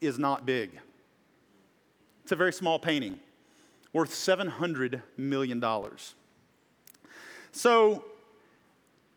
is 0.00 0.18
not 0.18 0.46
big. 0.46 0.78
It's 2.24 2.32
a 2.32 2.36
very 2.36 2.54
small 2.54 2.78
painting, 2.78 3.20
worth 3.92 4.10
$700 4.10 5.02
million. 5.18 5.62
So, 7.52 8.06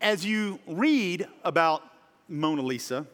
as 0.02 0.26
you 0.26 0.58
read 0.66 1.26
about 1.42 1.82
Mona 2.28 2.60
Lisa, 2.60 3.06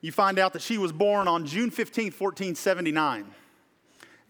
you 0.00 0.12
find 0.12 0.38
out 0.38 0.54
that 0.54 0.62
she 0.62 0.78
was 0.78 0.92
born 0.92 1.28
on 1.28 1.44
June 1.44 1.70
15, 1.70 2.06
1479. 2.06 3.26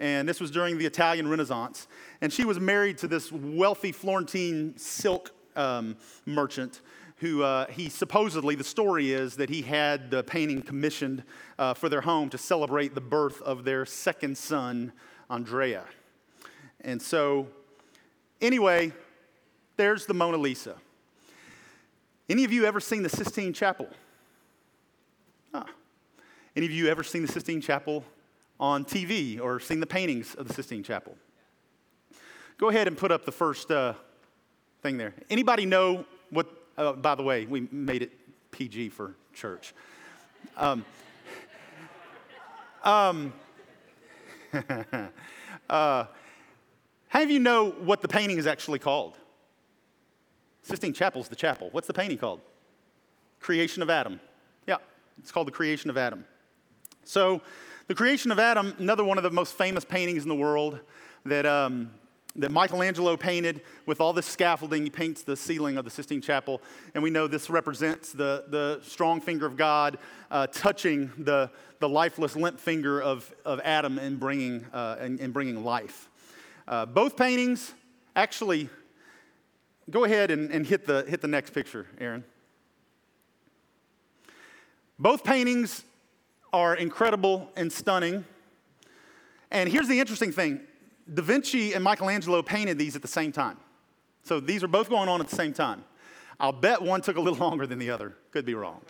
And 0.01 0.29
this 0.29 0.41
was 0.41 0.51
during 0.51 0.79
the 0.79 0.87
Italian 0.87 1.29
Renaissance. 1.29 1.87
And 2.21 2.33
she 2.33 2.45
was 2.45 2.59
married 2.59 2.99
to 2.99 3.07
this 3.07 3.31
wealthy 3.31 3.93
Florentine 3.93 4.77
silk 4.77 5.31
um, 5.55 5.97
merchant 6.27 6.81
who 7.25 7.43
uh, 7.43 7.67
he 7.69 7.89
supposedly, 7.89 8.55
the 8.55 8.63
story 8.63 9.11
is 9.11 9.37
that 9.37 9.49
he 9.49 9.63
had 9.63 10.11
the 10.11 10.23
painting 10.23 10.61
commissioned 10.61 11.25
uh, 11.59 11.73
for 11.73 11.89
their 11.89 12.03
home 12.03 12.29
to 12.29 12.37
celebrate 12.37 12.95
the 12.95 13.01
birth 13.01 13.41
of 13.41 13.65
their 13.65 13.87
second 13.87 14.37
son, 14.37 14.93
Andrea. 15.31 15.85
And 16.83 17.01
so, 17.01 17.49
anyway, 18.43 18.93
there's 19.79 20.05
the 20.05 20.13
Mona 20.13 20.37
Lisa. 20.37 20.77
Any 22.29 22.45
of 22.45 22.53
you 22.53 22.67
ever 22.67 22.79
seen 22.79 23.03
the 23.03 23.09
Sistine 23.09 23.55
Chapel? 23.55 23.89
Huh. 25.51 25.65
Any 26.55 26.67
of 26.67 26.73
you 26.73 26.89
ever 26.89 27.03
seen 27.03 27.23
the 27.23 27.33
Sistine 27.33 27.63
Chapel 27.63 28.05
on 28.61 28.85
TV 28.85 29.41
or 29.41 29.61
seen 29.61 29.81
the 29.81 29.87
paintings 29.87 30.35
of 30.35 30.47
the 30.47 30.53
Sistine 30.53 30.83
Chapel? 30.83 31.17
Go 32.59 32.69
ahead 32.69 32.87
and 32.87 32.99
put 32.99 33.11
up 33.11 33.25
the 33.25 33.33
first 33.33 33.71
uh, 33.71 33.95
thing 34.83 34.99
there. 34.99 35.15
Anybody 35.31 35.65
know 35.65 36.05
what 36.29 36.64
uh, 36.77 36.93
by 36.93 37.15
the 37.15 37.23
way, 37.23 37.47
we 37.47 37.69
made 37.71 38.03
it 38.03 38.13
PG 38.51 38.91
for 38.91 39.15
church. 39.33 39.75
Um, 40.57 40.85
um, 42.85 43.33
uh, 45.71 46.05
how 47.09 47.25
do 47.25 47.33
you 47.33 47.41
know 47.41 47.71
what 47.71 48.01
the 48.01 48.09
painting 48.09 48.39
is 48.39 48.47
actually 48.47 48.79
called? 48.79 49.17
Sistine 50.63 50.93
Chapel's 50.93 51.29
the 51.29 51.37
chapel. 51.37 51.69
What's 51.73 51.87
the 51.87 51.95
painting 51.95 52.19
called? 52.19 52.41
Creation 53.41 53.83
of 53.83 53.91
Adam. 53.91 54.21
Yeah, 54.67 54.79
it's 55.19 55.31
called 55.31 55.47
the 55.47 55.53
Creation 55.53 55.91
of 55.91 55.99
Adam. 55.99 56.25
So, 57.05 57.43
the 57.87 57.95
Creation 57.95 58.33
of 58.33 58.39
Adam, 58.39 58.75
another 58.79 59.05
one 59.05 59.19
of 59.19 59.25
the 59.25 59.31
most 59.31 59.59
famous 59.59 59.85
paintings 59.85 60.23
in 60.23 60.29
the 60.31 60.35
world 60.35 60.81
that 61.27 61.45
um, 61.45 61.91
that 62.37 62.51
Michelangelo 62.51 63.17
painted 63.17 63.63
with 63.87 64.01
all 64.01 64.13
this 64.13 64.27
scaffolding. 64.27 64.83
He 64.83 64.91
paints 64.91 65.23
the 65.23 65.37
ceiling 65.37 65.77
of 65.77 65.85
the 65.85 65.91
Sistine 65.91 66.21
Chapel, 66.21 66.61
and 66.95 67.03
we 67.03 67.11
know 67.11 67.27
this 67.27 67.49
represents 67.49 68.13
the, 68.13 68.45
the 68.49 68.81
strong 68.83 69.21
finger 69.21 69.47
of 69.47 69.57
God 69.57 69.99
uh, 70.31 70.49
touching 70.49 71.13
the, 71.17 71.51
the 71.79 71.89
lifeless, 71.89 72.35
limp 72.35 72.59
finger 72.59 73.01
of, 73.01 73.33
of 73.45 73.61
Adam 73.63 73.99
and 73.99 74.19
bringing, 74.19 74.65
uh, 74.73 74.97
and, 74.99 75.21
and, 75.21 75.33
bringing 75.33 75.65
life. 75.65 76.09
Uh, 76.67 76.87
both 76.87 77.17
paintings, 77.17 77.73
actually, 78.17 78.69
go 79.91 80.05
ahead 80.05 80.31
and, 80.31 80.51
and 80.51 80.67
hit, 80.67 80.87
the, 80.87 81.05
hit 81.09 81.21
the 81.21 81.29
next 81.29 81.51
picture, 81.51 81.87
Aaron. 82.01 82.25
Both 84.99 85.23
paintings 85.23 85.85
are 86.53 86.75
incredible 86.75 87.51
and 87.57 87.73
stunning. 87.73 88.25
And 89.51 89.69
here's 89.69 89.89
the 89.89 90.01
interesting 90.01 90.33
thing 90.33 90.61
Da 91.13 91.23
Vinci 91.23 91.75
and 91.75 91.85
Michelangelo 91.85 92.43
painted 92.43 92.79
these 92.79 92.97
at 92.97 93.03
the 93.03 93.09
same 93.09 93.33
time. 93.33 93.59
So 94.23 94.41
these 94.41 94.65
are 94.65 94.69
both 94.69 94.89
going 94.89 95.09
on 95.09 95.21
at 95.21 95.29
the 95.29 95.37
same 95.37 95.53
time. 95.53 95.85
I'll 96.41 96.53
bet 96.53 96.81
one 96.81 97.03
took 97.03 97.17
a 97.17 97.21
little 97.21 97.39
longer 97.47 97.67
than 97.67 97.79
the 97.79 97.91
other. 97.91 98.15
Could 98.31 98.47
be 98.47 98.55
wrong. 98.55 98.81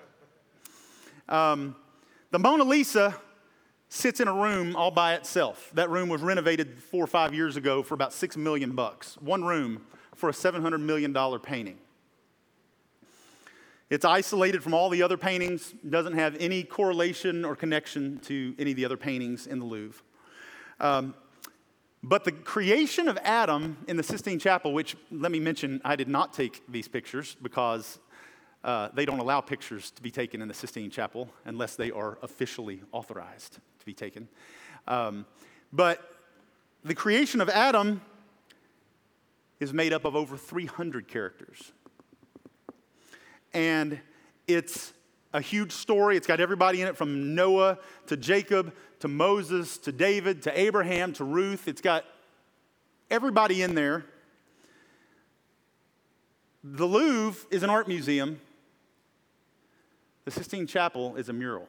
Um, 1.29 1.77
the 2.31 2.38
Mona 2.38 2.64
Lisa 2.64 3.16
sits 3.88 4.20
in 4.20 4.29
a 4.29 4.33
room 4.33 4.77
all 4.77 4.90
by 4.90 5.14
itself. 5.14 5.70
That 5.74 5.90
room 5.90 6.09
was 6.09 6.20
renovated 6.20 6.79
four 6.83 7.05
or 7.05 7.07
five 7.07 7.35
years 7.35 7.57
ago 7.57 7.83
for 7.83 7.94
about 7.94 8.12
six 8.12 8.37
million 8.37 8.72
bucks. 8.72 9.16
One 9.20 9.44
room 9.44 9.83
for 10.14 10.29
a 10.29 10.33
$700 10.33 10.81
million 10.81 11.14
painting. 11.40 11.79
It's 13.90 14.05
isolated 14.05 14.62
from 14.62 14.74
all 14.74 14.88
the 14.88 15.03
other 15.03 15.16
paintings, 15.16 15.74
doesn't 15.88 16.14
have 16.14 16.37
any 16.40 16.64
correlation 16.64 17.44
or 17.44 17.55
connection 17.55 18.18
to 18.20 18.55
any 18.59 18.70
of 18.70 18.77
the 18.77 18.85
other 18.85 18.96
paintings 18.96 19.46
in 19.46 19.59
the 19.59 19.64
Louvre. 19.64 20.03
Um, 20.81 21.14
but 22.05 22.25
the 22.25 22.33
creation 22.33 23.09
of 23.09 23.17
Adam 23.23 23.79
in 23.88 23.97
the 23.97 24.03
Sistine 24.03 24.38
Chapel, 24.38 24.75
which 24.75 24.95
let 25.11 25.33
me 25.33 25.40
mention, 25.40 25.81
I 25.87 25.97
did 25.97 26.07
not 26.07 26.35
take 26.35 26.62
these 26.69 26.87
pictures 26.87 27.35
because 27.40 27.99
uh, 28.62 28.90
they 28.93 29.07
don't 29.07 29.21
allow 29.21 29.40
pictures 29.40 29.90
to 29.93 30.03
be 30.03 30.11
taken 30.11 30.43
in 30.43 30.49
the 30.49 30.53
Sistine 30.53 30.90
Chapel 30.90 31.31
unless 31.47 31.77
they 31.77 31.90
are 31.90 32.19
officially 32.23 32.83
authorized 32.93 33.55
to 33.55 33.87
be 33.87 33.95
taken. 33.95 34.29
Um, 34.87 35.25
but 35.73 36.17
the 36.85 36.95
creation 36.95 37.40
of 37.40 37.49
Adam 37.49 38.03
is 39.59 39.73
made 39.73 39.95
up 39.95 40.05
of 40.05 40.14
over 40.14 40.37
300 40.37 41.09
characters. 41.09 41.73
And 43.55 43.99
it's 44.47 44.93
a 45.33 45.40
huge 45.40 45.73
story. 45.73 46.19
It's 46.19 46.27
got 46.27 46.38
everybody 46.38 46.83
in 46.83 46.88
it 46.88 46.99
from 46.99 47.35
Noah 47.35 47.79
to 48.09 48.17
Jacob 48.19 48.75
to 49.05 49.09
Moses 49.09 49.77
to 49.77 49.93
David 49.93 50.40
to 50.45 50.59
Abraham 50.59 51.12
to 51.12 51.25
Ruth. 51.25 51.69
It's 51.69 51.83
got 51.83 52.07
everybody 53.11 53.61
in 53.61 53.75
there. 53.75 54.07
The 56.62 56.87
Louvre 56.87 57.47
is 57.51 57.62
an 57.62 57.69
art 57.69 57.87
museum. 57.87 58.40
The 60.25 60.31
Sistine 60.31 60.67
Chapel 60.67 61.17
is 61.17 61.29
a 61.29 61.35
mural. 61.35 61.67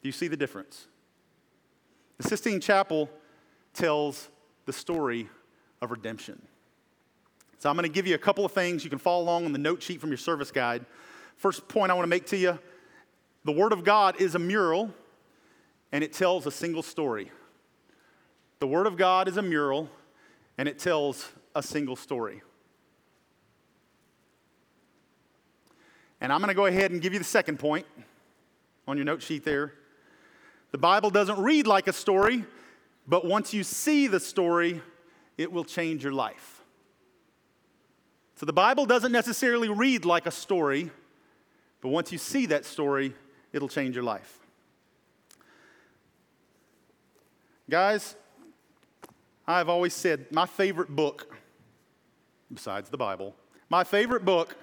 Do 0.00 0.08
you 0.08 0.12
see 0.12 0.26
the 0.26 0.38
difference? 0.38 0.86
The 2.16 2.30
Sistine 2.30 2.62
Chapel 2.62 3.10
tells 3.74 4.30
the 4.64 4.72
story 4.72 5.28
of 5.82 5.90
redemption. 5.90 6.40
So 7.58 7.68
I'm 7.68 7.76
going 7.76 7.82
to 7.82 7.94
give 7.94 8.06
you 8.06 8.14
a 8.14 8.18
couple 8.18 8.46
of 8.46 8.52
things. 8.52 8.84
You 8.84 8.88
can 8.88 8.98
follow 8.98 9.22
along 9.22 9.44
on 9.44 9.52
the 9.52 9.58
note 9.58 9.82
sheet 9.82 10.00
from 10.00 10.08
your 10.08 10.16
service 10.16 10.50
guide. 10.50 10.86
First 11.36 11.68
point 11.68 11.92
I 11.92 11.94
want 11.94 12.04
to 12.04 12.10
make 12.10 12.24
to 12.28 12.38
you 12.38 12.58
the 13.44 13.52
Word 13.52 13.74
of 13.74 13.84
God 13.84 14.18
is 14.18 14.34
a 14.34 14.38
mural 14.38 14.94
and 15.94 16.02
it 16.02 16.12
tells 16.12 16.44
a 16.44 16.50
single 16.50 16.82
story. 16.82 17.30
The 18.58 18.66
Word 18.66 18.88
of 18.88 18.96
God 18.96 19.28
is 19.28 19.36
a 19.36 19.42
mural 19.42 19.88
and 20.58 20.68
it 20.68 20.80
tells 20.80 21.30
a 21.54 21.62
single 21.62 21.94
story. 21.94 22.42
And 26.20 26.32
I'm 26.32 26.40
going 26.40 26.48
to 26.48 26.54
go 26.54 26.66
ahead 26.66 26.90
and 26.90 27.00
give 27.00 27.12
you 27.12 27.20
the 27.20 27.24
second 27.24 27.60
point 27.60 27.86
on 28.88 28.96
your 28.96 29.04
note 29.04 29.22
sheet 29.22 29.44
there. 29.44 29.74
The 30.72 30.78
Bible 30.78 31.10
doesn't 31.10 31.38
read 31.38 31.68
like 31.68 31.86
a 31.86 31.92
story, 31.92 32.44
but 33.06 33.24
once 33.24 33.54
you 33.54 33.62
see 33.62 34.08
the 34.08 34.18
story, 34.18 34.82
it 35.38 35.52
will 35.52 35.64
change 35.64 36.02
your 36.02 36.12
life. 36.12 36.64
So 38.34 38.46
the 38.46 38.52
Bible 38.52 38.84
doesn't 38.84 39.12
necessarily 39.12 39.68
read 39.68 40.04
like 40.04 40.26
a 40.26 40.32
story, 40.32 40.90
but 41.80 41.90
once 41.90 42.10
you 42.10 42.18
see 42.18 42.46
that 42.46 42.64
story, 42.64 43.14
it'll 43.52 43.68
change 43.68 43.94
your 43.94 44.02
life. 44.02 44.43
Guys, 47.74 48.14
I've 49.48 49.68
always 49.68 49.92
said 49.94 50.30
my 50.30 50.46
favorite 50.46 50.90
book, 50.90 51.36
besides 52.52 52.88
the 52.88 52.96
Bible, 52.96 53.34
my 53.68 53.82
favorite 53.82 54.24
book, 54.24 54.54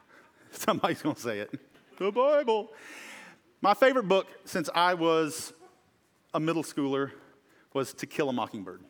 somebody's 0.50 1.02
going 1.02 1.14
to 1.14 1.20
say 1.20 1.40
it, 1.40 1.60
the 1.98 2.10
Bible. 2.10 2.70
My 3.60 3.74
favorite 3.74 4.08
book 4.08 4.28
since 4.46 4.70
I 4.74 4.94
was 4.94 5.52
a 6.32 6.40
middle 6.40 6.62
schooler 6.62 7.10
was 7.74 7.92
To 7.92 8.06
Kill 8.06 8.30
a 8.30 8.32
Mockingbird. 8.32 8.80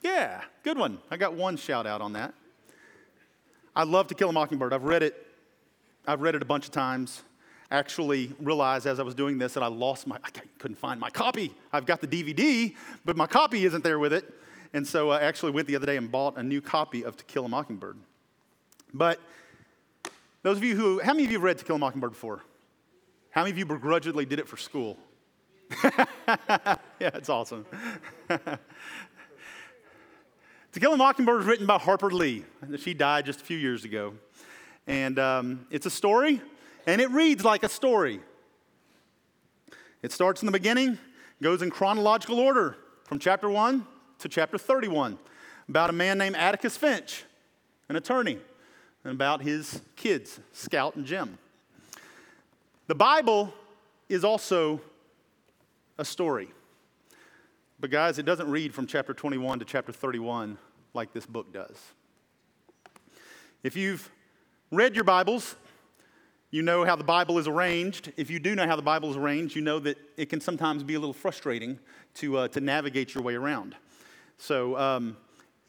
Yeah, 0.00 0.40
good 0.62 0.78
one. 0.78 0.96
I 1.10 1.18
got 1.18 1.34
one 1.34 1.58
shout 1.58 1.86
out 1.86 2.00
on 2.00 2.14
that. 2.14 2.32
I 3.74 3.82
love 3.82 4.06
To 4.06 4.14
Kill 4.14 4.30
a 4.30 4.32
Mockingbird. 4.32 4.72
I've 4.72 4.84
read 4.84 5.02
it. 5.02 5.26
I've 6.06 6.22
read 6.22 6.34
it 6.34 6.40
a 6.40 6.46
bunch 6.46 6.64
of 6.64 6.70
times. 6.70 7.22
Actually, 7.70 8.32
realized 8.40 8.86
as 8.86 9.00
I 9.00 9.02
was 9.02 9.14
doing 9.14 9.38
this 9.38 9.54
that 9.54 9.62
I 9.62 9.66
lost 9.66 10.06
my. 10.06 10.16
I 10.22 10.30
couldn't 10.58 10.76
find 10.76 11.00
my 11.00 11.10
copy. 11.10 11.52
I've 11.72 11.86
got 11.86 12.00
the 12.00 12.06
DVD, 12.06 12.74
but 13.04 13.16
my 13.16 13.26
copy 13.26 13.64
isn't 13.64 13.82
there 13.82 13.98
with 13.98 14.12
it. 14.12 14.32
And 14.72 14.86
so 14.86 15.10
I 15.10 15.22
actually 15.22 15.52
went 15.52 15.66
the 15.66 15.76
other 15.76 15.86
day 15.86 15.96
and 15.96 16.10
bought 16.10 16.36
a 16.36 16.42
new 16.42 16.60
copy 16.60 17.04
of 17.04 17.16
To 17.16 17.24
Kill 17.24 17.44
a 17.44 17.48
Mockingbird. 17.48 17.96
But 18.92 19.20
those 20.42 20.58
of 20.58 20.64
you 20.64 20.76
who, 20.76 21.00
how 21.00 21.12
many 21.12 21.24
of 21.24 21.30
you 21.32 21.38
have 21.38 21.44
read 21.44 21.58
To 21.58 21.64
Kill 21.64 21.76
a 21.76 21.78
Mockingbird 21.78 22.12
before? 22.12 22.42
How 23.30 23.42
many 23.42 23.50
of 23.50 23.58
you 23.58 23.66
begrudgingly 23.66 24.26
did 24.26 24.38
it 24.38 24.46
for 24.48 24.56
school? 24.56 24.96
yeah, 25.82 26.76
it's 27.00 27.28
awesome. 27.28 27.66
to 28.28 28.60
Kill 30.78 30.92
a 30.92 30.96
Mockingbird 30.96 31.38
was 31.38 31.46
written 31.46 31.66
by 31.66 31.78
Harper 31.78 32.10
Lee. 32.10 32.44
She 32.78 32.94
died 32.94 33.26
just 33.26 33.40
a 33.40 33.44
few 33.44 33.58
years 33.58 33.84
ago. 33.84 34.14
And 34.86 35.18
um, 35.18 35.66
it's 35.70 35.86
a 35.86 35.90
story, 35.90 36.40
and 36.86 37.00
it 37.00 37.10
reads 37.10 37.44
like 37.44 37.62
a 37.62 37.68
story. 37.68 38.20
It 40.02 40.12
starts 40.12 40.42
in 40.42 40.46
the 40.46 40.52
beginning, 40.52 40.98
goes 41.42 41.62
in 41.62 41.70
chronological 41.70 42.38
order 42.38 42.76
from 43.04 43.18
chapter 43.18 43.50
1 43.50 43.86
to 44.20 44.28
chapter 44.28 44.56
31 44.56 45.18
about 45.68 45.90
a 45.90 45.92
man 45.92 46.16
named 46.16 46.36
Atticus 46.36 46.76
Finch, 46.76 47.24
an 47.88 47.96
attorney, 47.96 48.38
and 49.04 49.12
about 49.12 49.42
his 49.42 49.80
kids, 49.96 50.40
Scout 50.52 50.94
and 50.96 51.04
Jem. 51.04 51.38
The 52.86 52.94
Bible 52.94 53.52
is 54.08 54.24
also 54.24 54.80
a 55.98 56.04
story. 56.04 56.50
But, 57.80 57.90
guys, 57.90 58.18
it 58.18 58.24
doesn't 58.24 58.48
read 58.48 58.72
from 58.72 58.86
chapter 58.86 59.12
21 59.12 59.58
to 59.58 59.64
chapter 59.64 59.92
31 59.92 60.56
like 60.94 61.12
this 61.12 61.26
book 61.26 61.52
does. 61.52 61.76
If 63.62 63.76
you've 63.76 64.08
read 64.70 64.94
your 64.94 65.04
Bibles, 65.04 65.56
you 66.50 66.62
know 66.62 66.84
how 66.84 66.96
the 66.96 67.04
Bible 67.04 67.38
is 67.38 67.48
arranged. 67.48 68.12
If 68.16 68.30
you 68.30 68.38
do 68.38 68.54
know 68.54 68.66
how 68.66 68.76
the 68.76 68.82
Bible 68.82 69.10
is 69.10 69.16
arranged, 69.16 69.56
you 69.56 69.62
know 69.62 69.78
that 69.80 69.98
it 70.16 70.26
can 70.26 70.40
sometimes 70.40 70.82
be 70.82 70.94
a 70.94 71.00
little 71.00 71.12
frustrating 71.12 71.78
to, 72.14 72.38
uh, 72.38 72.48
to 72.48 72.60
navigate 72.60 73.14
your 73.14 73.24
way 73.24 73.34
around. 73.34 73.74
So, 74.38 74.76
um, 74.76 75.16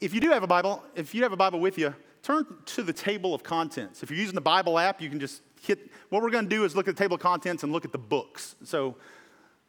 if 0.00 0.14
you 0.14 0.20
do 0.20 0.30
have 0.30 0.44
a 0.44 0.46
Bible, 0.46 0.84
if 0.94 1.14
you 1.14 1.24
have 1.24 1.32
a 1.32 1.36
Bible 1.36 1.58
with 1.58 1.76
you, 1.76 1.94
turn 2.22 2.46
to 2.66 2.82
the 2.82 2.92
table 2.92 3.34
of 3.34 3.42
contents. 3.42 4.02
If 4.02 4.10
you're 4.10 4.20
using 4.20 4.36
the 4.36 4.40
Bible 4.40 4.78
app, 4.78 5.00
you 5.00 5.10
can 5.10 5.18
just 5.18 5.42
hit, 5.60 5.90
what 6.10 6.22
we're 6.22 6.30
going 6.30 6.44
to 6.44 6.50
do 6.50 6.64
is 6.64 6.76
look 6.76 6.86
at 6.86 6.94
the 6.96 7.02
table 7.02 7.16
of 7.16 7.20
contents 7.20 7.64
and 7.64 7.72
look 7.72 7.84
at 7.84 7.90
the 7.90 7.98
books. 7.98 8.54
So, 8.62 8.96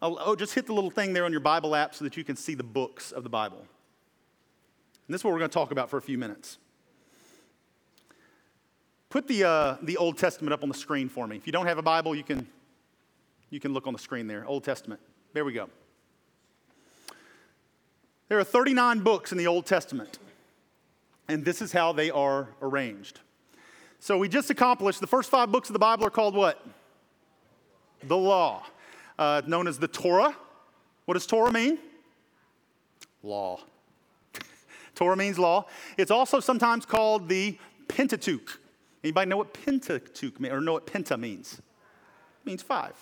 oh, 0.02 0.36
just 0.36 0.54
hit 0.54 0.67
the 0.67 0.74
little 0.74 0.91
thing 0.91 1.13
there 1.13 1.26
on 1.26 1.32
your 1.32 1.41
Bible 1.41 1.76
app 1.76 1.95
so 1.95 2.04
that 2.04 2.15
you 2.15 2.24
can 2.24 2.36
see 2.36 2.54
the 2.54 2.63
books 2.63 3.12
of 3.12 3.24
the 3.24 3.30
Bible. 3.30 3.58
And 3.58 5.13
this 5.13 5.22
is 5.22 5.26
what 5.26 5.34
we're 5.34 5.39
going 5.39 5.50
to 5.50 5.54
talk 5.54 5.72
about 5.72 5.89
for 5.89 5.98
a 5.98 6.02
few 6.02 6.17
minutes. 6.17 6.60
Put 9.10 9.28
the, 9.28 9.43
uh, 9.43 9.78
the 9.82 9.98
Old 9.98 10.17
Testament 10.17 10.54
up 10.54 10.63
on 10.63 10.69
the 10.69 10.76
screen 10.76 11.10
for 11.10 11.28
me. 11.28 11.36
If 11.36 11.48
you 11.48 11.52
don't 11.52 11.65
have 11.65 11.78
a 11.78 11.84
Bible, 11.84 12.15
you 12.15 12.24
can, 12.24 12.48
you 13.50 13.60
can 13.60 13.74
look 13.74 13.88
on 13.88 13.93
the 13.93 14.00
screen 14.00 14.28
there. 14.28 14.45
Old 14.45 14.63
Testament. 14.63 15.02
There 15.34 15.43
we 15.43 15.54
go. 15.54 15.69
There 18.28 18.38
are 18.39 18.43
39 18.43 19.00
books 19.00 19.32
in 19.32 19.38
the 19.38 19.48
Old 19.48 19.65
Testament, 19.65 20.19
and 21.28 21.43
this 21.43 21.62
is 21.62 21.72
how 21.72 21.91
they 21.93 22.12
are 22.12 22.50
arranged. 22.62 23.19
So 24.00 24.17
we 24.17 24.30
just 24.30 24.52
accomplished 24.52 25.02
the 25.02 25.08
first 25.08 25.30
five 25.30 25.52
books 25.52 25.69
of 25.69 25.74
the 25.74 25.80
Bible 25.80 26.06
are 26.06 26.12
called 26.12 26.36
what? 26.36 26.63
The 28.04 28.15
Law 28.15 28.63
uh, 29.19 29.41
known 29.45 29.67
as 29.67 29.78
the 29.78 29.88
Torah. 29.88 30.36
What 31.06 31.13
does 31.15 31.28
Torah 31.28 31.52
mean? 31.52 31.78
Law. 33.22 33.60
Torah 34.95 35.17
means 35.17 35.38
law. 35.38 35.65
It's 35.98 36.10
also 36.10 36.39
sometimes 36.39 36.86
called 36.86 37.28
the 37.28 37.58
Pentateuch. 37.89 38.60
Anybody 39.04 39.30
know 39.30 39.38
what 39.38 39.54
Pentateuch 39.54 40.40
means 40.40 40.54
or 40.54 40.62
know 40.62 40.74
what 40.74 40.86
Penta 40.86 41.20
means? 41.20 41.54
It 41.54 42.46
means 42.46 42.62
five. 42.62 42.94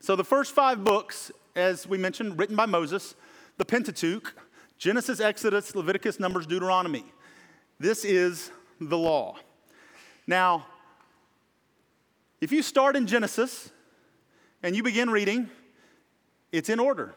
So 0.00 0.16
the 0.16 0.24
first 0.24 0.54
five 0.54 0.82
books, 0.82 1.30
as 1.54 1.86
we 1.86 1.98
mentioned, 1.98 2.38
written 2.38 2.56
by 2.56 2.66
Moses, 2.66 3.14
the 3.58 3.64
Pentateuch, 3.64 4.34
Genesis, 4.78 5.20
Exodus, 5.20 5.74
Leviticus, 5.76 6.18
Numbers, 6.18 6.46
Deuteronomy. 6.46 7.04
This 7.78 8.04
is 8.04 8.50
the 8.80 8.98
law. 8.98 9.36
Now, 10.26 10.66
if 12.40 12.50
you 12.50 12.62
start 12.62 12.96
in 12.96 13.06
Genesis 13.06 13.70
and 14.62 14.74
you 14.74 14.82
begin 14.82 15.10
reading, 15.10 15.48
it's 16.50 16.68
in 16.68 16.80
order 16.80 17.14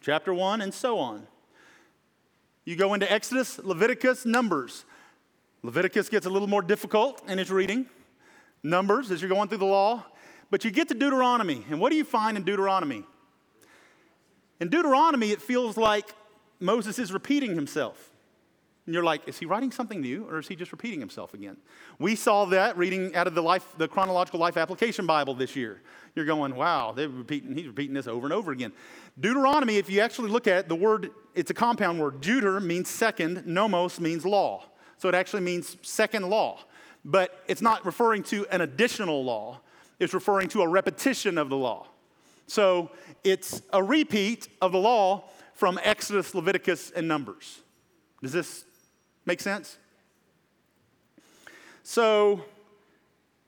chapter 0.00 0.32
1 0.32 0.60
and 0.60 0.72
so 0.72 0.98
on. 0.98 1.26
You 2.64 2.76
go 2.76 2.94
into 2.94 3.10
Exodus, 3.10 3.58
Leviticus, 3.58 4.24
Numbers. 4.24 4.84
Leviticus 5.64 6.10
gets 6.10 6.26
a 6.26 6.30
little 6.30 6.46
more 6.46 6.60
difficult 6.60 7.22
in 7.26 7.38
its 7.38 7.48
reading. 7.48 7.86
Numbers, 8.62 9.10
as 9.10 9.22
you're 9.22 9.30
going 9.30 9.48
through 9.48 9.58
the 9.58 9.64
law. 9.64 10.04
But 10.50 10.62
you 10.62 10.70
get 10.70 10.88
to 10.88 10.94
Deuteronomy. 10.94 11.64
And 11.70 11.80
what 11.80 11.90
do 11.90 11.96
you 11.96 12.04
find 12.04 12.36
in 12.36 12.44
Deuteronomy? 12.44 13.02
In 14.60 14.68
Deuteronomy, 14.68 15.30
it 15.30 15.40
feels 15.40 15.78
like 15.78 16.14
Moses 16.60 16.98
is 16.98 17.12
repeating 17.12 17.54
himself. 17.54 18.10
And 18.84 18.92
you're 18.92 19.02
like, 19.02 19.26
is 19.26 19.38
he 19.38 19.46
writing 19.46 19.72
something 19.72 20.02
new 20.02 20.26
or 20.26 20.38
is 20.38 20.48
he 20.48 20.54
just 20.54 20.70
repeating 20.70 21.00
himself 21.00 21.32
again? 21.32 21.56
We 21.98 22.14
saw 22.14 22.44
that 22.46 22.76
reading 22.76 23.16
out 23.16 23.26
of 23.26 23.34
the, 23.34 23.42
life, 23.42 23.66
the 23.78 23.88
Chronological 23.88 24.38
Life 24.38 24.58
Application 24.58 25.06
Bible 25.06 25.32
this 25.32 25.56
year. 25.56 25.80
You're 26.14 26.26
going, 26.26 26.54
wow, 26.54 26.92
they're 26.92 27.08
repeating, 27.08 27.56
he's 27.56 27.68
repeating 27.68 27.94
this 27.94 28.06
over 28.06 28.26
and 28.26 28.34
over 28.34 28.52
again. 28.52 28.72
Deuteronomy, 29.18 29.78
if 29.78 29.88
you 29.88 30.00
actually 30.00 30.28
look 30.28 30.46
at 30.46 30.58
it, 30.58 30.68
the 30.68 30.76
word, 30.76 31.10
it's 31.34 31.50
a 31.50 31.54
compound 31.54 31.98
word. 31.98 32.20
Deuter 32.20 32.62
means 32.62 32.90
second, 32.90 33.46
nomos 33.46 33.98
means 33.98 34.26
law. 34.26 34.66
So 34.98 35.08
it 35.08 35.14
actually 35.14 35.42
means 35.42 35.76
second 35.82 36.28
law. 36.28 36.60
but 37.04 37.44
it's 37.48 37.60
not 37.60 37.84
referring 37.84 38.22
to 38.22 38.46
an 38.50 38.62
additional 38.62 39.24
law, 39.24 39.60
it's 40.00 40.14
referring 40.14 40.48
to 40.48 40.62
a 40.62 40.68
repetition 40.68 41.36
of 41.38 41.50
the 41.50 41.56
law. 41.56 41.86
So 42.46 42.90
it's 43.22 43.62
a 43.72 43.82
repeat 43.82 44.48
of 44.60 44.72
the 44.72 44.78
law 44.78 45.24
from 45.54 45.78
Exodus, 45.82 46.34
Leviticus, 46.34 46.90
and 46.90 47.06
Numbers. 47.06 47.60
Does 48.22 48.32
this 48.32 48.64
make 49.24 49.40
sense? 49.40 49.78
So 51.82 52.44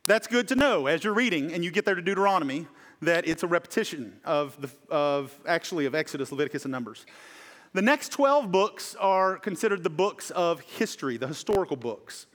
that's 0.05 0.27
good 0.27 0.49
to 0.49 0.55
know 0.55 0.87
as 0.87 1.03
you're 1.03 1.15
reading 1.15 1.53
and 1.53 1.65
you 1.65 1.71
get 1.71 1.85
there 1.85 1.95
to 1.95 2.03
Deuteronomy 2.03 2.67
that 3.03 3.27
it's 3.27 3.43
a 3.43 3.47
repetition 3.47 4.19
of, 4.25 4.59
the, 4.61 4.71
of 4.95 5.35
actually 5.47 5.87
of 5.87 5.95
Exodus, 5.95 6.31
Leviticus, 6.31 6.65
and 6.65 6.73
Numbers. 6.73 7.07
The 7.73 7.83
next 7.83 8.11
12 8.13 8.51
books 8.51 8.95
are 8.99 9.39
considered 9.39 9.83
the 9.83 9.91
books 9.91 10.31
of 10.31 10.61
history, 10.61 11.17
the 11.17 11.27
historical 11.27 11.77
books. 11.77 12.27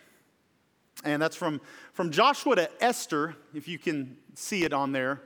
And 1.04 1.22
that's 1.22 1.36
from, 1.36 1.62
from 1.94 2.12
Joshua 2.12 2.56
to 2.56 2.84
Esther, 2.84 3.36
if 3.54 3.68
you 3.68 3.80
can 3.80 4.18
see 4.36 4.64
it 4.64 4.74
on 4.74 4.92
there. 4.92 5.22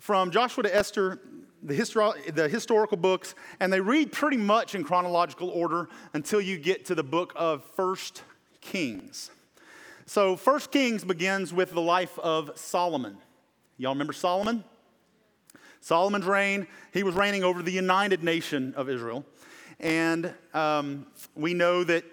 From 0.00 0.30
Joshua 0.30 0.64
to 0.64 0.74
Esther, 0.74 1.20
the, 1.62 1.74
histori- 1.74 2.34
the 2.34 2.48
historical 2.48 2.96
books, 2.96 3.34
and 3.60 3.72
they 3.72 3.80
read 3.80 4.10
pretty 4.10 4.36
much 4.36 4.74
in 4.74 4.82
chronological 4.82 5.48
order 5.50 5.88
until 6.12 6.40
you 6.40 6.58
get 6.58 6.84
to 6.86 6.94
the 6.94 7.04
book 7.04 7.32
of 7.36 7.64
First 7.76 8.22
Kings. 8.60 9.30
So, 10.06 10.36
First 10.36 10.72
Kings 10.72 11.04
begins 11.04 11.52
with 11.54 11.72
the 11.72 11.80
life 11.80 12.18
of 12.18 12.50
Solomon. 12.56 13.16
Y'all 13.78 13.92
remember 13.92 14.12
Solomon? 14.12 14.64
Solomon's 15.82 16.26
reign, 16.26 16.68
he 16.92 17.02
was 17.02 17.16
reigning 17.16 17.42
over 17.42 17.60
the 17.60 17.72
united 17.72 18.22
nation 18.22 18.72
of 18.76 18.88
Israel. 18.88 19.24
And 19.80 20.32
um, 20.54 21.06
we 21.34 21.54
know 21.54 21.82
that 21.82 22.04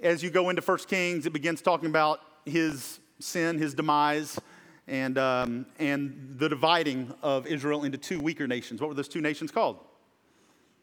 as 0.00 0.22
you 0.22 0.30
go 0.30 0.50
into 0.50 0.62
First 0.62 0.88
Kings, 0.88 1.26
it 1.26 1.32
begins 1.32 1.60
talking 1.60 1.88
about 1.88 2.20
his 2.46 3.00
sin, 3.18 3.58
his 3.58 3.74
demise, 3.74 4.38
and, 4.86 5.18
um, 5.18 5.66
and 5.80 6.36
the 6.38 6.48
dividing 6.48 7.12
of 7.20 7.48
Israel 7.48 7.82
into 7.82 7.98
two 7.98 8.20
weaker 8.20 8.46
nations. 8.46 8.80
What 8.80 8.86
were 8.86 8.94
those 8.94 9.08
two 9.08 9.20
nations 9.20 9.50
called? 9.50 9.80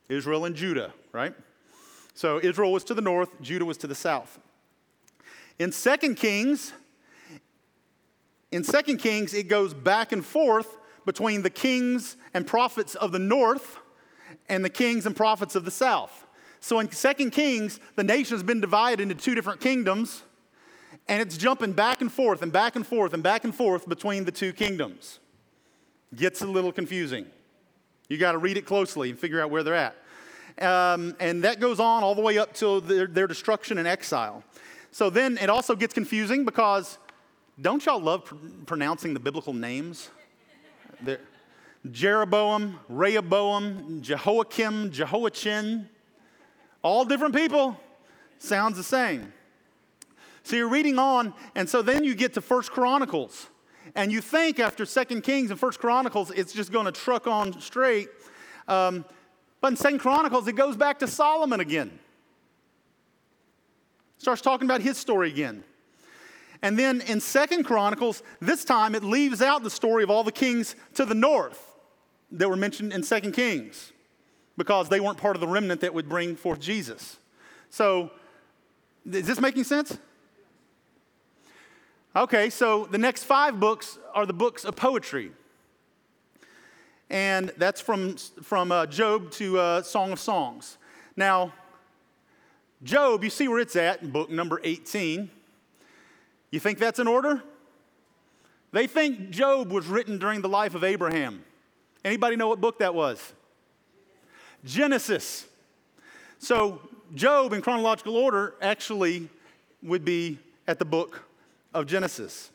Israel 0.10 0.44
and 0.44 0.58
Judah, 0.58 0.94
right? 1.14 1.34
So 2.16 2.42
Israel 2.44 2.74
was 2.74 2.84
to 2.84 2.94
the 2.94 3.02
north, 3.02 3.42
Judah 3.42 3.64
was 3.64 3.78
to 3.78 3.88
the 3.88 3.96
south. 3.96 4.40
In 5.58 5.72
Second 5.72 6.16
Kings, 6.16 6.74
in 8.52 8.66
Second 8.66 8.98
Kings, 8.98 9.34
it 9.34 9.48
goes 9.48 9.74
back 9.74 10.12
and 10.12 10.24
forth 10.24 10.78
between 11.06 11.42
the 11.42 11.50
kings 11.50 12.18
and 12.34 12.46
prophets 12.46 12.96
of 12.96 13.12
the 13.12 13.20
north 13.20 13.80
and 14.50 14.64
the 14.64 14.70
kings 14.70 15.06
and 15.06 15.16
prophets 15.16 15.56
of 15.56 15.66
the 15.66 15.72
south. 15.72 16.26
So 16.60 16.80
in 16.80 16.92
Second 16.92 17.32
Kings, 17.32 17.80
the 17.96 18.04
nation 18.04 18.36
has 18.36 18.44
been 18.44 18.60
divided 18.60 19.02
into 19.02 19.16
two 19.16 19.36
different 19.36 19.62
kingdoms, 19.62 20.24
and 21.08 21.22
it's 21.22 21.38
jumping 21.38 21.74
back 21.74 22.02
and 22.02 22.12
forth 22.12 22.42
and 22.42 22.52
back 22.52 22.76
and 22.76 22.86
forth 22.86 23.14
and 23.14 23.22
back 23.22 23.44
and 23.44 23.54
forth 23.54 23.88
between 23.88 24.26
the 24.26 24.32
two 24.32 24.52
kingdoms. 24.52 25.20
Gets 26.16 26.42
a 26.42 26.48
little 26.48 26.72
confusing. 26.72 27.28
You 28.10 28.18
got 28.18 28.32
to 28.32 28.38
read 28.38 28.58
it 28.58 28.66
closely 28.66 29.10
and 29.10 29.20
figure 29.20 29.42
out 29.42 29.50
where 29.50 29.64
they're 29.64 29.76
at. 29.76 29.96
Um, 30.60 31.16
and 31.20 31.44
that 31.44 31.60
goes 31.60 31.80
on 31.80 32.04
all 32.04 32.16
the 32.16 32.22
way 32.22 32.38
up 32.38 32.54
to 32.56 32.80
their, 32.80 33.08
their 33.08 33.28
destruction 33.28 33.78
and 33.78 33.88
exile. 33.88 34.44
So 34.92 35.10
then 35.10 35.38
it 35.38 35.50
also 35.50 35.76
gets 35.76 35.94
confusing 35.94 36.46
because 36.46 36.98
don't 37.62 37.86
y'all 37.86 38.00
love 38.00 38.26
pr- 38.26 38.36
pronouncing 38.66 39.14
the 39.14 39.20
biblical 39.20 39.54
names? 39.54 40.10
They're 41.02 41.20
Jeroboam, 41.92 42.80
Rehoboam, 42.90 44.02
Jehoiakim, 44.02 44.92
Jehoiachin, 44.92 45.88
all 46.82 47.06
different 47.06 47.36
people. 47.36 47.80
Sounds 48.40 48.78
the 48.78 48.84
same. 48.84 49.32
So 50.44 50.56
you're 50.56 50.70
reading 50.70 51.00
on, 51.00 51.34
and 51.56 51.68
so 51.68 51.82
then 51.82 52.04
you 52.04 52.16
get 52.16 52.34
to 52.36 52.42
First 52.42 52.72
Chronicles. 52.72 53.48
And 53.94 54.12
you 54.12 54.22
think 54.22 54.60
after 54.60 54.86
Second 54.86 55.22
Kings 55.22 55.52
and 55.52 55.60
First 55.60 55.80
Chronicles, 55.80 56.32
it's 56.32 56.54
just 56.54 56.72
going 56.72 56.86
to 56.86 56.92
truck 56.92 57.28
on 57.28 57.60
straight. 57.62 58.10
Um, 58.68 59.06
but 59.62 59.70
in 59.70 59.78
Second 59.78 60.00
Chronicles, 60.00 60.48
it 60.48 60.54
goes 60.54 60.76
back 60.76 61.00
to 61.00 61.08
Solomon 61.08 61.60
again. 61.60 62.00
Starts 64.18 64.42
talking 64.42 64.68
about 64.68 64.82
his 64.82 64.98
story 64.98 65.30
again. 65.30 65.64
And 66.62 66.78
then 66.80 67.02
in 67.02 67.20
Second 67.20 67.64
Chronicles, 67.64 68.24
this 68.40 68.64
time 68.64 68.96
it 68.96 69.04
leaves 69.04 69.42
out 69.42 69.64
the 69.64 69.70
story 69.70 70.04
of 70.04 70.10
all 70.10 70.24
the 70.24 70.32
kings 70.32 70.76
to 70.96 71.06
the 71.06 71.16
north 71.16 71.76
that 72.32 72.50
were 72.50 72.56
mentioned 72.56 72.94
in 72.94 73.04
Second 73.04 73.34
Kings 73.34 73.92
because 74.58 74.90
they 74.90 75.00
weren't 75.00 75.18
part 75.18 75.36
of 75.36 75.42
the 75.42 75.48
remnant 75.48 75.82
that 75.82 75.94
would 75.94 76.10
bring 76.10 76.36
forth 76.36 76.60
Jesus. 76.60 77.18
So, 77.70 78.12
is 79.06 79.28
this 79.28 79.40
making 79.40 79.66
sense? 79.66 79.98
Okay, 82.16 82.50
so 82.50 82.86
the 82.86 82.98
next 82.98 83.26
five 83.26 83.60
books 83.60 84.00
are 84.14 84.26
the 84.26 84.34
books 84.34 84.64
of 84.64 84.76
poetry. 84.76 85.32
And 87.10 87.52
that's 87.58 87.82
from, 87.82 88.16
from 88.16 88.72
uh, 88.72 88.86
Job 88.88 89.32
to 89.32 89.60
uh, 89.60 89.82
Song 89.82 90.14
of 90.14 90.20
Songs. 90.20 90.78
Now, 91.16 91.54
Job, 92.84 93.24
you 93.24 93.30
see 93.30 93.48
where 93.48 93.60
it's 93.60 93.76
at 93.76 94.02
in 94.02 94.12
book 94.12 94.30
number 94.30 94.60
18. 94.64 95.30
You 96.56 96.62
think 96.62 96.80
that's 96.80 97.00
in 97.00 97.08
order? 97.08 97.44
They 98.72 98.88
think 98.88 99.30
Job 99.30 99.74
was 99.74 99.88
written 99.88 100.18
during 100.18 100.40
the 100.40 100.48
life 100.48 100.74
of 100.74 100.86
Abraham. 100.86 101.44
Anybody 102.06 102.38
know 102.38 102.48
what 102.48 102.62
book 102.62 102.80
that 102.80 102.96
was? 102.96 103.34
Genesis. 104.64 105.48
So, 106.40 106.80
Job 107.14 107.52
in 107.52 107.62
chronological 107.62 108.16
order 108.16 108.56
actually 108.62 109.28
would 109.84 110.06
be 110.06 110.40
at 110.66 110.80
the 110.80 110.86
book 110.86 111.26
of 111.74 111.88
Genesis. 111.88 112.52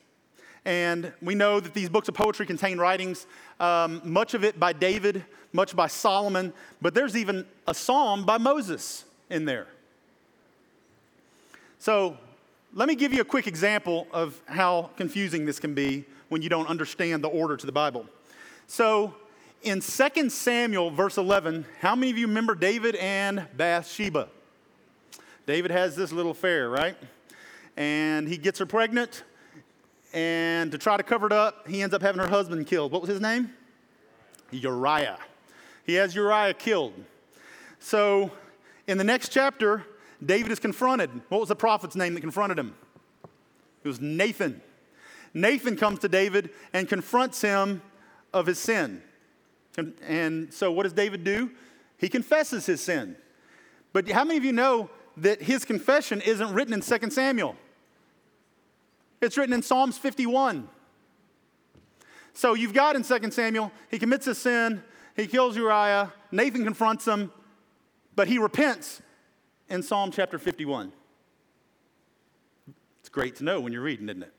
And 0.65 1.13
we 1.21 1.35
know 1.35 1.61
that 1.61 1.75
these 1.75 1.91
books 1.91 2.09
of 2.09 2.15
poetry 2.15 2.47
contain 2.47 2.79
writings, 2.79 3.27
um, 3.61 4.01
much 4.03 4.33
of 4.33 4.45
it 4.45 4.59
by 4.59 4.73
David, 4.73 5.27
much 5.53 5.77
by 5.77 5.89
Solomon, 5.89 6.55
but 6.81 6.95
there's 6.95 7.19
even 7.19 7.45
a 7.67 7.75
psalm 7.75 8.25
by 8.25 8.39
Moses 8.39 9.05
in 9.29 9.45
there. 9.45 9.67
So, 11.79 12.17
let 12.73 12.89
me 12.89 12.95
give 12.95 13.13
you 13.13 13.21
a 13.21 13.25
quick 13.25 13.47
example 13.49 14.07
of 14.13 14.41
how 14.47 14.91
confusing 14.97 15.45
this 15.45 15.59
can 15.59 15.75
be 15.75 16.05
when 16.29 16.41
you 16.41 16.49
don't 16.49 16.69
understand 16.69 17.25
the 17.25 17.29
order 17.29 17.57
to 17.57 17.67
the 17.67 17.73
Bible. 17.73 18.07
So, 18.69 19.15
in 19.63 19.81
2 19.81 20.31
Samuel, 20.31 20.91
verse 20.91 21.19
11, 21.19 21.67
how 21.81 21.97
many 21.97 22.13
of 22.13 22.19
you 22.19 22.29
remember 22.29 22.55
David 22.55 22.95
and 22.97 23.47
Bathsheba? 23.57 24.29
David 25.47 25.73
has 25.73 25.97
this 25.97 26.13
little 26.13 26.31
affair, 26.31 26.71
right? 26.71 26.97
And 27.77 28.29
he 28.29 28.37
gets 28.37 28.61
her 28.61 28.67
pregnant, 28.67 29.25
and 30.13 30.71
to 30.71 30.79
try 30.79 30.97
to 30.97 31.03
cover 31.03 31.27
it 31.27 31.33
up, 31.33 31.67
he 31.67 31.83
ends 31.83 31.95
up 31.95 32.03
having 32.03 32.21
her 32.21 32.29
husband 32.29 32.67
killed. 32.69 32.93
What 32.93 33.01
was 33.01 33.11
his 33.11 33.21
name? 33.21 33.53
Uriah. 34.53 35.19
He 35.85 35.95
has 35.95 36.15
Uriah 36.15 36.55
killed. 36.55 36.93
So, 37.81 38.31
in 38.87 38.97
the 38.97 39.05
next 39.05 39.31
chapter, 39.31 39.85
David 40.25 40.53
is 40.53 40.59
confronted. 40.59 41.11
What 41.29 41.41
was 41.41 41.49
the 41.49 41.57
prophet's 41.57 41.97
name 41.97 42.15
that 42.15 42.21
confronted 42.21 42.59
him? 42.59 42.75
It 43.83 43.89
was 43.89 44.01
Nathan. 44.01 44.61
Nathan 45.33 45.77
comes 45.77 46.01
to 46.01 46.09
David 46.09 46.51
and 46.73 46.89
confronts 46.89 47.41
him 47.41 47.83
of 48.33 48.47
his 48.47 48.59
sin. 48.59 49.03
And, 49.79 49.95
and 50.07 50.53
so, 50.53 50.71
what 50.73 50.83
does 50.83 50.93
David 50.93 51.25
do? 51.25 51.51
He 51.97 52.09
confesses 52.09 52.67
his 52.67 52.81
sin. 52.81 53.17
But 53.93 54.09
how 54.11 54.25
many 54.25 54.37
of 54.37 54.45
you 54.45 54.53
know 54.53 54.91
that 55.17 55.43
his 55.43 55.65
confession 55.65 56.21
isn't 56.21 56.53
written 56.53 56.75
in 56.75 56.81
2 56.81 57.11
Samuel? 57.11 57.57
It's 59.21 59.37
written 59.37 59.53
in 59.53 59.63
Psalms 59.63 59.99
51. 59.99 60.69
So 62.33 62.55
you've 62.55 62.73
got 62.73 62.97
in 62.97 63.03
2 63.03 63.31
Samuel, 63.31 63.73
he 63.91 63.99
commits 63.99 64.27
a 64.27 64.35
sin, 64.35 64.83
he 65.17 65.27
kills 65.27 65.57
Uriah, 65.57 66.13
Nathan 66.31 66.65
confronts 66.65 67.07
him, 67.07 67.33
but 68.15 68.29
he 68.29 68.39
repents 68.39 69.03
in 69.71 69.83
Psalm 69.83 70.11
chapter 70.11 70.39
51. 70.39 70.93
It's 73.01 73.09
great 73.09 73.37
to 73.37 73.45
know 73.45 73.61
when 73.61 73.73
you're 73.73 73.83
reading, 73.83 74.09
isn't 74.09 74.25
it? 74.25 74.35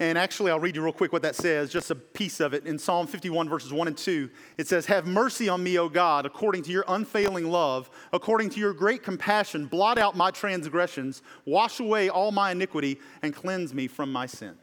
And 0.00 0.18
actually, 0.18 0.50
I'll 0.50 0.58
read 0.58 0.74
you 0.74 0.82
real 0.82 0.92
quick 0.92 1.12
what 1.12 1.22
that 1.22 1.36
says, 1.36 1.70
just 1.70 1.92
a 1.92 1.94
piece 1.94 2.40
of 2.40 2.54
it. 2.54 2.66
In 2.66 2.76
Psalm 2.76 3.06
51, 3.06 3.48
verses 3.48 3.72
1 3.72 3.86
and 3.86 3.96
2, 3.96 4.28
it 4.58 4.66
says, 4.66 4.84
Have 4.86 5.06
mercy 5.06 5.48
on 5.48 5.62
me, 5.62 5.78
O 5.78 5.88
God, 5.88 6.26
according 6.26 6.64
to 6.64 6.72
your 6.72 6.84
unfailing 6.88 7.48
love, 7.48 7.88
according 8.12 8.50
to 8.50 8.58
your 8.58 8.74
great 8.74 9.04
compassion, 9.04 9.66
blot 9.66 9.98
out 9.98 10.16
my 10.16 10.32
transgressions, 10.32 11.22
wash 11.44 11.78
away 11.78 12.08
all 12.08 12.32
my 12.32 12.50
iniquity, 12.50 12.98
and 13.22 13.32
cleanse 13.32 13.72
me 13.72 13.86
from 13.86 14.10
my 14.10 14.26
sin. 14.26 14.56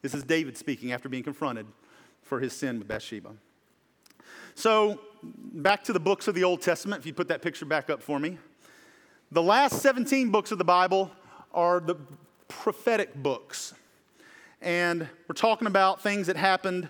This 0.00 0.14
is 0.14 0.22
David 0.22 0.56
speaking 0.56 0.92
after 0.92 1.08
being 1.08 1.24
confronted 1.24 1.66
for 2.22 2.38
his 2.38 2.52
sin 2.52 2.78
with 2.78 2.86
Bathsheba. 2.86 3.30
So, 4.54 5.00
back 5.22 5.84
to 5.84 5.92
the 5.92 6.00
books 6.00 6.28
of 6.28 6.34
the 6.34 6.44
Old 6.44 6.62
Testament, 6.62 7.00
if 7.00 7.06
you 7.06 7.14
put 7.14 7.28
that 7.28 7.42
picture 7.42 7.64
back 7.64 7.90
up 7.90 8.02
for 8.02 8.18
me. 8.18 8.38
The 9.30 9.42
last 9.42 9.80
17 9.82 10.30
books 10.30 10.52
of 10.52 10.58
the 10.58 10.64
Bible 10.64 11.10
are 11.52 11.80
the 11.80 11.96
prophetic 12.48 13.14
books. 13.14 13.74
And 14.60 15.08
we're 15.28 15.34
talking 15.34 15.66
about 15.66 16.02
things 16.02 16.26
that 16.26 16.36
happened 16.36 16.88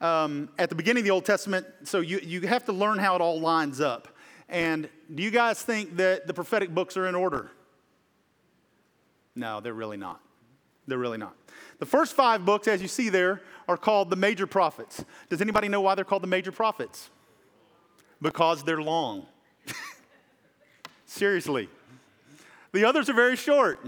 um, 0.00 0.48
at 0.58 0.68
the 0.68 0.74
beginning 0.74 1.02
of 1.02 1.04
the 1.04 1.10
Old 1.10 1.24
Testament, 1.24 1.66
so 1.84 2.00
you, 2.00 2.18
you 2.22 2.42
have 2.42 2.64
to 2.66 2.72
learn 2.72 2.98
how 2.98 3.14
it 3.14 3.20
all 3.20 3.40
lines 3.40 3.80
up. 3.80 4.08
And 4.48 4.88
do 5.14 5.22
you 5.22 5.30
guys 5.30 5.62
think 5.62 5.96
that 5.96 6.26
the 6.26 6.34
prophetic 6.34 6.74
books 6.74 6.96
are 6.96 7.06
in 7.06 7.14
order? 7.14 7.50
No, 9.34 9.60
they're 9.60 9.74
really 9.74 9.96
not. 9.96 10.20
They're 10.86 10.98
really 10.98 11.18
not. 11.18 11.34
The 11.78 11.86
first 11.86 12.14
five 12.14 12.44
books, 12.44 12.68
as 12.68 12.80
you 12.80 12.88
see 12.88 13.08
there, 13.08 13.42
are 13.68 13.76
called 13.76 14.10
the 14.10 14.16
major 14.16 14.46
prophets. 14.46 15.04
Does 15.28 15.40
anybody 15.40 15.68
know 15.68 15.80
why 15.80 15.94
they're 15.94 16.04
called 16.04 16.22
the 16.22 16.28
major 16.28 16.52
prophets? 16.52 17.10
Because 18.20 18.64
they're 18.64 18.82
long. 18.82 19.26
Seriously. 21.06 21.68
The 22.72 22.84
others 22.84 23.08
are 23.08 23.14
very 23.14 23.36
short. 23.36 23.80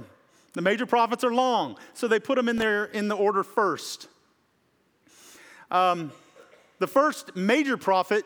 The 0.54 0.62
major 0.62 0.86
prophets 0.86 1.24
are 1.24 1.32
long, 1.32 1.76
so 1.94 2.08
they 2.08 2.18
put 2.18 2.36
them 2.36 2.48
in 2.48 2.56
there 2.56 2.86
in 2.86 3.08
the 3.08 3.14
order 3.14 3.44
first. 3.44 4.08
Um, 5.70 6.10
the 6.78 6.86
first 6.86 7.36
major 7.36 7.76
prophet 7.76 8.24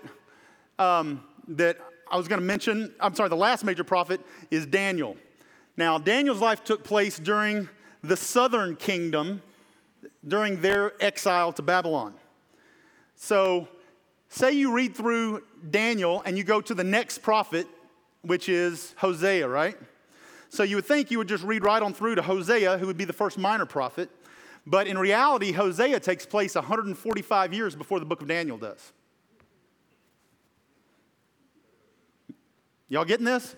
um, 0.79 1.23
that 1.49 1.79
I 2.11 2.17
was 2.17 2.29
going 2.29 2.41
to 2.41 2.47
mention, 2.47 2.95
I'm 3.01 3.15
sorry, 3.15 3.29
the 3.29 3.37
last 3.37 3.65
major 3.65 3.85
prophet 3.85 4.21
is 4.51 4.67
Daniel. 4.67 5.17
Now, 5.77 5.99
Daniel's 5.99 6.41
life 6.41 6.62
took 6.62 6.85
place 6.85 7.19
during 7.19 7.69
the 8.03 8.17
southern 8.17 8.77
kingdom, 8.77 9.43
during 10.27 10.61
their 10.61 10.93
exile 11.03 11.53
to 11.55 11.62
Babylon. 11.62 12.15
So, 13.17 13.69
say 14.33 14.53
you 14.53 14.73
read 14.73 14.97
through 14.97 15.42
Daniel 15.71 16.23
and 16.25 16.38
you 16.38 16.45
go 16.45 16.61
to 16.61 16.75
the 16.75 16.85
next 16.85 17.18
prophet, 17.18 17.66
which 18.23 18.49
is 18.49 18.95
Hosea, 18.97 19.47
right? 19.47 19.77
So 20.49 20.62
you 20.62 20.77
would 20.77 20.87
think 20.87 21.11
you 21.11 21.18
would 21.18 21.29
just 21.29 21.45
read 21.45 21.64
right 21.64 21.83
on 21.83 21.92
through 21.92 22.14
to 22.16 22.23
Hosea, 22.23 22.79
who 22.79 22.87
would 22.87 22.97
be 22.97 23.05
the 23.05 23.12
first 23.12 23.37
minor 23.38 23.66
prophet. 23.66 24.11
But 24.66 24.87
in 24.87 24.97
reality, 24.97 25.53
Hosea 25.53 26.01
takes 26.01 26.25
place 26.25 26.55
145 26.55 27.53
years 27.53 27.75
before 27.75 28.01
the 28.01 28.07
book 28.07 28.23
of 28.23 28.29
Daniel 28.29 28.57
does. 28.57 28.92
Y'all 32.88 33.05
getting 33.05 33.27
this? 33.27 33.57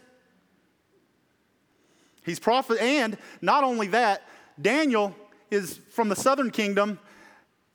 He's 2.25 2.41
prophet, 2.41 2.81
and 2.81 3.19
not 3.43 3.65
only 3.65 3.89
that, 3.89 4.23
Daniel 4.61 5.15
is 5.51 5.79
from 5.91 6.09
the 6.09 6.17
southern 6.17 6.51
kingdom. 6.51 6.99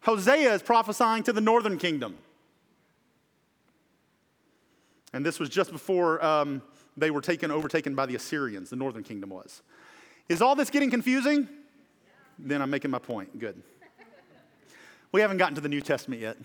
Hosea 0.01 0.53
is 0.53 0.61
prophesying 0.61 1.23
to 1.23 1.33
the 1.33 1.41
northern 1.41 1.77
kingdom. 1.77 2.17
And 5.13 5.25
this 5.25 5.39
was 5.39 5.49
just 5.49 5.71
before 5.71 6.23
um, 6.23 6.61
they 6.95 7.11
were 7.11 7.21
taken, 7.21 7.51
overtaken 7.51 7.95
by 7.95 8.05
the 8.05 8.15
Assyrians, 8.15 8.69
the 8.69 8.75
northern 8.75 9.03
kingdom 9.03 9.29
was. 9.29 9.61
Is 10.27 10.41
all 10.41 10.55
this 10.55 10.69
getting 10.69 10.91
confusing? 10.91 11.47
Then 12.37 12.61
I'm 12.61 12.69
making 12.69 12.91
my 12.91 12.99
point. 12.99 13.37
Good. 13.39 13.61
We 15.11 15.21
haven't 15.21 15.37
gotten 15.37 15.55
to 15.55 15.61
the 15.61 15.69
New 15.69 15.81
Testament 15.81 16.21
yet. 16.21 16.37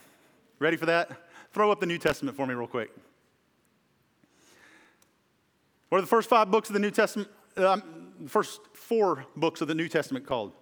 Ready 0.59 0.77
for 0.77 0.87
that? 0.87 1.11
Throw 1.53 1.71
up 1.71 1.81
the 1.81 1.87
New 1.87 1.99
Testament 1.99 2.37
for 2.37 2.47
me, 2.47 2.55
real 2.55 2.67
quick. 2.67 2.91
What 5.91 5.99
are 5.99 6.01
the 6.01 6.07
first 6.07 6.29
five 6.29 6.51
books 6.51 6.71
of 6.71 6.73
the 6.73 6.81
New 6.81 6.91
Testament? 6.91 7.29
Um, 7.57 7.83
first 8.27 8.61
four 8.73 9.27
books 9.37 9.61
of 9.61 9.69
the 9.69 9.75
New 9.75 9.89
Testament 9.89 10.27
called? 10.27 10.53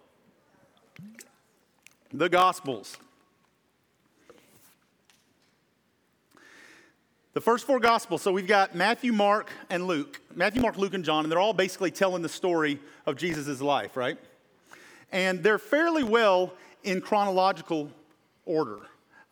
The 2.13 2.29
Gospels. 2.29 2.99
The 7.35 7.41
first 7.41 7.67
four 7.67 7.81
Gospels, 7.81 8.21
so 8.21 8.31
we've 8.31 8.47
got 8.47 8.75
Matthew, 8.75 9.11
Mark, 9.11 9.51
and 9.71 9.87
Luke. 9.87 10.21
Matthew, 10.35 10.61
Mark, 10.61 10.77
Luke, 10.77 10.93
and 10.93 11.03
John, 11.03 11.25
and 11.25 11.33
they're 11.33 11.41
all 11.41 11.55
basically 11.55 11.91
telling 11.91 12.21
the 12.21 12.29
story 12.29 12.79
of 13.07 13.17
Jesus' 13.17 13.63
life, 13.63 13.97
right? 13.97 14.19
And 15.13 15.43
they're 15.43 15.59
fairly 15.59 16.03
well 16.03 16.53
in 16.83 17.01
chronological 17.01 17.91
order. 18.45 18.81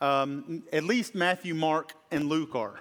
Um, 0.00 0.62
at 0.72 0.84
least 0.84 1.14
Matthew, 1.14 1.54
Mark, 1.54 1.92
and 2.10 2.24
Luke 2.24 2.54
are. 2.54 2.80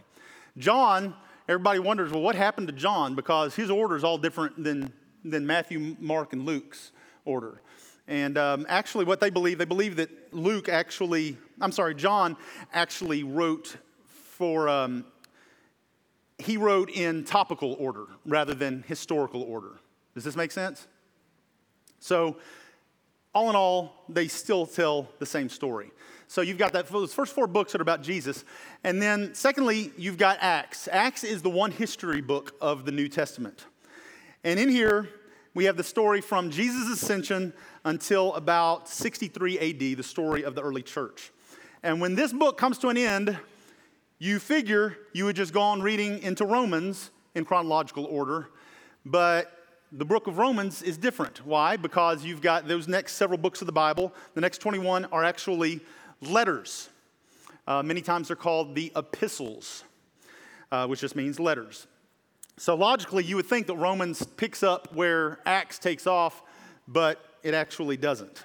John, 0.57 1.13
everybody 1.49 1.79
wonders, 1.79 2.13
well, 2.13 2.21
what 2.21 2.35
happened 2.35 2.67
to 2.67 2.73
John? 2.73 3.13
Because 3.13 3.53
his 3.53 3.69
order 3.69 3.97
is 3.97 4.05
all 4.05 4.17
different 4.17 4.63
than, 4.63 4.93
than 5.25 5.45
Matthew, 5.45 5.97
Mark, 5.99 6.31
and 6.31 6.45
Luke's 6.45 6.93
order. 7.25 7.59
And 8.07 8.37
um, 8.37 8.65
actually, 8.69 9.03
what 9.03 9.19
they 9.19 9.29
believe, 9.29 9.57
they 9.57 9.65
believe 9.65 9.97
that 9.97 10.33
Luke 10.33 10.69
actually, 10.69 11.37
I'm 11.59 11.73
sorry, 11.73 11.93
John 11.93 12.37
actually 12.71 13.23
wrote 13.23 13.75
for, 14.39 14.69
um, 14.69 15.05
he 16.37 16.55
wrote 16.55 16.89
in 16.89 17.25
topical 17.25 17.73
order 17.77 18.05
rather 18.25 18.53
than 18.53 18.85
historical 18.87 19.43
order. 19.43 19.81
Does 20.15 20.23
this 20.23 20.37
make 20.37 20.53
sense? 20.53 20.87
So, 21.99 22.37
all 23.35 23.49
in 23.49 23.55
all, 23.57 24.05
they 24.07 24.29
still 24.29 24.65
tell 24.65 25.09
the 25.19 25.25
same 25.25 25.49
story. 25.49 25.91
So 26.27 26.41
you've 26.41 26.57
got 26.57 26.71
that 26.73 26.87
those 26.87 27.13
first 27.13 27.35
four 27.35 27.47
books 27.47 27.73
that 27.73 27.81
are 27.81 27.81
about 27.81 28.01
Jesus, 28.01 28.45
and 28.83 29.01
then 29.01 29.35
secondly, 29.35 29.91
you've 29.97 30.17
got 30.17 30.37
Acts. 30.41 30.87
Acts 30.91 31.23
is 31.23 31.41
the 31.41 31.49
one 31.49 31.71
history 31.71 32.21
book 32.21 32.55
of 32.61 32.85
the 32.85 32.91
New 32.91 33.09
Testament, 33.09 33.65
and 34.43 34.59
in 34.59 34.69
here 34.69 35.09
we 35.53 35.65
have 35.65 35.75
the 35.75 35.83
story 35.83 36.21
from 36.21 36.49
Jesus' 36.49 36.89
ascension 36.89 37.51
until 37.83 38.33
about 38.35 38.87
63 38.87 39.59
A.D. 39.59 39.95
The 39.95 40.03
story 40.03 40.43
of 40.43 40.55
the 40.55 40.61
early 40.61 40.83
church, 40.83 41.31
and 41.83 41.99
when 41.99 42.15
this 42.15 42.31
book 42.31 42.57
comes 42.57 42.77
to 42.79 42.89
an 42.89 42.97
end, 42.97 43.37
you 44.19 44.37
figure 44.37 44.97
you 45.13 45.25
would 45.25 45.35
just 45.37 45.53
go 45.53 45.61
on 45.61 45.81
reading 45.81 46.21
into 46.21 46.45
Romans 46.45 47.09
in 47.35 47.45
chronological 47.45 48.05
order, 48.05 48.49
but 49.05 49.59
the 49.93 50.05
book 50.05 50.27
of 50.27 50.37
Romans 50.37 50.81
is 50.83 50.97
different. 50.97 51.45
Why? 51.45 51.77
Because 51.77 52.23
you've 52.23 52.41
got 52.41 52.67
those 52.67 52.87
next 52.87 53.13
several 53.13 53.37
books 53.37 53.61
of 53.61 53.65
the 53.65 53.71
Bible. 53.71 54.13
The 54.35 54.41
next 54.41 54.59
21 54.59 55.05
are 55.05 55.23
actually 55.23 55.79
letters. 56.21 56.89
Uh, 57.65 57.81
many 57.81 58.01
times 58.01 58.27
they're 58.27 58.35
called 58.35 58.75
the 58.75 58.91
epistles, 58.95 59.85
uh, 60.71 60.85
which 60.85 60.99
just 60.99 61.15
means 61.15 61.39
letters. 61.39 61.87
So 62.57 62.75
logically, 62.75 63.23
you 63.23 63.37
would 63.37 63.45
think 63.45 63.67
that 63.67 63.77
Romans 63.77 64.21
picks 64.35 64.63
up 64.63 64.93
where 64.93 65.39
Acts 65.45 65.79
takes 65.79 66.05
off, 66.05 66.43
but 66.89 67.23
it 67.41 67.53
actually 67.53 67.95
doesn't. 67.95 68.43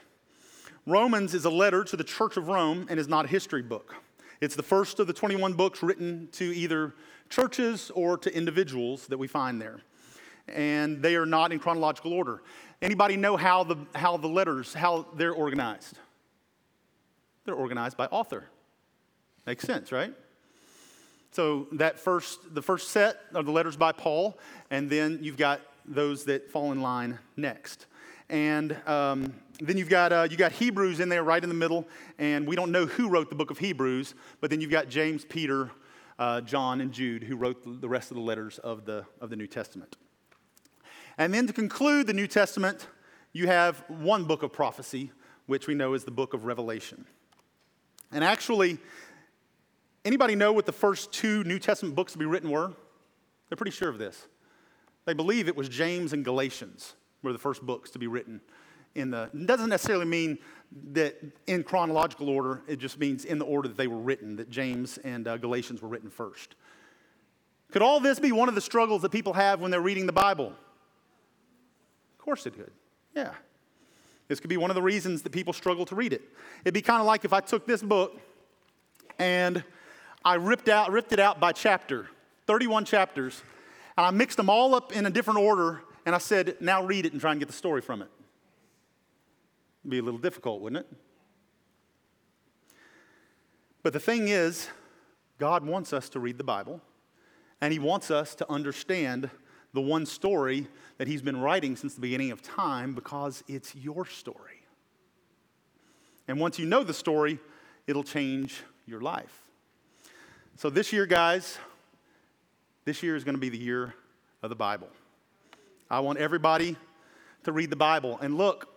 Romans 0.87 1.35
is 1.35 1.45
a 1.47 1.51
letter 1.51 1.83
to 1.83 1.97
the 1.97 2.05
Church 2.05 2.37
of 2.37 2.47
Rome 2.47 2.87
and 2.89 3.01
is 3.01 3.09
not 3.09 3.25
a 3.25 3.29
history 3.29 3.63
book. 3.63 3.97
It's 4.41 4.55
the 4.55 4.63
first 4.63 5.01
of 5.01 5.07
the 5.07 5.13
21 5.13 5.55
books 5.55 5.83
written 5.83 6.29
to 6.33 6.45
either 6.45 6.95
churches 7.29 7.91
or 7.95 8.19
to 8.19 8.35
individuals 8.35 9.07
that 9.07 9.19
we 9.19 9.27
find 9.27 9.61
there. 9.61 9.81
And 10.49 11.03
they 11.03 11.17
are 11.17 11.27
not 11.27 11.53
in 11.53 11.59
chronological 11.59 12.13
order. 12.13 12.43
Anybody 12.83 13.17
know 13.17 13.37
how 13.37 13.65
the, 13.65 13.77
how 13.95 14.17
the 14.17 14.29
letters, 14.29 14.75
how 14.75 15.07
they're 15.15 15.33
organized? 15.33 15.99
They're 17.45 17.55
organized 17.55 17.97
by 17.97 18.07
author. 18.07 18.49
Makes 19.47 19.65
sense, 19.65 19.93
right? 19.93 20.13
So 21.31 21.67
that 21.73 21.99
first, 21.99 22.55
the 22.55 22.63
first 22.63 22.91
set 22.91 23.21
are 23.35 23.43
the 23.43 23.51
letters 23.51 23.77
by 23.77 23.93
Paul, 23.93 24.39
and 24.71 24.89
then 24.89 25.19
you've 25.21 25.37
got 25.37 25.61
those 25.85 26.25
that 26.27 26.51
fall 26.51 26.73
in 26.73 26.81
line 26.81 27.19
next. 27.37 27.87
And 28.29 28.77
um, 28.87 29.35
then 29.61 29.79
you've 29.79 29.89
got, 29.89 30.13
uh, 30.13 30.27
you 30.31 30.37
got 30.37 30.53
Hebrews 30.53 31.01
in 31.01 31.09
there 31.09 31.23
right 31.23 31.43
in 31.43 31.49
the 31.49 31.55
middle, 31.55 31.87
and 32.19 32.47
we 32.47 32.57
don't 32.57 32.73
know 32.73 32.87
who 32.87 33.09
wrote 33.09 33.31
the 33.31 33.37
book 33.37 33.51
of 33.51 33.59
Hebrews, 33.59 34.15
but 34.41 34.51
then 34.51 34.61
you've 34.61 34.71
got 34.71 34.89
James, 34.89 35.25
Peter, 35.25 35.71
uh, 36.19 36.41
John, 36.41 36.81
and 36.81 36.93
Jude 36.93 37.23
who 37.23 37.37
wrote 37.37 37.81
the 37.81 37.89
rest 37.89 38.11
of 38.11 38.17
the 38.17 38.23
letters 38.23 38.59
of 38.59 38.85
the, 38.85 39.05
of 39.21 39.31
the 39.31 39.37
New 39.37 39.47
Testament. 39.47 39.97
And 41.19 41.33
then 41.33 41.47
to 41.47 41.53
conclude 41.53 42.07
the 42.07 42.13
New 42.15 42.27
Testament, 42.27 42.89
you 43.33 43.47
have 43.47 43.85
one 43.89 44.25
book 44.25 44.43
of 44.43 44.53
prophecy, 44.53 45.13
which 45.47 45.67
we 45.67 45.75
know 45.75 45.95
is 45.95 46.05
the 46.05 46.11
book 46.11 46.35
of 46.35 46.45
Revelation. 46.45 47.05
And 48.11 48.25
actually, 48.25 48.79
anybody 50.05 50.35
know 50.35 50.53
what 50.53 50.67
the 50.67 50.73
first 50.73 51.13
two 51.13 51.45
New 51.45 51.59
Testament 51.59 51.95
books 51.95 52.13
to 52.13 52.19
be 52.19 52.25
written 52.25 52.51
were? 52.51 52.73
They're 53.49 53.57
pretty 53.57 53.73
sure 53.73 53.89
of 53.89 53.99
this. 53.99 54.27
They 55.05 55.15
believe 55.15 55.47
it 55.47 55.57
was 55.57 55.69
James 55.69 56.13
and 56.13 56.25
Galatians 56.25 56.95
were 57.23 57.33
the 57.33 57.39
first 57.39 57.63
books 57.63 57.91
to 57.91 57.99
be 57.99 58.07
written 58.07 58.41
in 58.95 59.11
the, 59.11 59.31
doesn't 59.45 59.69
necessarily 59.69 60.05
mean 60.05 60.39
that 60.93 61.21
in 61.47 61.63
chronological 61.63 62.29
order, 62.29 62.63
it 62.67 62.79
just 62.79 62.99
means 62.99 63.25
in 63.25 63.39
the 63.39 63.45
order 63.45 63.69
that 63.69 63.77
they 63.77 63.87
were 63.87 63.99
written, 63.99 64.37
that 64.37 64.51
James 64.51 64.99
and 64.99 65.29
uh, 65.29 65.37
Galatians 65.37 65.83
were 65.83 65.89
written 65.89 66.11
first. 66.11 66.55
Could 67.71 67.83
all 67.83 68.01
this 68.01 68.19
be 68.19 68.33
one 68.33 68.49
of 68.49 68.55
the 68.55 68.61
struggles 68.61 69.03
that 69.03 69.11
people 69.11 69.33
have 69.33 69.61
when 69.61 69.71
they're 69.71 69.81
reading 69.81 70.07
the 70.07 70.13
Bible? 70.13 70.47
Of 70.47 72.19
course 72.19 72.47
it 72.47 72.55
could. 72.55 72.71
Yeah. 73.15 73.33
This 74.29 74.41
could 74.41 74.51
be 74.51 74.57
one 74.57 74.71
of 74.71 74.75
the 74.75 74.83
reasons 74.83 75.23
that 75.23 75.31
people 75.31 75.53
struggle 75.53 75.85
to 75.87 75.95
read 75.95 76.13
it. 76.13 76.23
It'd 76.65 76.75
be 76.75 76.83
kind 76.83 77.01
of 77.01 77.07
like 77.07 77.25
if 77.25 77.33
I 77.33 77.41
took 77.41 77.67
this 77.67 77.83
book 77.83 78.19
and 79.19 79.63
I 80.25 80.35
ripped, 80.35 80.69
out, 80.69 80.91
ripped 80.91 81.13
it 81.13 81.21
out 81.21 81.39
by 81.39 81.53
chapter, 81.53 82.09
31 82.47 82.85
chapters, 82.87 83.43
and 83.97 84.07
I 84.07 84.11
mixed 84.11 84.37
them 84.37 84.49
all 84.49 84.75
up 84.75 84.93
in 84.93 85.07
a 85.07 85.11
different 85.11 85.41
order, 85.41 85.83
and 86.07 86.15
I 86.15 86.19
said, 86.19 86.57
now 86.61 86.83
read 86.83 87.07
it 87.07 87.13
and 87.13 87.21
try 87.21 87.33
and 87.33 87.41
get 87.41 87.47
the 87.47 87.55
story 87.55 87.83
from 87.83 88.03
it. 88.03 88.09
Be 89.89 89.99
a 89.99 90.03
little 90.03 90.21
difficult, 90.21 90.61
wouldn't 90.61 90.87
it? 90.87 90.97
But 93.83 93.93
the 93.93 94.01
thing 94.01 94.29
is, 94.29 94.69
God 95.39 95.65
wants 95.65 95.93
us 95.93 96.09
to 96.11 96.21
read 96.21 96.39
the 96.39 96.45
Bible, 96.45 96.81
and 97.61 97.73
He 97.73 97.79
wants 97.79 98.11
us 98.11 98.35
to 98.37 98.51
understand 98.51 99.29
the 99.75 99.81
one 99.81 100.07
story 100.07 100.69
that 100.97 101.07
He's 101.07 101.21
been 101.21 101.39
writing 101.39 101.77
since 101.77 101.95
the 101.95 102.01
beginning 102.01 102.31
of 102.31 102.41
time 102.41 102.95
because 102.95 103.45
it's 103.47 103.75
your 103.75 104.07
story. 104.07 104.63
And 106.27 106.41
once 106.41 106.59
you 106.59 106.65
know 106.65 106.83
the 106.83 106.95
story, 106.95 107.39
it'll 107.87 108.05
change 108.05 108.63
your 108.87 109.01
life. 109.01 109.43
So, 110.57 110.71
this 110.71 110.93
year, 110.93 111.05
guys, 111.05 111.59
this 112.85 113.03
year 113.03 113.17
is 113.17 113.25
going 113.25 113.35
to 113.35 113.41
be 113.41 113.49
the 113.51 113.59
year 113.59 113.95
of 114.43 114.49
the 114.49 114.57
Bible. 114.57 114.89
I 115.91 116.01
want 116.01 116.19
everybody 116.19 116.77
to 117.43 117.53
read 117.53 117.71
the 117.71 117.77
Bible. 117.77 118.19
And 118.23 118.39
look, 118.39 118.74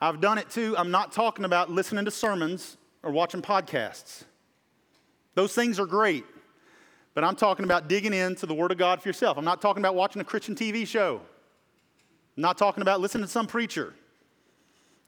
I've 0.00 0.20
done 0.20 0.38
it 0.38 0.50
too. 0.50 0.74
I'm 0.76 0.90
not 0.90 1.12
talking 1.12 1.44
about 1.44 1.70
listening 1.70 2.04
to 2.06 2.10
sermons 2.10 2.76
or 3.02 3.10
watching 3.10 3.42
podcasts. 3.42 4.24
Those 5.34 5.54
things 5.54 5.78
are 5.78 5.86
great. 5.86 6.24
But 7.14 7.24
I'm 7.24 7.36
talking 7.36 7.64
about 7.64 7.88
digging 7.88 8.14
into 8.14 8.46
the 8.46 8.54
Word 8.54 8.70
of 8.70 8.78
God 8.78 9.02
for 9.02 9.08
yourself. 9.08 9.36
I'm 9.36 9.44
not 9.44 9.60
talking 9.60 9.82
about 9.82 9.94
watching 9.94 10.22
a 10.22 10.24
Christian 10.24 10.54
TV 10.54 10.86
show. 10.86 11.20
I'm 12.36 12.42
not 12.42 12.56
talking 12.56 12.82
about 12.82 13.00
listening 13.00 13.24
to 13.24 13.30
some 13.30 13.46
preacher. 13.46 13.94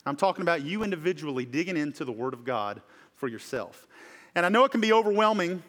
I'm 0.05 0.17
talking 0.17 0.43
about 0.43 0.63
you 0.63 0.83
individually 0.83 1.47
digging 1.47 1.77
into 1.77 2.05
the 2.05 2.13
Word 2.13 2.35
of 2.35 2.45
God 2.45 2.83
for 3.15 3.29
yourself. 3.29 3.87
And 4.35 4.45
I 4.45 4.49
know 4.49 4.65
it 4.65 4.73
can 4.73 4.81
be 4.81 4.93
overwhelming, 4.93 5.63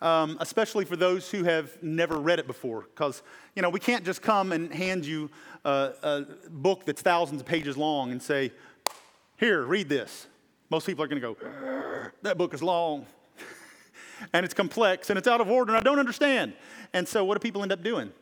um, 0.00 0.36
especially 0.40 0.84
for 0.84 0.96
those 0.96 1.30
who 1.30 1.44
have 1.44 1.82
never 1.82 2.18
read 2.18 2.38
it 2.38 2.46
before, 2.46 2.82
because 2.82 3.22
you 3.54 3.62
know 3.62 3.70
we 3.70 3.80
can't 3.80 4.04
just 4.04 4.22
come 4.22 4.52
and 4.52 4.72
hand 4.72 5.04
you 5.04 5.30
a, 5.64 5.92
a 6.02 6.26
book 6.50 6.84
that's 6.84 7.02
thousands 7.02 7.40
of 7.40 7.46
pages 7.46 7.76
long 7.76 8.12
and 8.12 8.22
say, 8.22 8.52
"Here, 9.36 9.62
read 9.62 9.88
this." 9.88 10.26
Most 10.68 10.86
people 10.86 11.04
are 11.04 11.08
going 11.08 11.22
to 11.22 11.34
go, 11.34 12.10
"That 12.22 12.36
book 12.36 12.52
is 12.52 12.62
long." 12.62 13.06
and 14.32 14.44
it's 14.44 14.54
complex 14.54 15.10
and 15.10 15.18
it's 15.18 15.28
out 15.28 15.40
of 15.40 15.50
order 15.50 15.72
and 15.72 15.78
I 15.78 15.82
don't 15.82 15.98
understand. 15.98 16.54
And 16.92 17.06
so, 17.06 17.24
what 17.24 17.34
do 17.34 17.40
people 17.40 17.62
end 17.62 17.72
up 17.72 17.82
doing? 17.82 18.12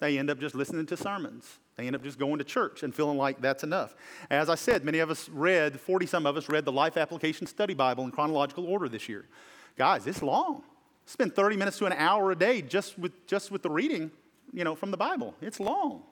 They 0.00 0.18
end 0.18 0.30
up 0.30 0.40
just 0.40 0.54
listening 0.54 0.86
to 0.86 0.96
sermons. 0.96 1.58
They 1.76 1.86
end 1.86 1.94
up 1.94 2.02
just 2.02 2.18
going 2.18 2.38
to 2.38 2.44
church 2.44 2.82
and 2.82 2.94
feeling 2.94 3.16
like 3.16 3.40
that's 3.40 3.62
enough. 3.64 3.94
As 4.30 4.50
I 4.50 4.54
said, 4.54 4.84
many 4.84 4.98
of 4.98 5.10
us 5.10 5.28
read, 5.28 5.78
40 5.78 6.06
some 6.06 6.26
of 6.26 6.36
us 6.36 6.48
read 6.48 6.64
the 6.64 6.72
Life 6.72 6.96
Application 6.96 7.46
Study 7.46 7.74
Bible 7.74 8.04
in 8.04 8.10
chronological 8.10 8.66
order 8.66 8.88
this 8.88 9.08
year. 9.08 9.26
Guys, 9.80 10.06
it's 10.06 10.20
long. 10.20 10.62
Spend 11.06 11.34
30 11.34 11.56
minutes 11.56 11.78
to 11.78 11.86
an 11.86 11.94
hour 11.94 12.30
a 12.32 12.36
day 12.36 12.60
just 12.60 12.98
with, 12.98 13.26
just 13.26 13.50
with 13.50 13.62
the 13.62 13.70
reading, 13.70 14.10
you 14.52 14.62
know, 14.62 14.74
from 14.74 14.90
the 14.90 14.96
Bible. 14.98 15.34
It's 15.40 15.58
long. 15.58 16.02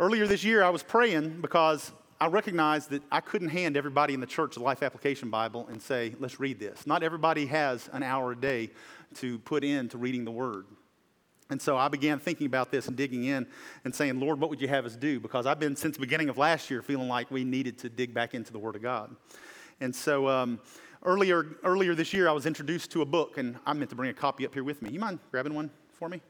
Earlier 0.00 0.26
this 0.26 0.42
year, 0.42 0.64
I 0.64 0.70
was 0.70 0.82
praying 0.82 1.40
because 1.40 1.92
I 2.20 2.26
recognized 2.26 2.90
that 2.90 3.04
I 3.12 3.20
couldn't 3.20 3.50
hand 3.50 3.76
everybody 3.76 4.14
in 4.14 4.20
the 4.20 4.26
church 4.26 4.56
the 4.56 4.62
Life 4.64 4.82
Application 4.82 5.30
Bible 5.30 5.68
and 5.70 5.80
say, 5.80 6.16
let's 6.18 6.40
read 6.40 6.58
this. 6.58 6.88
Not 6.88 7.04
everybody 7.04 7.46
has 7.46 7.88
an 7.92 8.02
hour 8.02 8.32
a 8.32 8.36
day 8.36 8.70
to 9.18 9.38
put 9.38 9.62
into 9.62 9.96
reading 9.96 10.24
the 10.24 10.32
Word. 10.32 10.66
And 11.50 11.62
so 11.62 11.76
I 11.76 11.86
began 11.86 12.18
thinking 12.18 12.48
about 12.48 12.72
this 12.72 12.88
and 12.88 12.96
digging 12.96 13.26
in 13.26 13.46
and 13.84 13.94
saying, 13.94 14.18
Lord, 14.18 14.40
what 14.40 14.50
would 14.50 14.60
you 14.60 14.66
have 14.66 14.86
us 14.86 14.96
do? 14.96 15.20
Because 15.20 15.46
I've 15.46 15.60
been, 15.60 15.76
since 15.76 15.94
the 15.94 16.00
beginning 16.00 16.30
of 16.30 16.36
last 16.36 16.68
year, 16.68 16.82
feeling 16.82 17.06
like 17.06 17.30
we 17.30 17.44
needed 17.44 17.78
to 17.78 17.88
dig 17.88 18.12
back 18.12 18.34
into 18.34 18.50
the 18.50 18.58
Word 18.58 18.74
of 18.74 18.82
God. 18.82 19.14
And 19.80 19.94
so 19.94 20.28
um, 20.28 20.58
earlier, 21.02 21.46
earlier 21.64 21.94
this 21.94 22.12
year, 22.12 22.28
I 22.28 22.32
was 22.32 22.46
introduced 22.46 22.90
to 22.92 23.02
a 23.02 23.06
book, 23.06 23.38
and 23.38 23.58
I 23.66 23.72
meant 23.72 23.90
to 23.90 23.96
bring 23.96 24.10
a 24.10 24.14
copy 24.14 24.44
up 24.46 24.54
here 24.54 24.64
with 24.64 24.82
me. 24.82 24.90
You 24.90 25.00
mind 25.00 25.18
grabbing 25.30 25.54
one 25.54 25.70
for 25.92 26.08
me? 26.08 26.20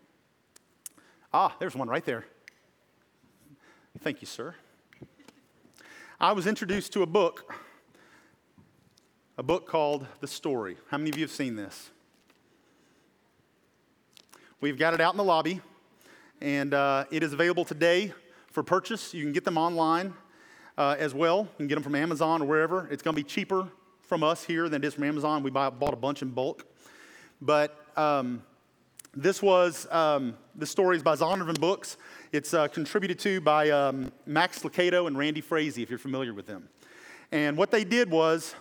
Ah, 1.32 1.54
there's 1.58 1.74
one 1.74 1.88
right 1.88 2.04
there. 2.04 2.24
Thank 4.00 4.20
you, 4.20 4.26
sir. 4.26 4.54
I 6.20 6.32
was 6.32 6.46
introduced 6.46 6.92
to 6.92 7.02
a 7.02 7.06
book, 7.06 7.52
a 9.38 9.42
book 9.42 9.66
called 9.66 10.06
The 10.20 10.26
Story. 10.26 10.76
How 10.90 10.98
many 10.98 11.10
of 11.10 11.16
you 11.16 11.24
have 11.24 11.30
seen 11.30 11.56
this? 11.56 11.90
We've 14.60 14.78
got 14.78 14.92
it 14.92 15.00
out 15.00 15.14
in 15.14 15.18
the 15.18 15.24
lobby, 15.24 15.60
and 16.40 16.74
uh, 16.74 17.04
it 17.10 17.22
is 17.22 17.32
available 17.32 17.64
today 17.64 18.12
for 18.48 18.62
purchase. 18.62 19.14
You 19.14 19.24
can 19.24 19.32
get 19.32 19.44
them 19.44 19.56
online 19.56 20.12
uh, 20.76 20.96
as 20.98 21.14
well. 21.14 21.48
You 21.52 21.56
can 21.56 21.66
get 21.68 21.76
them 21.76 21.84
from 21.84 21.94
Amazon 21.94 22.42
or 22.42 22.44
wherever. 22.44 22.86
It's 22.90 23.02
going 23.02 23.16
to 23.16 23.22
be 23.22 23.28
cheaper 23.28 23.68
from 24.10 24.24
us 24.24 24.42
here 24.42 24.68
than 24.68 24.82
it 24.82 24.88
is 24.88 24.94
from 24.94 25.04
Amazon. 25.04 25.44
We 25.44 25.52
buy, 25.52 25.70
bought 25.70 25.94
a 25.94 25.96
bunch 25.96 26.20
in 26.20 26.30
bulk. 26.30 26.66
But 27.40 27.86
um, 27.96 28.42
this 29.14 29.40
was, 29.40 29.86
um, 29.92 30.36
the 30.56 30.66
story 30.66 30.96
is 30.96 31.02
by 31.04 31.14
Zondervan 31.14 31.60
Books. 31.60 31.96
It's 32.32 32.52
uh, 32.52 32.66
contributed 32.66 33.20
to 33.20 33.40
by 33.40 33.70
um, 33.70 34.10
Max 34.26 34.64
Lucado 34.64 35.06
and 35.06 35.16
Randy 35.16 35.40
Frazee, 35.40 35.84
if 35.84 35.90
you're 35.90 35.98
familiar 36.00 36.34
with 36.34 36.48
them. 36.48 36.68
And 37.30 37.56
what 37.56 37.70
they 37.70 37.84
did 37.84 38.10
was 38.10 38.56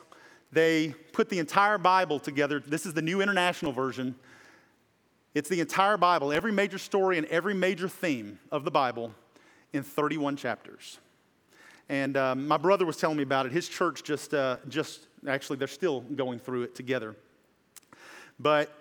they 0.52 0.94
put 1.14 1.30
the 1.30 1.40
entire 1.40 1.80
Bible 1.80 2.20
together. 2.20 2.60
This 2.60 2.86
is 2.86 2.94
the 2.94 3.02
New 3.02 3.20
International 3.20 3.72
Version. 3.72 4.14
It's 5.34 5.50
the 5.50 5.62
entire 5.62 5.98
Bible, 5.98 6.32
every 6.32 6.52
major 6.52 6.78
story 6.78 7.18
and 7.18 7.26
every 7.26 7.56
major 7.56 7.90
theme 7.90 8.38
of 8.52 8.66
the 8.66 8.72
Bible 8.72 9.16
in 9.74 9.82
31 9.82 10.36
chapters. 10.36 11.00
And 11.90 12.18
um, 12.18 12.48
my 12.48 12.58
brother 12.58 12.86
was 12.86 12.98
telling 12.98 13.18
me 13.18 13.24
about 13.24 13.48
it. 13.48 13.52
His 13.52 13.68
church 13.68 14.04
just, 14.04 14.36
uh, 14.36 14.58
just, 14.68 15.08
actually, 15.28 15.58
they're 15.58 15.68
still 15.68 16.02
going 16.02 16.40
through 16.40 16.64
it 16.64 16.76
together. 16.76 17.16
But 18.40 18.74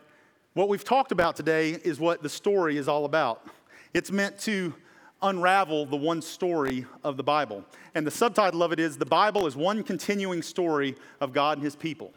what 0.54 0.68
we've 0.68 0.84
talked 0.84 1.12
about 1.12 1.36
today 1.36 1.70
is 1.70 1.98
what 2.00 2.22
the 2.22 2.28
story 2.28 2.76
is 2.76 2.88
all 2.88 3.04
about. 3.04 3.46
It's 3.94 4.10
meant 4.10 4.38
to 4.40 4.74
unravel 5.22 5.86
the 5.86 5.96
one 5.96 6.22
story 6.22 6.86
of 7.02 7.16
the 7.16 7.22
Bible. 7.22 7.64
And 7.94 8.06
the 8.06 8.10
subtitle 8.10 8.62
of 8.62 8.72
it 8.72 8.78
is 8.78 8.96
The 8.96 9.06
Bible 9.06 9.46
is 9.46 9.56
One 9.56 9.82
Continuing 9.82 10.42
Story 10.42 10.94
of 11.20 11.32
God 11.32 11.58
and 11.58 11.64
His 11.64 11.74
People. 11.74 12.12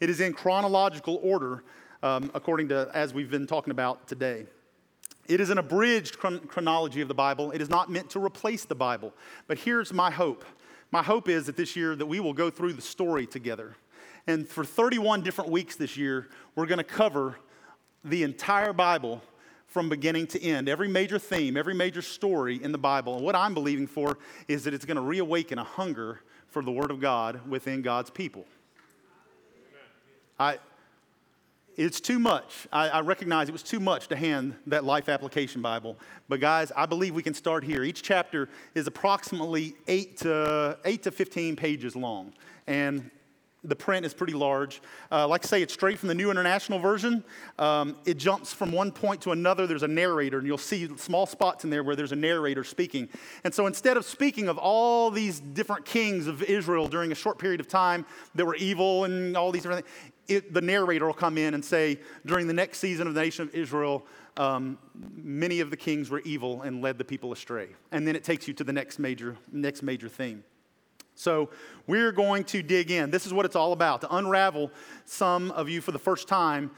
It 0.00 0.10
is 0.10 0.20
in 0.20 0.32
chronological 0.32 1.20
order, 1.22 1.64
um, 2.02 2.30
according 2.34 2.68
to 2.68 2.90
as 2.94 3.12
we've 3.12 3.30
been 3.30 3.46
talking 3.46 3.70
about 3.70 4.06
today. 4.08 4.46
It 5.26 5.40
is 5.40 5.50
an 5.50 5.58
abridged 5.58 6.18
chron- 6.18 6.40
chronology 6.40 7.00
of 7.00 7.08
the 7.08 7.14
Bible. 7.14 7.50
It 7.50 7.60
is 7.60 7.68
not 7.68 7.90
meant 7.90 8.10
to 8.10 8.24
replace 8.24 8.64
the 8.64 8.74
Bible. 8.74 9.12
But 9.48 9.58
here's 9.58 9.92
my 9.92 10.10
hope. 10.10 10.44
My 10.90 11.02
hope 11.02 11.28
is 11.28 11.46
that 11.46 11.56
this 11.56 11.76
year 11.76 11.96
that 11.96 12.06
we 12.06 12.20
will 12.20 12.32
go 12.32 12.50
through 12.50 12.74
the 12.74 12.82
story 12.82 13.26
together. 13.26 13.76
And 14.26 14.48
for 14.48 14.64
31 14.64 15.22
different 15.22 15.50
weeks 15.50 15.76
this 15.76 15.96
year, 15.96 16.28
we're 16.54 16.66
going 16.66 16.78
to 16.78 16.84
cover 16.84 17.36
the 18.04 18.22
entire 18.22 18.72
Bible 18.72 19.22
from 19.66 19.88
beginning 19.88 20.26
to 20.28 20.42
end. 20.42 20.68
Every 20.68 20.88
major 20.88 21.18
theme, 21.18 21.56
every 21.56 21.74
major 21.74 22.02
story 22.02 22.62
in 22.62 22.72
the 22.72 22.78
Bible. 22.78 23.16
And 23.16 23.24
what 23.24 23.34
I'm 23.34 23.54
believing 23.54 23.86
for 23.86 24.18
is 24.48 24.64
that 24.64 24.74
it's 24.74 24.84
going 24.84 24.96
to 24.96 25.02
reawaken 25.02 25.58
a 25.58 25.64
hunger 25.64 26.20
for 26.48 26.62
the 26.62 26.70
Word 26.70 26.90
of 26.90 27.00
God 27.00 27.46
within 27.48 27.82
God's 27.82 28.10
people. 28.10 28.46
I, 30.38 30.58
it's 31.76 32.00
too 32.00 32.18
much. 32.18 32.66
I, 32.72 32.88
I, 32.88 33.00
recognize 33.00 33.48
it 33.48 33.52
was 33.52 33.62
too 33.62 33.80
much 33.80 34.08
to 34.08 34.16
hand 34.16 34.54
that 34.66 34.84
Life 34.84 35.08
Application 35.08 35.60
Bible. 35.60 35.96
But 36.28 36.40
guys, 36.40 36.72
I 36.74 36.86
believe 36.86 37.14
we 37.14 37.22
can 37.22 37.34
start 37.34 37.64
here. 37.64 37.84
Each 37.84 38.02
chapter 38.02 38.48
is 38.74 38.86
approximately 38.86 39.76
8 39.86 40.16
to, 40.18 40.78
8 40.84 41.02
to 41.02 41.10
15 41.10 41.56
pages 41.56 41.94
long. 41.94 42.32
And 42.66 43.10
the 43.62 43.76
print 43.76 44.06
is 44.06 44.14
pretty 44.14 44.32
large. 44.32 44.80
Uh, 45.10 45.26
like 45.26 45.44
I 45.44 45.48
say, 45.48 45.62
it's 45.62 45.74
straight 45.74 45.98
from 45.98 46.08
the 46.08 46.14
New 46.14 46.30
International 46.30 46.78
Version. 46.78 47.24
Um, 47.58 47.96
it 48.04 48.16
jumps 48.16 48.52
from 48.52 48.72
one 48.72 48.92
point 48.92 49.20
to 49.22 49.32
another. 49.32 49.66
There's 49.66 49.82
a 49.82 49.88
narrator, 49.88 50.38
and 50.38 50.46
you'll 50.46 50.58
see 50.58 50.88
small 50.96 51.26
spots 51.26 51.64
in 51.64 51.70
there 51.70 51.82
where 51.82 51.96
there's 51.96 52.12
a 52.12 52.16
narrator 52.16 52.64
speaking. 52.64 53.08
And 53.44 53.52
so 53.52 53.66
instead 53.66 53.96
of 53.96 54.04
speaking 54.04 54.48
of 54.48 54.56
all 54.56 55.10
these 55.10 55.40
different 55.40 55.84
kings 55.84 56.26
of 56.26 56.42
Israel 56.42 56.86
during 56.86 57.12
a 57.12 57.14
short 57.14 57.38
period 57.38 57.60
of 57.60 57.68
time 57.68 58.06
that 58.34 58.46
were 58.46 58.56
evil 58.56 59.04
and 59.04 59.36
all 59.36 59.50
these 59.50 59.62
different 59.62 59.84
things, 59.84 60.12
it, 60.28 60.52
the 60.52 60.60
narrator 60.60 61.06
will 61.06 61.14
come 61.14 61.38
in 61.38 61.54
and 61.54 61.64
say, 61.64 61.98
during 62.24 62.46
the 62.46 62.54
next 62.54 62.78
season 62.78 63.06
of 63.06 63.14
the 63.14 63.20
nation 63.20 63.48
of 63.48 63.54
Israel, 63.54 64.06
um, 64.36 64.78
many 65.14 65.60
of 65.60 65.70
the 65.70 65.76
kings 65.76 66.10
were 66.10 66.20
evil 66.20 66.62
and 66.62 66.82
led 66.82 66.98
the 66.98 67.04
people 67.04 67.32
astray. 67.32 67.68
And 67.92 68.06
then 68.06 68.16
it 68.16 68.24
takes 68.24 68.46
you 68.46 68.54
to 68.54 68.64
the 68.64 68.72
next 68.72 68.98
major, 68.98 69.36
next 69.52 69.82
major 69.82 70.08
theme. 70.08 70.44
So 71.14 71.50
we're 71.86 72.12
going 72.12 72.44
to 72.44 72.62
dig 72.62 72.90
in. 72.90 73.10
This 73.10 73.26
is 73.26 73.32
what 73.32 73.46
it's 73.46 73.56
all 73.56 73.72
about 73.72 74.02
to 74.02 74.14
unravel 74.14 74.70
some 75.06 75.50
of 75.52 75.68
you 75.68 75.80
for 75.80 75.92
the 75.92 75.98
first 75.98 76.28
time 76.28 76.70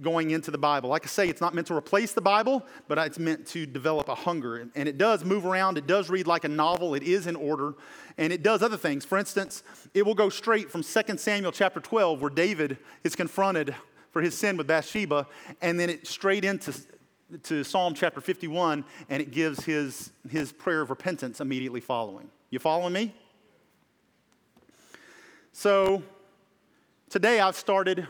going 0.00 0.30
into 0.30 0.50
the 0.50 0.58
Bible. 0.58 0.88
Like 0.88 1.04
I 1.04 1.08
say, 1.08 1.28
it's 1.28 1.40
not 1.40 1.54
meant 1.54 1.66
to 1.68 1.74
replace 1.74 2.12
the 2.12 2.20
Bible, 2.20 2.64
but 2.88 2.98
it's 2.98 3.18
meant 3.18 3.46
to 3.48 3.66
develop 3.66 4.08
a 4.08 4.14
hunger. 4.14 4.68
And 4.74 4.88
it 4.88 4.98
does 4.98 5.24
move 5.24 5.46
around, 5.46 5.78
it 5.78 5.86
does 5.86 6.10
read 6.10 6.26
like 6.26 6.44
a 6.44 6.48
novel, 6.48 6.94
it 6.94 7.02
is 7.02 7.26
in 7.26 7.36
order, 7.36 7.74
and 8.18 8.32
it 8.32 8.42
does 8.42 8.62
other 8.62 8.76
things. 8.76 9.04
For 9.04 9.18
instance, 9.18 9.62
it 9.92 10.04
will 10.04 10.14
go 10.14 10.28
straight 10.28 10.70
from 10.70 10.82
2 10.82 11.16
Samuel 11.18 11.52
chapter 11.52 11.80
12, 11.80 12.20
where 12.20 12.30
David 12.30 12.78
is 13.02 13.14
confronted 13.14 13.74
for 14.10 14.22
his 14.22 14.36
sin 14.36 14.56
with 14.56 14.66
Bathsheba, 14.66 15.26
and 15.60 15.78
then 15.78 15.90
it 15.90 16.06
straight 16.06 16.44
into 16.44 16.72
to 17.42 17.64
Psalm 17.64 17.94
chapter 17.94 18.20
51, 18.20 18.84
and 19.08 19.22
it 19.22 19.30
gives 19.30 19.64
his, 19.64 20.12
his 20.30 20.52
prayer 20.52 20.82
of 20.82 20.90
repentance 20.90 21.40
immediately 21.40 21.80
following. 21.80 22.30
You 22.50 22.58
following 22.58 22.92
me? 22.92 23.14
So 25.52 26.02
today 27.10 27.40
I've 27.40 27.56
started, 27.56 28.06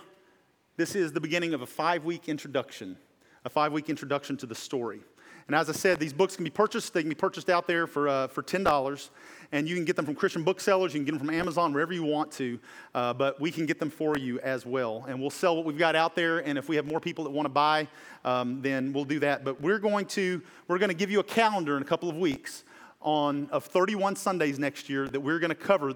this 0.76 0.96
is 0.96 1.12
the 1.12 1.20
beginning 1.20 1.54
of 1.54 1.62
a 1.62 1.66
five 1.66 2.04
week 2.04 2.28
introduction, 2.28 2.96
a 3.44 3.48
five 3.48 3.72
week 3.72 3.88
introduction 3.88 4.36
to 4.38 4.46
the 4.46 4.54
story. 4.54 5.00
And 5.46 5.54
as 5.54 5.68
I 5.68 5.72
said, 5.72 6.00
these 6.00 6.12
books 6.12 6.36
can 6.36 6.44
be 6.44 6.50
purchased. 6.50 6.94
They 6.94 7.02
can 7.02 7.10
be 7.10 7.14
purchased 7.14 7.50
out 7.50 7.66
there 7.66 7.86
for, 7.86 8.08
uh, 8.08 8.28
for 8.28 8.42
$10. 8.42 9.10
And 9.52 9.68
you 9.68 9.76
can 9.76 9.84
get 9.84 9.94
them 9.94 10.06
from 10.06 10.14
Christian 10.14 10.42
booksellers. 10.42 10.94
You 10.94 11.00
can 11.00 11.04
get 11.04 11.12
them 11.12 11.18
from 11.18 11.30
Amazon, 11.30 11.74
wherever 11.74 11.92
you 11.92 12.02
want 12.02 12.32
to. 12.32 12.58
Uh, 12.94 13.12
but 13.12 13.38
we 13.40 13.50
can 13.50 13.66
get 13.66 13.78
them 13.78 13.90
for 13.90 14.16
you 14.16 14.40
as 14.40 14.64
well. 14.64 15.04
And 15.06 15.20
we'll 15.20 15.28
sell 15.28 15.54
what 15.54 15.66
we've 15.66 15.78
got 15.78 15.94
out 15.94 16.16
there. 16.16 16.38
And 16.38 16.56
if 16.56 16.68
we 16.68 16.76
have 16.76 16.86
more 16.86 16.98
people 16.98 17.24
that 17.24 17.30
want 17.30 17.44
to 17.44 17.50
buy, 17.50 17.86
um, 18.24 18.62
then 18.62 18.92
we'll 18.94 19.04
do 19.04 19.18
that. 19.20 19.44
But 19.44 19.60
we're 19.60 19.78
going 19.78 20.06
to, 20.06 20.40
we're 20.66 20.78
going 20.78 20.88
to 20.88 20.94
give 20.96 21.10
you 21.10 21.20
a 21.20 21.24
calendar 21.24 21.76
in 21.76 21.82
a 21.82 21.86
couple 21.86 22.08
of 22.08 22.16
weeks 22.16 22.64
on, 23.02 23.48
of 23.52 23.64
31 23.64 24.16
Sundays 24.16 24.58
next 24.58 24.88
year 24.88 25.08
that 25.08 25.20
we're 25.20 25.38
going 25.38 25.50
to 25.50 25.54
cover 25.54 25.92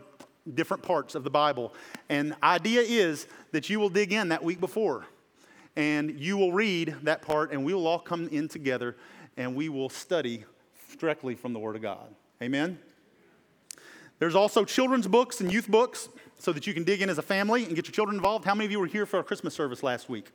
different 0.54 0.82
parts 0.82 1.14
of 1.14 1.24
the 1.24 1.30
Bible. 1.30 1.74
And 2.08 2.34
idea 2.42 2.82
is 2.82 3.26
that 3.52 3.68
you 3.70 3.80
will 3.80 3.88
dig 3.88 4.12
in 4.12 4.28
that 4.28 4.42
week 4.42 4.60
before 4.60 5.06
and 5.76 6.18
you 6.18 6.36
will 6.36 6.52
read 6.52 6.96
that 7.02 7.22
part 7.22 7.52
and 7.52 7.64
we 7.64 7.72
will 7.74 7.86
all 7.86 7.98
come 7.98 8.28
in 8.28 8.48
together 8.48 8.96
and 9.36 9.54
we 9.54 9.68
will 9.68 9.88
study 9.88 10.44
directly 10.98 11.34
from 11.34 11.52
the 11.52 11.58
Word 11.58 11.76
of 11.76 11.82
God. 11.82 12.14
Amen? 12.42 12.78
There's 14.18 14.34
also 14.34 14.64
children's 14.64 15.06
books 15.06 15.40
and 15.40 15.52
youth 15.52 15.68
books 15.68 16.08
so 16.38 16.52
that 16.52 16.66
you 16.66 16.74
can 16.74 16.84
dig 16.84 17.02
in 17.02 17.10
as 17.10 17.18
a 17.18 17.22
family 17.22 17.64
and 17.64 17.74
get 17.76 17.86
your 17.86 17.92
children 17.92 18.16
involved. 18.16 18.44
How 18.44 18.54
many 18.54 18.64
of 18.64 18.72
you 18.72 18.80
were 18.80 18.86
here 18.86 19.06
for 19.06 19.18
our 19.18 19.22
Christmas 19.22 19.54
service 19.54 19.82
last 19.82 20.08
week? 20.08 20.26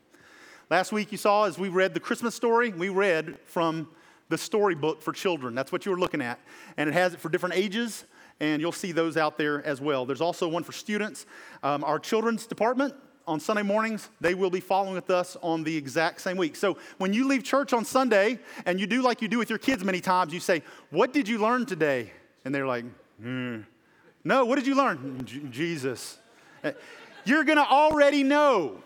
Last 0.69 0.91
week 0.91 1.11
you 1.11 1.17
saw 1.17 1.43
as 1.45 1.57
we 1.57 1.69
read 1.69 1.93
the 1.93 1.99
Christmas 1.99 2.35
story, 2.35 2.69
we 2.69 2.89
read 2.89 3.37
from 3.45 3.89
the 4.29 4.37
storybook 4.37 5.01
for 5.01 5.11
children. 5.11 5.53
That's 5.53 5.71
what 5.71 5.85
you 5.85 5.91
were 5.91 5.99
looking 5.99 6.21
at. 6.21 6.39
And 6.77 6.89
it 6.89 6.93
has 6.93 7.13
it 7.13 7.19
for 7.19 7.29
different 7.29 7.55
ages, 7.55 8.05
and 8.39 8.61
you'll 8.61 8.71
see 8.71 8.91
those 8.91 9.17
out 9.17 9.37
there 9.37 9.63
as 9.65 9.79
well. 9.81 10.05
There's 10.05 10.21
also 10.21 10.47
one 10.47 10.63
for 10.63 10.71
students. 10.71 11.25
Um, 11.61 11.83
our 11.83 11.99
children's 11.99 12.45
department 12.45 12.93
on 13.25 13.39
Sunday 13.39 13.63
mornings, 13.63 14.09
they 14.19 14.33
will 14.33 14.49
be 14.49 14.59
following 14.59 14.93
with 14.93 15.09
us 15.09 15.37
on 15.41 15.63
the 15.63 15.75
exact 15.75 16.21
same 16.21 16.37
week. 16.37 16.55
So 16.55 16.77
when 16.97 17.13
you 17.13 17.27
leave 17.27 17.43
church 17.43 17.73
on 17.73 17.85
Sunday 17.85 18.39
and 18.65 18.79
you 18.79 18.87
do 18.87 19.01
like 19.01 19.21
you 19.21 19.27
do 19.27 19.37
with 19.37 19.49
your 19.49 19.59
kids 19.59 19.83
many 19.83 20.01
times, 20.01 20.33
you 20.33 20.39
say, 20.39 20.61
What 20.89 21.13
did 21.13 21.27
you 21.27 21.37
learn 21.39 21.65
today? 21.65 22.11
And 22.45 22.53
they're 22.53 22.67
like, 22.67 22.85
hmm. 23.21 23.61
No, 24.23 24.45
what 24.45 24.55
did 24.55 24.67
you 24.67 24.75
learn? 24.75 25.25
Jesus. 25.51 26.17
Uh, 26.63 26.71
you're 27.25 27.43
gonna 27.43 27.61
already 27.61 28.23
know. 28.23 28.81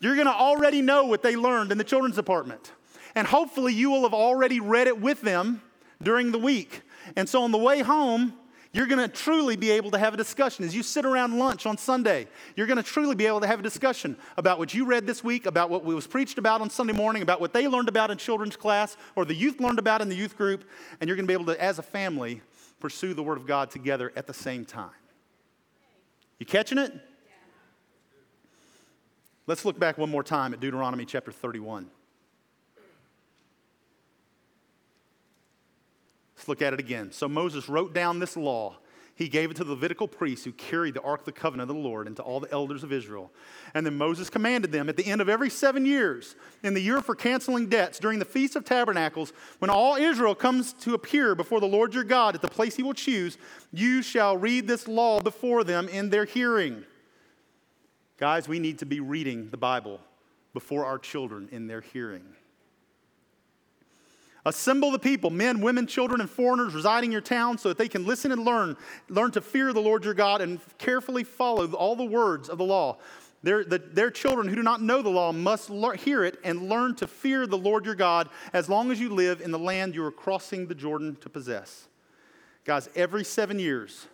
You're 0.00 0.16
gonna 0.16 0.30
already 0.30 0.82
know 0.82 1.06
what 1.06 1.22
they 1.22 1.36
learned 1.36 1.72
in 1.72 1.78
the 1.78 1.84
children's 1.84 2.16
department. 2.16 2.72
And 3.14 3.26
hopefully 3.26 3.72
you 3.72 3.90
will 3.90 4.02
have 4.02 4.14
already 4.14 4.60
read 4.60 4.86
it 4.86 5.00
with 5.00 5.22
them 5.22 5.62
during 6.02 6.32
the 6.32 6.38
week. 6.38 6.82
And 7.14 7.28
so 7.28 7.42
on 7.42 7.52
the 7.52 7.58
way 7.58 7.80
home, 7.80 8.34
you're 8.72 8.86
going 8.86 9.00
to 9.00 9.08
truly 9.08 9.56
be 9.56 9.70
able 9.70 9.90
to 9.92 9.98
have 9.98 10.12
a 10.12 10.16
discussion. 10.16 10.64
As 10.64 10.74
you 10.74 10.82
sit 10.82 11.06
around 11.06 11.38
lunch 11.38 11.64
on 11.64 11.78
Sunday, 11.78 12.26
you're 12.56 12.66
going 12.66 12.76
to 12.76 12.82
truly 12.82 13.14
be 13.14 13.26
able 13.26 13.40
to 13.40 13.46
have 13.46 13.60
a 13.60 13.62
discussion 13.62 14.16
about 14.36 14.58
what 14.58 14.74
you 14.74 14.84
read 14.84 15.06
this 15.06 15.24
week, 15.24 15.46
about 15.46 15.70
what 15.70 15.84
was 15.84 16.06
preached 16.06 16.36
about 16.36 16.60
on 16.60 16.68
Sunday 16.68 16.92
morning, 16.92 17.22
about 17.22 17.40
what 17.40 17.54
they 17.54 17.68
learned 17.68 17.88
about 17.88 18.10
in 18.10 18.18
children's 18.18 18.56
class, 18.56 18.96
or 19.14 19.24
the 19.24 19.34
youth 19.34 19.60
learned 19.60 19.78
about 19.78 20.02
in 20.02 20.08
the 20.08 20.14
youth 20.14 20.36
group. 20.36 20.64
And 21.00 21.08
you're 21.08 21.16
going 21.16 21.26
to 21.26 21.30
be 21.30 21.34
able 21.34 21.46
to, 21.46 21.62
as 21.62 21.78
a 21.78 21.82
family, 21.82 22.42
pursue 22.80 23.14
the 23.14 23.22
Word 23.22 23.38
of 23.38 23.46
God 23.46 23.70
together 23.70 24.12
at 24.14 24.26
the 24.26 24.34
same 24.34 24.64
time. 24.64 24.90
You 26.38 26.44
catching 26.44 26.76
it? 26.76 26.92
Let's 29.46 29.64
look 29.64 29.78
back 29.78 29.96
one 29.96 30.10
more 30.10 30.24
time 30.24 30.52
at 30.52 30.60
Deuteronomy 30.60 31.06
chapter 31.06 31.32
31. 31.32 31.88
Let's 36.36 36.48
look 36.48 36.62
at 36.62 36.72
it 36.72 36.80
again. 36.80 37.12
So 37.12 37.28
Moses 37.28 37.68
wrote 37.68 37.94
down 37.94 38.18
this 38.18 38.36
law. 38.36 38.76
He 39.14 39.28
gave 39.28 39.50
it 39.50 39.56
to 39.56 39.64
the 39.64 39.70
Levitical 39.70 40.06
priests 40.06 40.44
who 40.44 40.52
carried 40.52 40.92
the 40.92 41.00
Ark 41.00 41.20
of 41.20 41.24
the 41.24 41.32
Covenant 41.32 41.70
of 41.70 41.76
the 41.76 41.82
Lord 41.82 42.06
and 42.06 42.14
to 42.16 42.22
all 42.22 42.38
the 42.38 42.52
elders 42.52 42.84
of 42.84 42.92
Israel. 42.92 43.32
And 43.72 43.86
then 43.86 43.96
Moses 43.96 44.28
commanded 44.28 44.72
them 44.72 44.90
at 44.90 44.98
the 44.98 45.06
end 45.06 45.22
of 45.22 45.30
every 45.30 45.48
seven 45.48 45.86
years, 45.86 46.36
in 46.62 46.74
the 46.74 46.82
year 46.82 47.00
for 47.00 47.14
canceling 47.14 47.70
debts, 47.70 47.98
during 47.98 48.18
the 48.18 48.26
Feast 48.26 48.56
of 48.56 48.66
Tabernacles, 48.66 49.32
when 49.58 49.70
all 49.70 49.96
Israel 49.96 50.34
comes 50.34 50.74
to 50.74 50.92
appear 50.92 51.34
before 51.34 51.60
the 51.60 51.66
Lord 51.66 51.94
your 51.94 52.04
God 52.04 52.34
at 52.34 52.42
the 52.42 52.48
place 52.48 52.76
he 52.76 52.82
will 52.82 52.92
choose, 52.92 53.38
you 53.72 54.02
shall 54.02 54.36
read 54.36 54.68
this 54.68 54.86
law 54.86 55.18
before 55.18 55.64
them 55.64 55.88
in 55.88 56.10
their 56.10 56.26
hearing. 56.26 56.84
Guys, 58.18 58.46
we 58.46 58.58
need 58.58 58.78
to 58.80 58.86
be 58.86 59.00
reading 59.00 59.48
the 59.48 59.56
Bible 59.56 59.98
before 60.52 60.84
our 60.84 60.98
children 60.98 61.48
in 61.52 61.66
their 61.66 61.80
hearing. 61.80 62.24
Assemble 64.46 64.92
the 64.92 64.98
people, 64.98 65.28
men, 65.28 65.60
women, 65.60 65.88
children, 65.88 66.20
and 66.20 66.30
foreigners 66.30 66.72
residing 66.72 67.08
in 67.08 67.12
your 67.12 67.20
town 67.20 67.58
so 67.58 67.68
that 67.68 67.78
they 67.78 67.88
can 67.88 68.06
listen 68.06 68.30
and 68.30 68.44
learn. 68.44 68.76
Learn 69.08 69.32
to 69.32 69.40
fear 69.40 69.72
the 69.72 69.80
Lord 69.80 70.04
your 70.04 70.14
God 70.14 70.40
and 70.40 70.60
carefully 70.78 71.24
follow 71.24 71.70
all 71.72 71.96
the 71.96 72.04
words 72.04 72.48
of 72.48 72.56
the 72.56 72.64
law. 72.64 72.98
Their, 73.42 73.64
the, 73.64 73.78
their 73.78 74.10
children 74.10 74.46
who 74.46 74.54
do 74.54 74.62
not 74.62 74.80
know 74.80 75.02
the 75.02 75.10
law 75.10 75.32
must 75.32 75.68
hear 75.98 76.22
it 76.22 76.38
and 76.44 76.68
learn 76.68 76.94
to 76.96 77.08
fear 77.08 77.48
the 77.48 77.58
Lord 77.58 77.84
your 77.84 77.96
God 77.96 78.28
as 78.52 78.68
long 78.68 78.92
as 78.92 79.00
you 79.00 79.08
live 79.08 79.40
in 79.40 79.50
the 79.50 79.58
land 79.58 79.96
you 79.96 80.04
are 80.04 80.12
crossing 80.12 80.68
the 80.68 80.76
Jordan 80.76 81.16
to 81.22 81.28
possess. 81.28 81.88
Guys, 82.64 82.88
every 82.94 83.24
seven 83.24 83.58
years, 83.58 84.06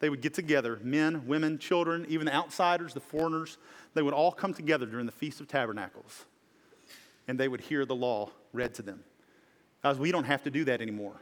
they 0.00 0.10
would 0.10 0.20
get 0.20 0.34
together 0.34 0.80
men, 0.82 1.28
women, 1.28 1.58
children, 1.58 2.06
even 2.08 2.26
the 2.26 2.34
outsiders, 2.34 2.92
the 2.92 3.00
foreigners. 3.00 3.56
They 3.94 4.02
would 4.02 4.14
all 4.14 4.32
come 4.32 4.52
together 4.52 4.86
during 4.86 5.06
the 5.06 5.12
Feast 5.12 5.40
of 5.40 5.46
Tabernacles 5.46 6.24
and 7.28 7.38
they 7.38 7.46
would 7.46 7.60
hear 7.60 7.84
the 7.84 7.94
law 7.94 8.30
read 8.52 8.74
to 8.74 8.82
them. 8.82 9.04
Guys, 9.82 9.98
we 9.98 10.12
don't 10.12 10.24
have 10.24 10.42
to 10.42 10.50
do 10.50 10.64
that 10.64 10.80
anymore. 10.80 11.14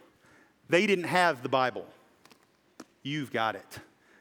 They 0.68 0.86
didn't 0.86 1.04
have 1.04 1.42
the 1.42 1.48
Bible. 1.48 1.86
You've 3.02 3.32
got 3.32 3.54
it. 3.54 3.78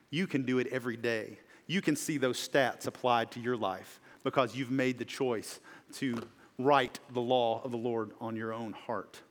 You 0.09 0.27
can 0.27 0.43
do 0.43 0.59
it 0.59 0.67
every 0.67 0.97
day. 0.97 1.39
You 1.65 1.81
can 1.81 1.95
see 1.95 2.17
those 2.17 2.37
stats 2.37 2.87
applied 2.87 3.31
to 3.31 3.39
your 3.39 3.57
life 3.57 3.99
because 4.23 4.55
you've 4.55 4.71
made 4.71 4.97
the 4.97 5.05
choice 5.05 5.59
to 5.95 6.21
write 6.57 6.99
the 7.13 7.19
law 7.19 7.61
of 7.63 7.71
the 7.71 7.77
Lord 7.77 8.11
on 8.21 8.35
your 8.35 8.53
own 8.53 8.73
heart. 8.73 9.21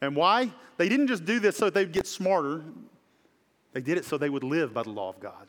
And 0.00 0.16
why? 0.16 0.50
They 0.76 0.88
didn't 0.88 1.06
just 1.06 1.24
do 1.24 1.40
this 1.40 1.56
so 1.56 1.70
they'd 1.70 1.92
get 1.92 2.06
smarter, 2.06 2.64
they 3.72 3.80
did 3.80 3.96
it 3.96 4.04
so 4.04 4.18
they 4.18 4.30
would 4.30 4.44
live 4.44 4.74
by 4.74 4.82
the 4.82 4.90
law 4.90 5.08
of 5.08 5.20
God, 5.20 5.46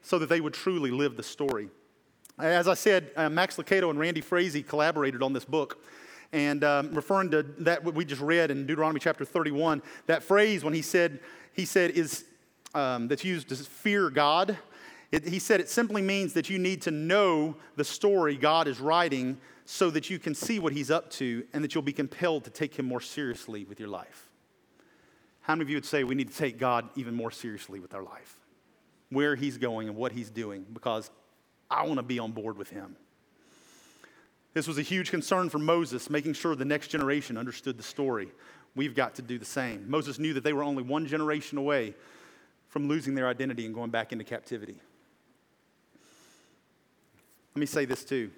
so 0.00 0.18
that 0.18 0.28
they 0.28 0.40
would 0.40 0.54
truly 0.54 0.90
live 0.90 1.16
the 1.16 1.22
story. 1.22 1.68
As 2.38 2.68
I 2.68 2.74
said, 2.74 3.10
uh, 3.16 3.28
Max 3.28 3.56
Lucado 3.56 3.90
and 3.90 3.98
Randy 3.98 4.20
Frazee 4.20 4.62
collaborated 4.62 5.22
on 5.22 5.32
this 5.32 5.44
book. 5.44 5.82
And 6.36 6.64
um, 6.64 6.92
referring 6.92 7.30
to 7.30 7.44
that, 7.60 7.82
what 7.82 7.94
we 7.94 8.04
just 8.04 8.20
read 8.20 8.50
in 8.50 8.66
Deuteronomy 8.66 9.00
chapter 9.00 9.24
31, 9.24 9.80
that 10.04 10.22
phrase 10.22 10.62
when 10.62 10.74
he 10.74 10.82
said, 10.82 11.20
he 11.54 11.64
said, 11.64 11.92
is 11.92 12.26
um, 12.74 13.08
that's 13.08 13.24
used 13.24 13.48
to 13.48 13.56
fear 13.56 14.10
God. 14.10 14.58
It, 15.10 15.26
he 15.26 15.38
said 15.38 15.60
it 15.60 15.70
simply 15.70 16.02
means 16.02 16.34
that 16.34 16.50
you 16.50 16.58
need 16.58 16.82
to 16.82 16.90
know 16.90 17.56
the 17.76 17.84
story 17.84 18.36
God 18.36 18.68
is 18.68 18.80
writing 18.80 19.38
so 19.64 19.88
that 19.88 20.10
you 20.10 20.18
can 20.18 20.34
see 20.34 20.58
what 20.58 20.74
he's 20.74 20.90
up 20.90 21.08
to 21.12 21.42
and 21.54 21.64
that 21.64 21.74
you'll 21.74 21.80
be 21.80 21.94
compelled 21.94 22.44
to 22.44 22.50
take 22.50 22.78
him 22.78 22.84
more 22.84 23.00
seriously 23.00 23.64
with 23.64 23.80
your 23.80 23.88
life. 23.88 24.28
How 25.40 25.54
many 25.54 25.62
of 25.62 25.70
you 25.70 25.76
would 25.76 25.86
say 25.86 26.04
we 26.04 26.14
need 26.14 26.30
to 26.30 26.36
take 26.36 26.58
God 26.58 26.86
even 26.96 27.14
more 27.14 27.30
seriously 27.30 27.80
with 27.80 27.94
our 27.94 28.02
life? 28.02 28.36
Where 29.08 29.36
he's 29.36 29.56
going 29.56 29.88
and 29.88 29.96
what 29.96 30.12
he's 30.12 30.28
doing, 30.28 30.66
because 30.70 31.10
I 31.70 31.86
want 31.86 31.96
to 31.96 32.02
be 32.02 32.18
on 32.18 32.32
board 32.32 32.58
with 32.58 32.68
him. 32.68 32.96
This 34.56 34.66
was 34.66 34.78
a 34.78 34.82
huge 34.82 35.10
concern 35.10 35.50
for 35.50 35.58
Moses, 35.58 36.08
making 36.08 36.32
sure 36.32 36.56
the 36.56 36.64
next 36.64 36.88
generation 36.88 37.36
understood 37.36 37.76
the 37.76 37.82
story. 37.82 38.28
We've 38.74 38.94
got 38.94 39.14
to 39.16 39.22
do 39.22 39.38
the 39.38 39.44
same. 39.44 39.84
Moses 39.86 40.18
knew 40.18 40.32
that 40.32 40.44
they 40.44 40.54
were 40.54 40.62
only 40.62 40.82
one 40.82 41.06
generation 41.06 41.58
away 41.58 41.92
from 42.68 42.88
losing 42.88 43.14
their 43.14 43.28
identity 43.28 43.66
and 43.66 43.74
going 43.74 43.90
back 43.90 44.12
into 44.12 44.24
captivity. 44.24 44.76
Let 47.54 47.60
me 47.60 47.66
say 47.66 47.84
this 47.84 48.02
too. 48.02 48.30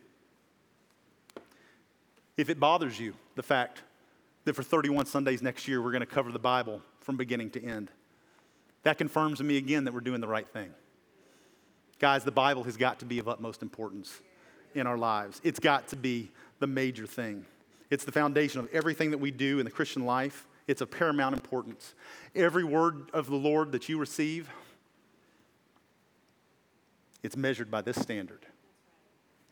If 2.36 2.50
it 2.50 2.58
bothers 2.58 2.98
you, 2.98 3.14
the 3.36 3.44
fact 3.44 3.82
that 4.44 4.54
for 4.54 4.64
31 4.64 5.06
Sundays 5.06 5.40
next 5.40 5.68
year 5.68 5.80
we're 5.80 5.92
going 5.92 6.00
to 6.00 6.06
cover 6.06 6.32
the 6.32 6.40
Bible 6.40 6.82
from 6.98 7.16
beginning 7.16 7.50
to 7.50 7.64
end, 7.64 7.92
that 8.82 8.98
confirms 8.98 9.38
to 9.38 9.44
me 9.44 9.56
again 9.56 9.84
that 9.84 9.94
we're 9.94 10.00
doing 10.00 10.20
the 10.20 10.26
right 10.26 10.48
thing. 10.48 10.70
Guys, 12.00 12.24
the 12.24 12.32
Bible 12.32 12.64
has 12.64 12.76
got 12.76 12.98
to 12.98 13.04
be 13.04 13.20
of 13.20 13.28
utmost 13.28 13.62
importance 13.62 14.20
in 14.74 14.86
our 14.86 14.98
lives. 14.98 15.40
It's 15.44 15.60
got 15.60 15.88
to 15.88 15.96
be 15.96 16.30
the 16.58 16.66
major 16.66 17.06
thing. 17.06 17.44
It's 17.90 18.04
the 18.04 18.12
foundation 18.12 18.60
of 18.60 18.68
everything 18.72 19.10
that 19.10 19.18
we 19.18 19.30
do 19.30 19.58
in 19.58 19.64
the 19.64 19.70
Christian 19.70 20.04
life. 20.04 20.46
It's 20.66 20.82
of 20.82 20.90
paramount 20.90 21.34
importance. 21.34 21.94
Every 22.34 22.64
word 22.64 23.10
of 23.14 23.28
the 23.28 23.36
Lord 23.36 23.72
that 23.72 23.88
you 23.88 23.98
receive, 23.98 24.50
it's 27.22 27.36
measured 27.36 27.70
by 27.70 27.80
this 27.80 27.96
standard. 27.96 28.44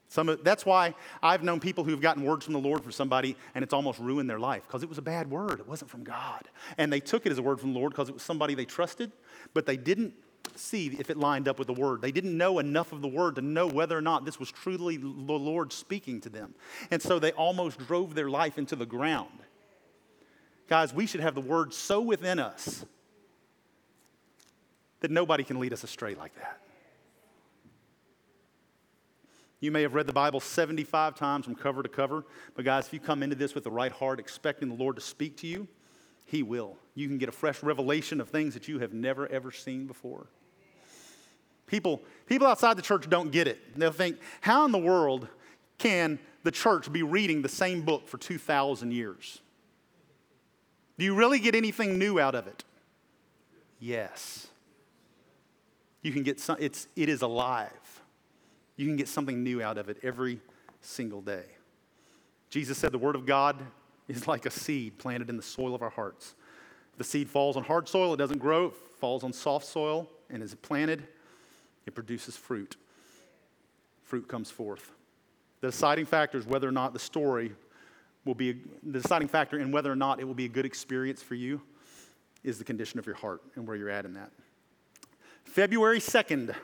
Some, 0.08 0.38
that's 0.42 0.64
why 0.64 0.94
I've 1.22 1.42
known 1.42 1.58
people 1.58 1.82
who've 1.82 2.00
gotten 2.00 2.24
words 2.24 2.44
from 2.44 2.54
the 2.54 2.60
Lord 2.60 2.84
for 2.84 2.92
somebody 2.92 3.36
and 3.54 3.64
it's 3.64 3.72
almost 3.72 3.98
ruined 3.98 4.30
their 4.30 4.38
life 4.38 4.62
because 4.66 4.82
it 4.82 4.88
was 4.88 4.98
a 4.98 5.02
bad 5.02 5.28
word. 5.30 5.58
It 5.58 5.66
wasn't 5.66 5.90
from 5.90 6.04
God. 6.04 6.42
And 6.78 6.92
they 6.92 7.00
took 7.00 7.26
it 7.26 7.32
as 7.32 7.38
a 7.38 7.42
word 7.42 7.58
from 7.58 7.72
the 7.72 7.78
Lord 7.78 7.92
because 7.92 8.08
it 8.08 8.12
was 8.12 8.22
somebody 8.22 8.54
they 8.54 8.64
trusted, 8.64 9.10
but 9.52 9.66
they 9.66 9.76
didn't 9.76 10.14
see 10.54 10.88
if 10.98 11.10
it 11.10 11.16
lined 11.16 11.48
up 11.48 11.58
with 11.58 11.66
the 11.66 11.74
word. 11.74 12.00
They 12.00 12.12
didn't 12.12 12.36
know 12.36 12.58
enough 12.58 12.92
of 12.92 13.02
the 13.02 13.08
word 13.08 13.36
to 13.36 13.42
know 13.42 13.66
whether 13.66 13.96
or 13.96 14.00
not 14.00 14.24
this 14.24 14.38
was 14.38 14.50
truly 14.50 14.96
the 14.96 15.04
Lord 15.04 15.72
speaking 15.72 16.20
to 16.22 16.28
them. 16.28 16.54
And 16.90 17.02
so 17.02 17.18
they 17.18 17.32
almost 17.32 17.78
drove 17.78 18.14
their 18.14 18.30
life 18.30 18.58
into 18.58 18.76
the 18.76 18.86
ground. 18.86 19.38
Guys, 20.68 20.92
we 20.92 21.06
should 21.06 21.20
have 21.20 21.34
the 21.34 21.40
word 21.40 21.72
so 21.72 22.00
within 22.00 22.38
us 22.38 22.84
that 25.00 25.10
nobody 25.10 25.44
can 25.44 25.60
lead 25.60 25.72
us 25.72 25.84
astray 25.84 26.14
like 26.14 26.34
that. 26.36 26.60
You 29.60 29.70
may 29.70 29.82
have 29.82 29.94
read 29.94 30.06
the 30.06 30.12
Bible 30.12 30.40
75 30.40 31.14
times 31.14 31.44
from 31.44 31.54
cover 31.54 31.82
to 31.82 31.88
cover, 31.88 32.24
but 32.54 32.64
guys, 32.64 32.86
if 32.86 32.92
you 32.92 33.00
come 33.00 33.22
into 33.22 33.36
this 33.36 33.54
with 33.54 33.64
the 33.64 33.70
right 33.70 33.92
heart, 33.92 34.20
expecting 34.20 34.68
the 34.68 34.74
Lord 34.74 34.96
to 34.96 35.02
speak 35.02 35.36
to 35.38 35.46
you, 35.46 35.66
He 36.26 36.42
will. 36.42 36.76
You 36.94 37.08
can 37.08 37.18
get 37.18 37.28
a 37.28 37.32
fresh 37.32 37.62
revelation 37.62 38.20
of 38.20 38.28
things 38.28 38.54
that 38.54 38.68
you 38.68 38.80
have 38.80 38.92
never, 38.92 39.26
ever 39.28 39.50
seen 39.50 39.86
before. 39.86 40.26
People, 41.66 42.02
people 42.26 42.46
outside 42.46 42.76
the 42.76 42.82
church 42.82 43.08
don't 43.08 43.30
get 43.30 43.48
it. 43.48 43.58
They'll 43.76 43.92
think, 43.92 44.18
how 44.40 44.64
in 44.66 44.72
the 44.72 44.78
world 44.78 45.28
can 45.78 46.18
the 46.42 46.50
church 46.50 46.92
be 46.92 47.02
reading 47.02 47.42
the 47.42 47.48
same 47.48 47.82
book 47.82 48.08
for 48.08 48.18
2,000 48.18 48.92
years? 48.92 49.40
Do 50.98 51.04
you 51.04 51.14
really 51.14 51.38
get 51.38 51.54
anything 51.54 51.98
new 51.98 52.18
out 52.18 52.34
of 52.34 52.46
it? 52.46 52.64
Yes. 53.78 54.48
You 56.02 56.12
can 56.12 56.22
get 56.22 56.40
some, 56.40 56.56
it's, 56.58 56.88
it 56.96 57.08
is 57.08 57.22
alive. 57.22 57.70
You 58.76 58.86
can 58.86 58.96
get 58.96 59.08
something 59.08 59.42
new 59.42 59.62
out 59.62 59.78
of 59.78 59.88
it 59.88 59.98
every 60.02 60.40
single 60.80 61.20
day. 61.20 61.44
Jesus 62.48 62.78
said 62.78 62.92
the 62.92 62.98
Word 62.98 63.16
of 63.16 63.26
God 63.26 63.56
is 64.08 64.28
like 64.28 64.46
a 64.46 64.50
seed 64.50 64.98
planted 64.98 65.28
in 65.28 65.36
the 65.36 65.42
soil 65.42 65.74
of 65.74 65.82
our 65.82 65.90
hearts. 65.90 66.34
The 66.98 67.04
seed 67.04 67.28
falls 67.28 67.56
on 67.56 67.64
hard 67.64 67.88
soil, 67.88 68.14
it 68.14 68.16
doesn't 68.16 68.38
grow, 68.38 68.66
it 68.66 68.74
falls 69.00 69.24
on 69.24 69.32
soft 69.32 69.66
soil, 69.66 70.08
and 70.30 70.42
it 70.42 70.62
planted, 70.62 71.06
it 71.86 71.94
produces 71.94 72.36
fruit. 72.36 72.76
Fruit 74.04 74.26
comes 74.28 74.50
forth. 74.50 74.92
The 75.60 75.68
deciding 75.68 76.06
factor 76.06 76.38
is 76.38 76.46
whether 76.46 76.68
or 76.68 76.72
not 76.72 76.92
the 76.92 76.98
story 76.98 77.52
will 78.24 78.34
be, 78.34 78.50
a, 78.50 78.54
the 78.82 79.00
deciding 79.00 79.28
factor 79.28 79.58
in 79.58 79.72
whether 79.72 79.90
or 79.90 79.96
not 79.96 80.20
it 80.20 80.24
will 80.24 80.34
be 80.34 80.44
a 80.44 80.48
good 80.48 80.66
experience 80.66 81.22
for 81.22 81.34
you 81.34 81.60
is 82.44 82.58
the 82.58 82.64
condition 82.64 82.98
of 82.98 83.06
your 83.06 83.14
heart 83.16 83.42
and 83.54 83.66
where 83.66 83.76
you're 83.76 83.90
at 83.90 84.04
in 84.04 84.14
that. 84.14 84.30
February 85.44 85.98
2nd 85.98 86.54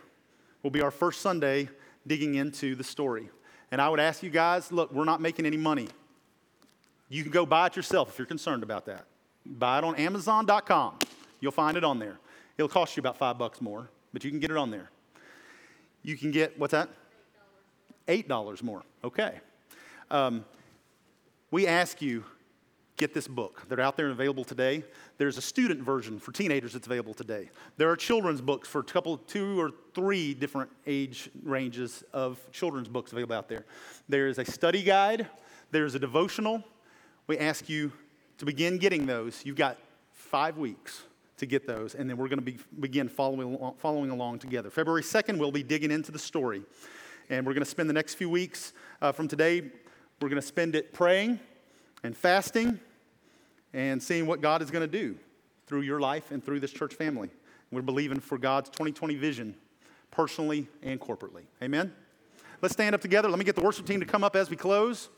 will 0.63 0.71
be 0.71 0.81
our 0.81 0.91
first 0.91 1.21
Sunday 1.21 1.69
digging 2.07 2.35
into 2.35 2.75
the 2.75 2.85
story. 2.85 3.31
And 3.71 3.81
I 3.81 3.89
would 3.89 4.01
ask 4.01 4.23
you 4.23 4.31
guys 4.31 4.71
look, 4.71 4.93
we're 4.93 5.05
not 5.05 5.21
making 5.21 5.47
any 5.47 5.57
money. 5.57 5.89
You 7.13 7.23
can 7.23 7.31
go 7.31 7.45
buy 7.45 7.67
it 7.67 7.77
yourself 7.77 8.09
if 8.09 8.19
you're 8.19 8.25
concerned 8.25 8.63
about 8.63 8.87
that. 8.87 9.05
Buy 9.45 9.77
it 9.77 9.85
on 9.85 9.97
Amazon.com. 9.97 10.99
You'll 11.41 11.53
find 11.53 11.77
it 11.77 11.85
on 11.85 11.99
there. 11.99 12.19
It'll 12.57 12.71
cost 12.71 12.97
you 12.97 13.03
about 13.03 13.19
five 13.19 13.37
bucks 13.37 13.61
more, 13.61 13.91
but 14.15 14.25
you 14.25 14.31
can 14.31 14.41
get 14.41 14.51
it 14.51 14.57
on 14.57 14.71
there. 14.71 14.91
You 16.03 16.17
can 16.17 16.31
get, 16.31 16.59
what's 16.59 16.71
that? 16.71 16.89
$8 18.09 18.63
more. 18.63 18.83
Okay. 19.05 19.41
Um, 20.11 20.47
we 21.51 21.67
ask 21.67 22.01
you, 22.01 22.25
get 22.97 23.13
this 23.13 23.29
book. 23.29 23.63
They're 23.69 23.81
out 23.81 23.99
there 23.99 24.07
and 24.07 24.15
available 24.15 24.45
today. 24.45 24.83
There's 25.19 25.37
a 25.37 25.43
student 25.43 25.83
version 25.83 26.19
for 26.19 26.33
teenagers 26.33 26.73
that's 26.73 26.87
available 26.87 27.13
today. 27.13 27.51
There 27.77 27.91
are 27.91 27.97
children's 27.97 28.41
books 28.41 28.69
for 28.69 28.79
a 28.79 28.85
couple, 28.85 29.19
two 29.19 29.61
or 29.61 29.71
three 29.95 30.33
different 30.33 30.71
age 30.87 31.29
ranges 31.43 32.05
of 32.15 32.41
children's 32.53 32.89
books 32.89 33.13
available 33.13 33.37
out 33.37 33.51
there. 33.51 33.67
There 34.09 34.29
is 34.29 34.39
a 34.39 34.47
study 34.47 34.83
guide, 34.83 35.29
there's 35.73 35.95
a 35.95 35.99
devotional. 35.99 36.65
We 37.27 37.39
ask 37.39 37.69
you 37.69 37.93
to 38.39 38.45
begin 38.45 38.79
getting 38.79 39.07
those. 39.07 39.45
You've 39.45 39.57
got 39.57 39.79
five 40.11 40.59
weeks 40.59 41.03
to 41.37 41.47
get 41.47 41.67
those, 41.67 41.95
and 41.95 42.09
then 42.09 42.17
we're 42.17 42.29
going 42.29 42.39
to 42.39 42.45
be, 42.45 42.59
begin 42.81 43.09
following, 43.09 43.59
following 43.79 44.11
along 44.11 44.41
together. 44.41 44.71
February 44.71 45.03
2nd, 45.03 45.39
we'll 45.39 45.53
be 45.53 45.63
digging 45.63 45.91
into 45.91 46.13
the 46.13 46.19
story. 46.19 46.63
And 47.31 47.47
we're 47.47 47.55
going 47.55 47.65
to 47.65 47.71
spend 47.71 47.89
the 47.89 47.95
next 47.95 48.15
few 48.15 48.29
weeks 48.29 48.73
uh, 49.01 49.13
from 49.13 49.29
today, 49.29 49.61
we're 50.21 50.29
going 50.29 50.41
to 50.41 50.47
spend 50.47 50.75
it 50.75 50.93
praying 50.93 51.41
and 52.03 52.17
fasting 52.17 52.79
and 53.73 54.03
seeing 54.03 54.27
what 54.27 54.41
God 54.41 54.63
is 54.63 54.71
going 54.71 54.89
to 54.89 54.99
do 54.99 55.17
through 55.67 55.81
your 55.81 56.01
life 56.01 56.31
and 56.31 56.45
through 56.45 56.61
this 56.61 56.73
church 56.73 56.95
family. 56.95 57.31
We're 57.71 57.83
believing 57.83 58.21
for 58.21 58.39
God's 58.39 58.69
2020 58.71 59.15
vision, 59.15 59.55
personally 60.11 60.69
and 60.83 61.01
corporately. 61.01 61.45
Amen? 61.63 61.93
Let's 62.61 62.75
stand 62.75 62.95
up 62.95 63.01
together. 63.01 63.29
Let 63.29 63.39
me 63.39 63.45
get 63.45 63.57
the 63.57 63.63
worship 63.63 63.87
team 63.87 64.01
to 64.01 64.07
come 64.07 64.23
up 64.23 64.37
as 64.37 64.51
we 64.51 64.57
close. 64.57 65.09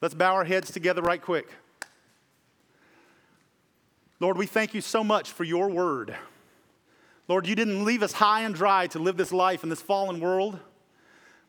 Let's 0.00 0.14
bow 0.14 0.34
our 0.34 0.44
heads 0.44 0.70
together 0.70 1.02
right 1.02 1.20
quick. 1.20 1.50
Lord, 4.20 4.36
we 4.36 4.46
thank 4.46 4.74
you 4.74 4.80
so 4.80 5.02
much 5.02 5.30
for 5.32 5.44
your 5.44 5.68
word. 5.68 6.14
Lord, 7.28 7.46
you 7.46 7.54
didn't 7.54 7.84
leave 7.84 8.02
us 8.02 8.12
high 8.12 8.42
and 8.42 8.54
dry 8.54 8.86
to 8.88 8.98
live 8.98 9.16
this 9.16 9.32
life 9.32 9.62
in 9.62 9.68
this 9.68 9.82
fallen 9.82 10.20
world. 10.20 10.58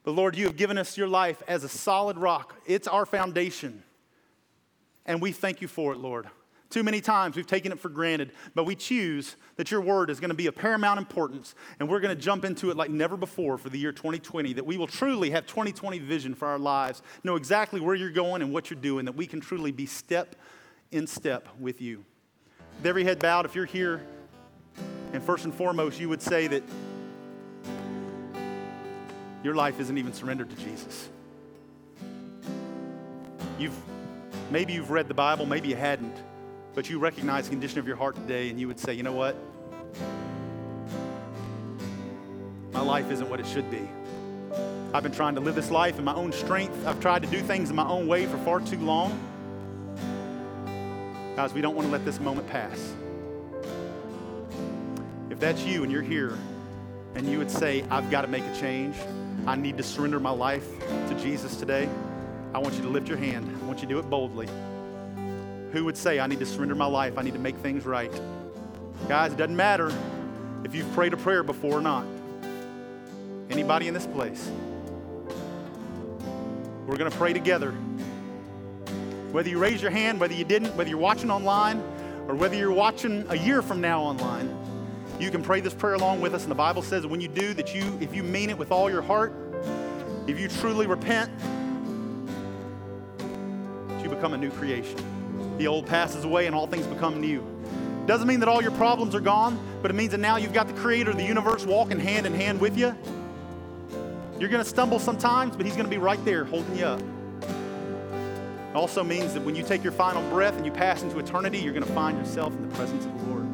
But 0.04 0.12
Lord, 0.12 0.36
you 0.36 0.46
have 0.46 0.58
given 0.58 0.78
us 0.78 0.98
your 0.98 1.08
life 1.08 1.42
as 1.48 1.64
a 1.64 1.70
solid 1.70 2.18
rock. 2.18 2.56
It's 2.66 2.88
our 2.88 3.06
foundation. 3.06 3.84
And 5.06 5.22
we 5.22 5.32
thank 5.32 5.62
you 5.62 5.68
for 5.68 5.94
it, 5.94 6.00
Lord. 6.00 6.28
Too 6.70 6.84
many 6.84 7.02
times 7.02 7.36
we've 7.36 7.48
taken 7.48 7.72
it 7.72 7.80
for 7.80 7.90
granted, 7.90 8.32
but 8.54 8.66
we 8.66 8.76
choose 8.76 9.36
that 9.56 9.72
your 9.72 9.82
word 9.82 10.12
is 10.12 10.20
going 10.20 10.30
to 10.30 10.36
be 10.36 10.46
of 10.46 10.56
paramount 10.56 11.00
importance, 11.00 11.56
and 11.80 11.90
we're 11.90 12.00
going 12.00 12.16
to 12.16 12.22
jump 12.22 12.46
into 12.46 12.70
it 12.70 12.78
like 12.78 12.92
never 12.92 13.18
before 13.18 13.58
for 13.58 13.70
the 13.70 13.80
year 13.80 13.92
2020, 13.92 14.54
that 14.54 14.66
we 14.66 14.78
will 14.78 14.86
truly 14.86 15.32
have 15.32 15.48
2020 15.48 15.98
vision 15.98 16.36
for 16.36 16.48
our 16.48 16.60
lives, 16.60 17.02
know 17.24 17.36
exactly 17.36 17.82
where 17.82 17.96
you're 17.96 18.12
going 18.12 18.44
and 18.44 18.54
what 18.54 18.70
you're 18.70 18.80
doing, 18.80 19.06
that 19.06 19.16
we 19.16 19.26
can 19.26 19.40
truly 19.40 19.72
be 19.72 19.88
step 19.88 20.36
in 20.92 21.08
step 21.08 21.48
with 21.60 21.82
you. 21.82 22.06
With 22.78 22.86
every 22.86 23.04
head 23.04 23.18
bowed, 23.18 23.46
if 23.46 23.56
you're 23.56 23.66
here, 23.66 24.06
and 25.12 25.24
first 25.24 25.46
and 25.46 25.54
foremost, 25.54 26.00
you 26.00 26.08
would 26.08 26.22
say 26.22 26.48
that 26.48 26.62
your 29.44 29.56
life 29.56 29.80
isn't 29.80 29.98
even 29.98 30.14
surrendered 30.14 30.52
to 30.52 30.56
Jesus. 30.58 31.10
You've 33.58 33.76
maybe 34.52 34.74
you've 34.74 34.92
read 34.92 35.08
the 35.08 35.14
Bible, 35.16 35.48
maybe 35.48 35.70
you 35.70 35.76
hadn't, 35.76 36.16
but 36.76 36.90
you 36.90 37.00
recognize 37.00 37.46
the 37.46 37.52
condition 37.52 37.80
of 37.80 37.88
your 37.88 37.96
heart 37.96 38.16
today 38.16 38.50
and 38.50 38.60
you 38.60 38.68
would 38.68 38.80
say, 38.80 38.94
you 38.94 39.04
know 39.04 39.14
what? 39.14 39.36
My 42.72 42.82
life 42.82 43.12
isn't 43.12 43.30
what 43.30 43.40
it 43.40 43.48
should 43.48 43.70
be. 43.70 43.88
I've 44.94 45.04
been 45.04 45.12
trying 45.12 45.36
to 45.36 45.42
live 45.42 45.56
this 45.56 45.70
life 45.70 46.00
in 46.00 46.04
my 46.04 46.14
own 46.14 46.32
strength. 46.32 46.88
I've 46.88 47.00
tried 47.00 47.22
to 47.24 47.28
do 47.30 47.42
things 47.42 47.70
in 47.70 47.76
my 47.76 47.88
own 47.88 48.08
way 48.08 48.26
for 48.26 48.38
far 48.40 48.60
too 48.60 48.80
long. 48.80 49.20
Guys, 51.36 51.54
we 51.54 51.62
don't 51.62 51.76
want 51.76 51.88
to 51.88 51.92
let 51.92 52.06
this 52.06 52.20
moment 52.20 52.48
pass. 52.48 52.94
If 55.30 55.40
that's 55.40 55.64
you 55.64 55.84
and 55.84 55.92
you're 55.92 56.02
here 56.02 56.38
and 57.16 57.28
you 57.28 57.38
would 57.38 57.52
say, 57.52 57.84
I've 57.90 58.10
got 58.10 58.22
to 58.22 58.28
make 58.28 58.44
a 58.44 58.56
change, 58.60 58.96
I 59.46 59.56
need 59.56 59.78
to 59.78 59.84
surrender 59.84 60.20
my 60.20 60.32
life 60.32 60.68
to 61.08 61.20
Jesus 61.22 61.56
today, 61.56 61.88
I 62.54 62.60
want 62.60 62.76
you 62.76 62.82
to 62.82 62.90
lift 62.90 63.08
your 63.08 63.18
hand. 63.18 63.50
I 63.62 63.66
want 63.66 63.82
you 63.82 63.88
to 63.88 63.94
do 63.94 64.00
it 64.00 64.10
boldly. 64.10 64.48
Who 65.72 65.86
would 65.86 65.98
say, 65.98 66.20
I 66.20 66.28
need 66.28 66.40
to 66.40 66.46
surrender 66.46 66.76
my 66.76 66.86
life? 66.86 67.18
I 67.18 67.22
need 67.22 67.34
to 67.34 67.40
make 67.40 67.56
things 67.58 67.86
right? 67.86 68.12
Guys, 69.08 69.34
it 69.34 69.38
doesn't 69.38 69.56
matter 69.56 69.92
if 70.64 70.76
you've 70.76 70.92
prayed 70.94 71.14
a 71.14 71.18
prayer 71.18 71.44
before 71.44 71.74
or 71.74 71.82
not. 71.82 72.06
Anybody 73.50 73.88
in 73.88 73.94
this 73.94 74.08
place? 74.08 74.50
We're 76.86 76.98
going 76.98 77.12
to 77.12 77.18
pray 77.18 77.34
together. 77.34 77.72
Whether 79.32 79.50
you 79.50 79.60
raise 79.60 79.82
your 79.82 79.92
hand, 79.92 80.20
whether 80.20 80.34
you 80.34 80.44
didn't, 80.44 80.76
whether 80.76 80.90
you're 80.90 80.98
watching 80.98 81.30
online, 81.30 81.78
or 82.28 82.36
whether 82.36 82.56
you're 82.56 82.72
watching 82.72 83.26
a 83.30 83.36
year 83.36 83.62
from 83.62 83.80
now 83.80 84.02
online, 84.02 84.56
you 85.20 85.30
can 85.30 85.44
pray 85.44 85.62
this 85.62 85.74
prayer 85.74 85.96
along 85.96 86.22
with 86.22 86.34
us. 86.34 86.44
And 86.44 86.52
the 86.52 86.56
Bible 86.56 86.82
says 86.82 87.06
when 87.06 87.22
you 87.22 87.28
do, 87.28 87.54
that 87.54 87.76
you, 87.76 87.98
if 88.02 88.16
you 88.16 88.24
mean 88.24 88.50
it 88.50 88.58
with 88.58 88.72
all 88.72 88.90
your 88.90 89.02
heart, 89.02 89.34
if 90.28 90.40
you 90.40 90.48
truly 90.48 90.88
repent, 90.88 91.32
you 94.02 94.10
become 94.10 94.34
a 94.34 94.38
new 94.38 94.52
creation. 94.52 95.19
The 95.60 95.68
old 95.68 95.86
passes 95.86 96.24
away 96.24 96.48
and 96.48 96.56
all 96.56 96.68
things 96.68 96.88
become 96.88 97.20
new. 97.20 97.46
Doesn't 98.08 98.28
mean 98.28 98.40
that 98.40 98.48
all 98.50 98.62
your 98.62 98.72
problems 98.72 99.14
are 99.14 99.20
gone, 99.20 99.60
but 99.82 99.92
it 99.92 99.94
means 99.94 100.12
that 100.12 100.22
now 100.22 100.38
you've 100.38 100.54
got 100.54 100.68
the 100.68 100.74
creator 100.74 101.12
of 101.12 101.18
the 101.18 101.26
universe 101.26 101.66
walking 101.66 102.00
hand 102.00 102.26
in 102.26 102.34
hand 102.34 102.62
with 102.62 102.78
you. 102.78 102.96
You're 104.40 104.50
going 104.50 104.64
to 104.64 104.70
stumble 104.70 105.00
sometimes, 105.00 105.58
but 105.58 105.66
he's 105.66 105.76
going 105.76 105.86
to 105.86 105.90
be 105.92 105.98
right 105.98 106.24
there 106.24 106.46
holding 106.46 106.78
you 106.78 106.86
up. 106.86 107.02
It 107.42 108.76
also 108.76 109.04
means 109.04 109.34
that 109.34 109.44
when 109.44 109.54
you 109.54 109.64
take 109.64 109.84
your 109.84 109.92
final 109.92 110.28
breath 110.30 110.56
and 110.56 110.66
you 110.66 110.72
pass 110.72 111.04
into 111.04 111.20
eternity, 111.20 111.60
you're 111.60 111.74
going 111.74 111.86
to 111.86 111.92
find 111.92 112.18
yourself 112.18 112.54
in 112.54 112.70
the 112.70 112.76
presence 112.76 113.04
of 113.04 113.20
the 113.20 113.26
Lord. 113.26 113.46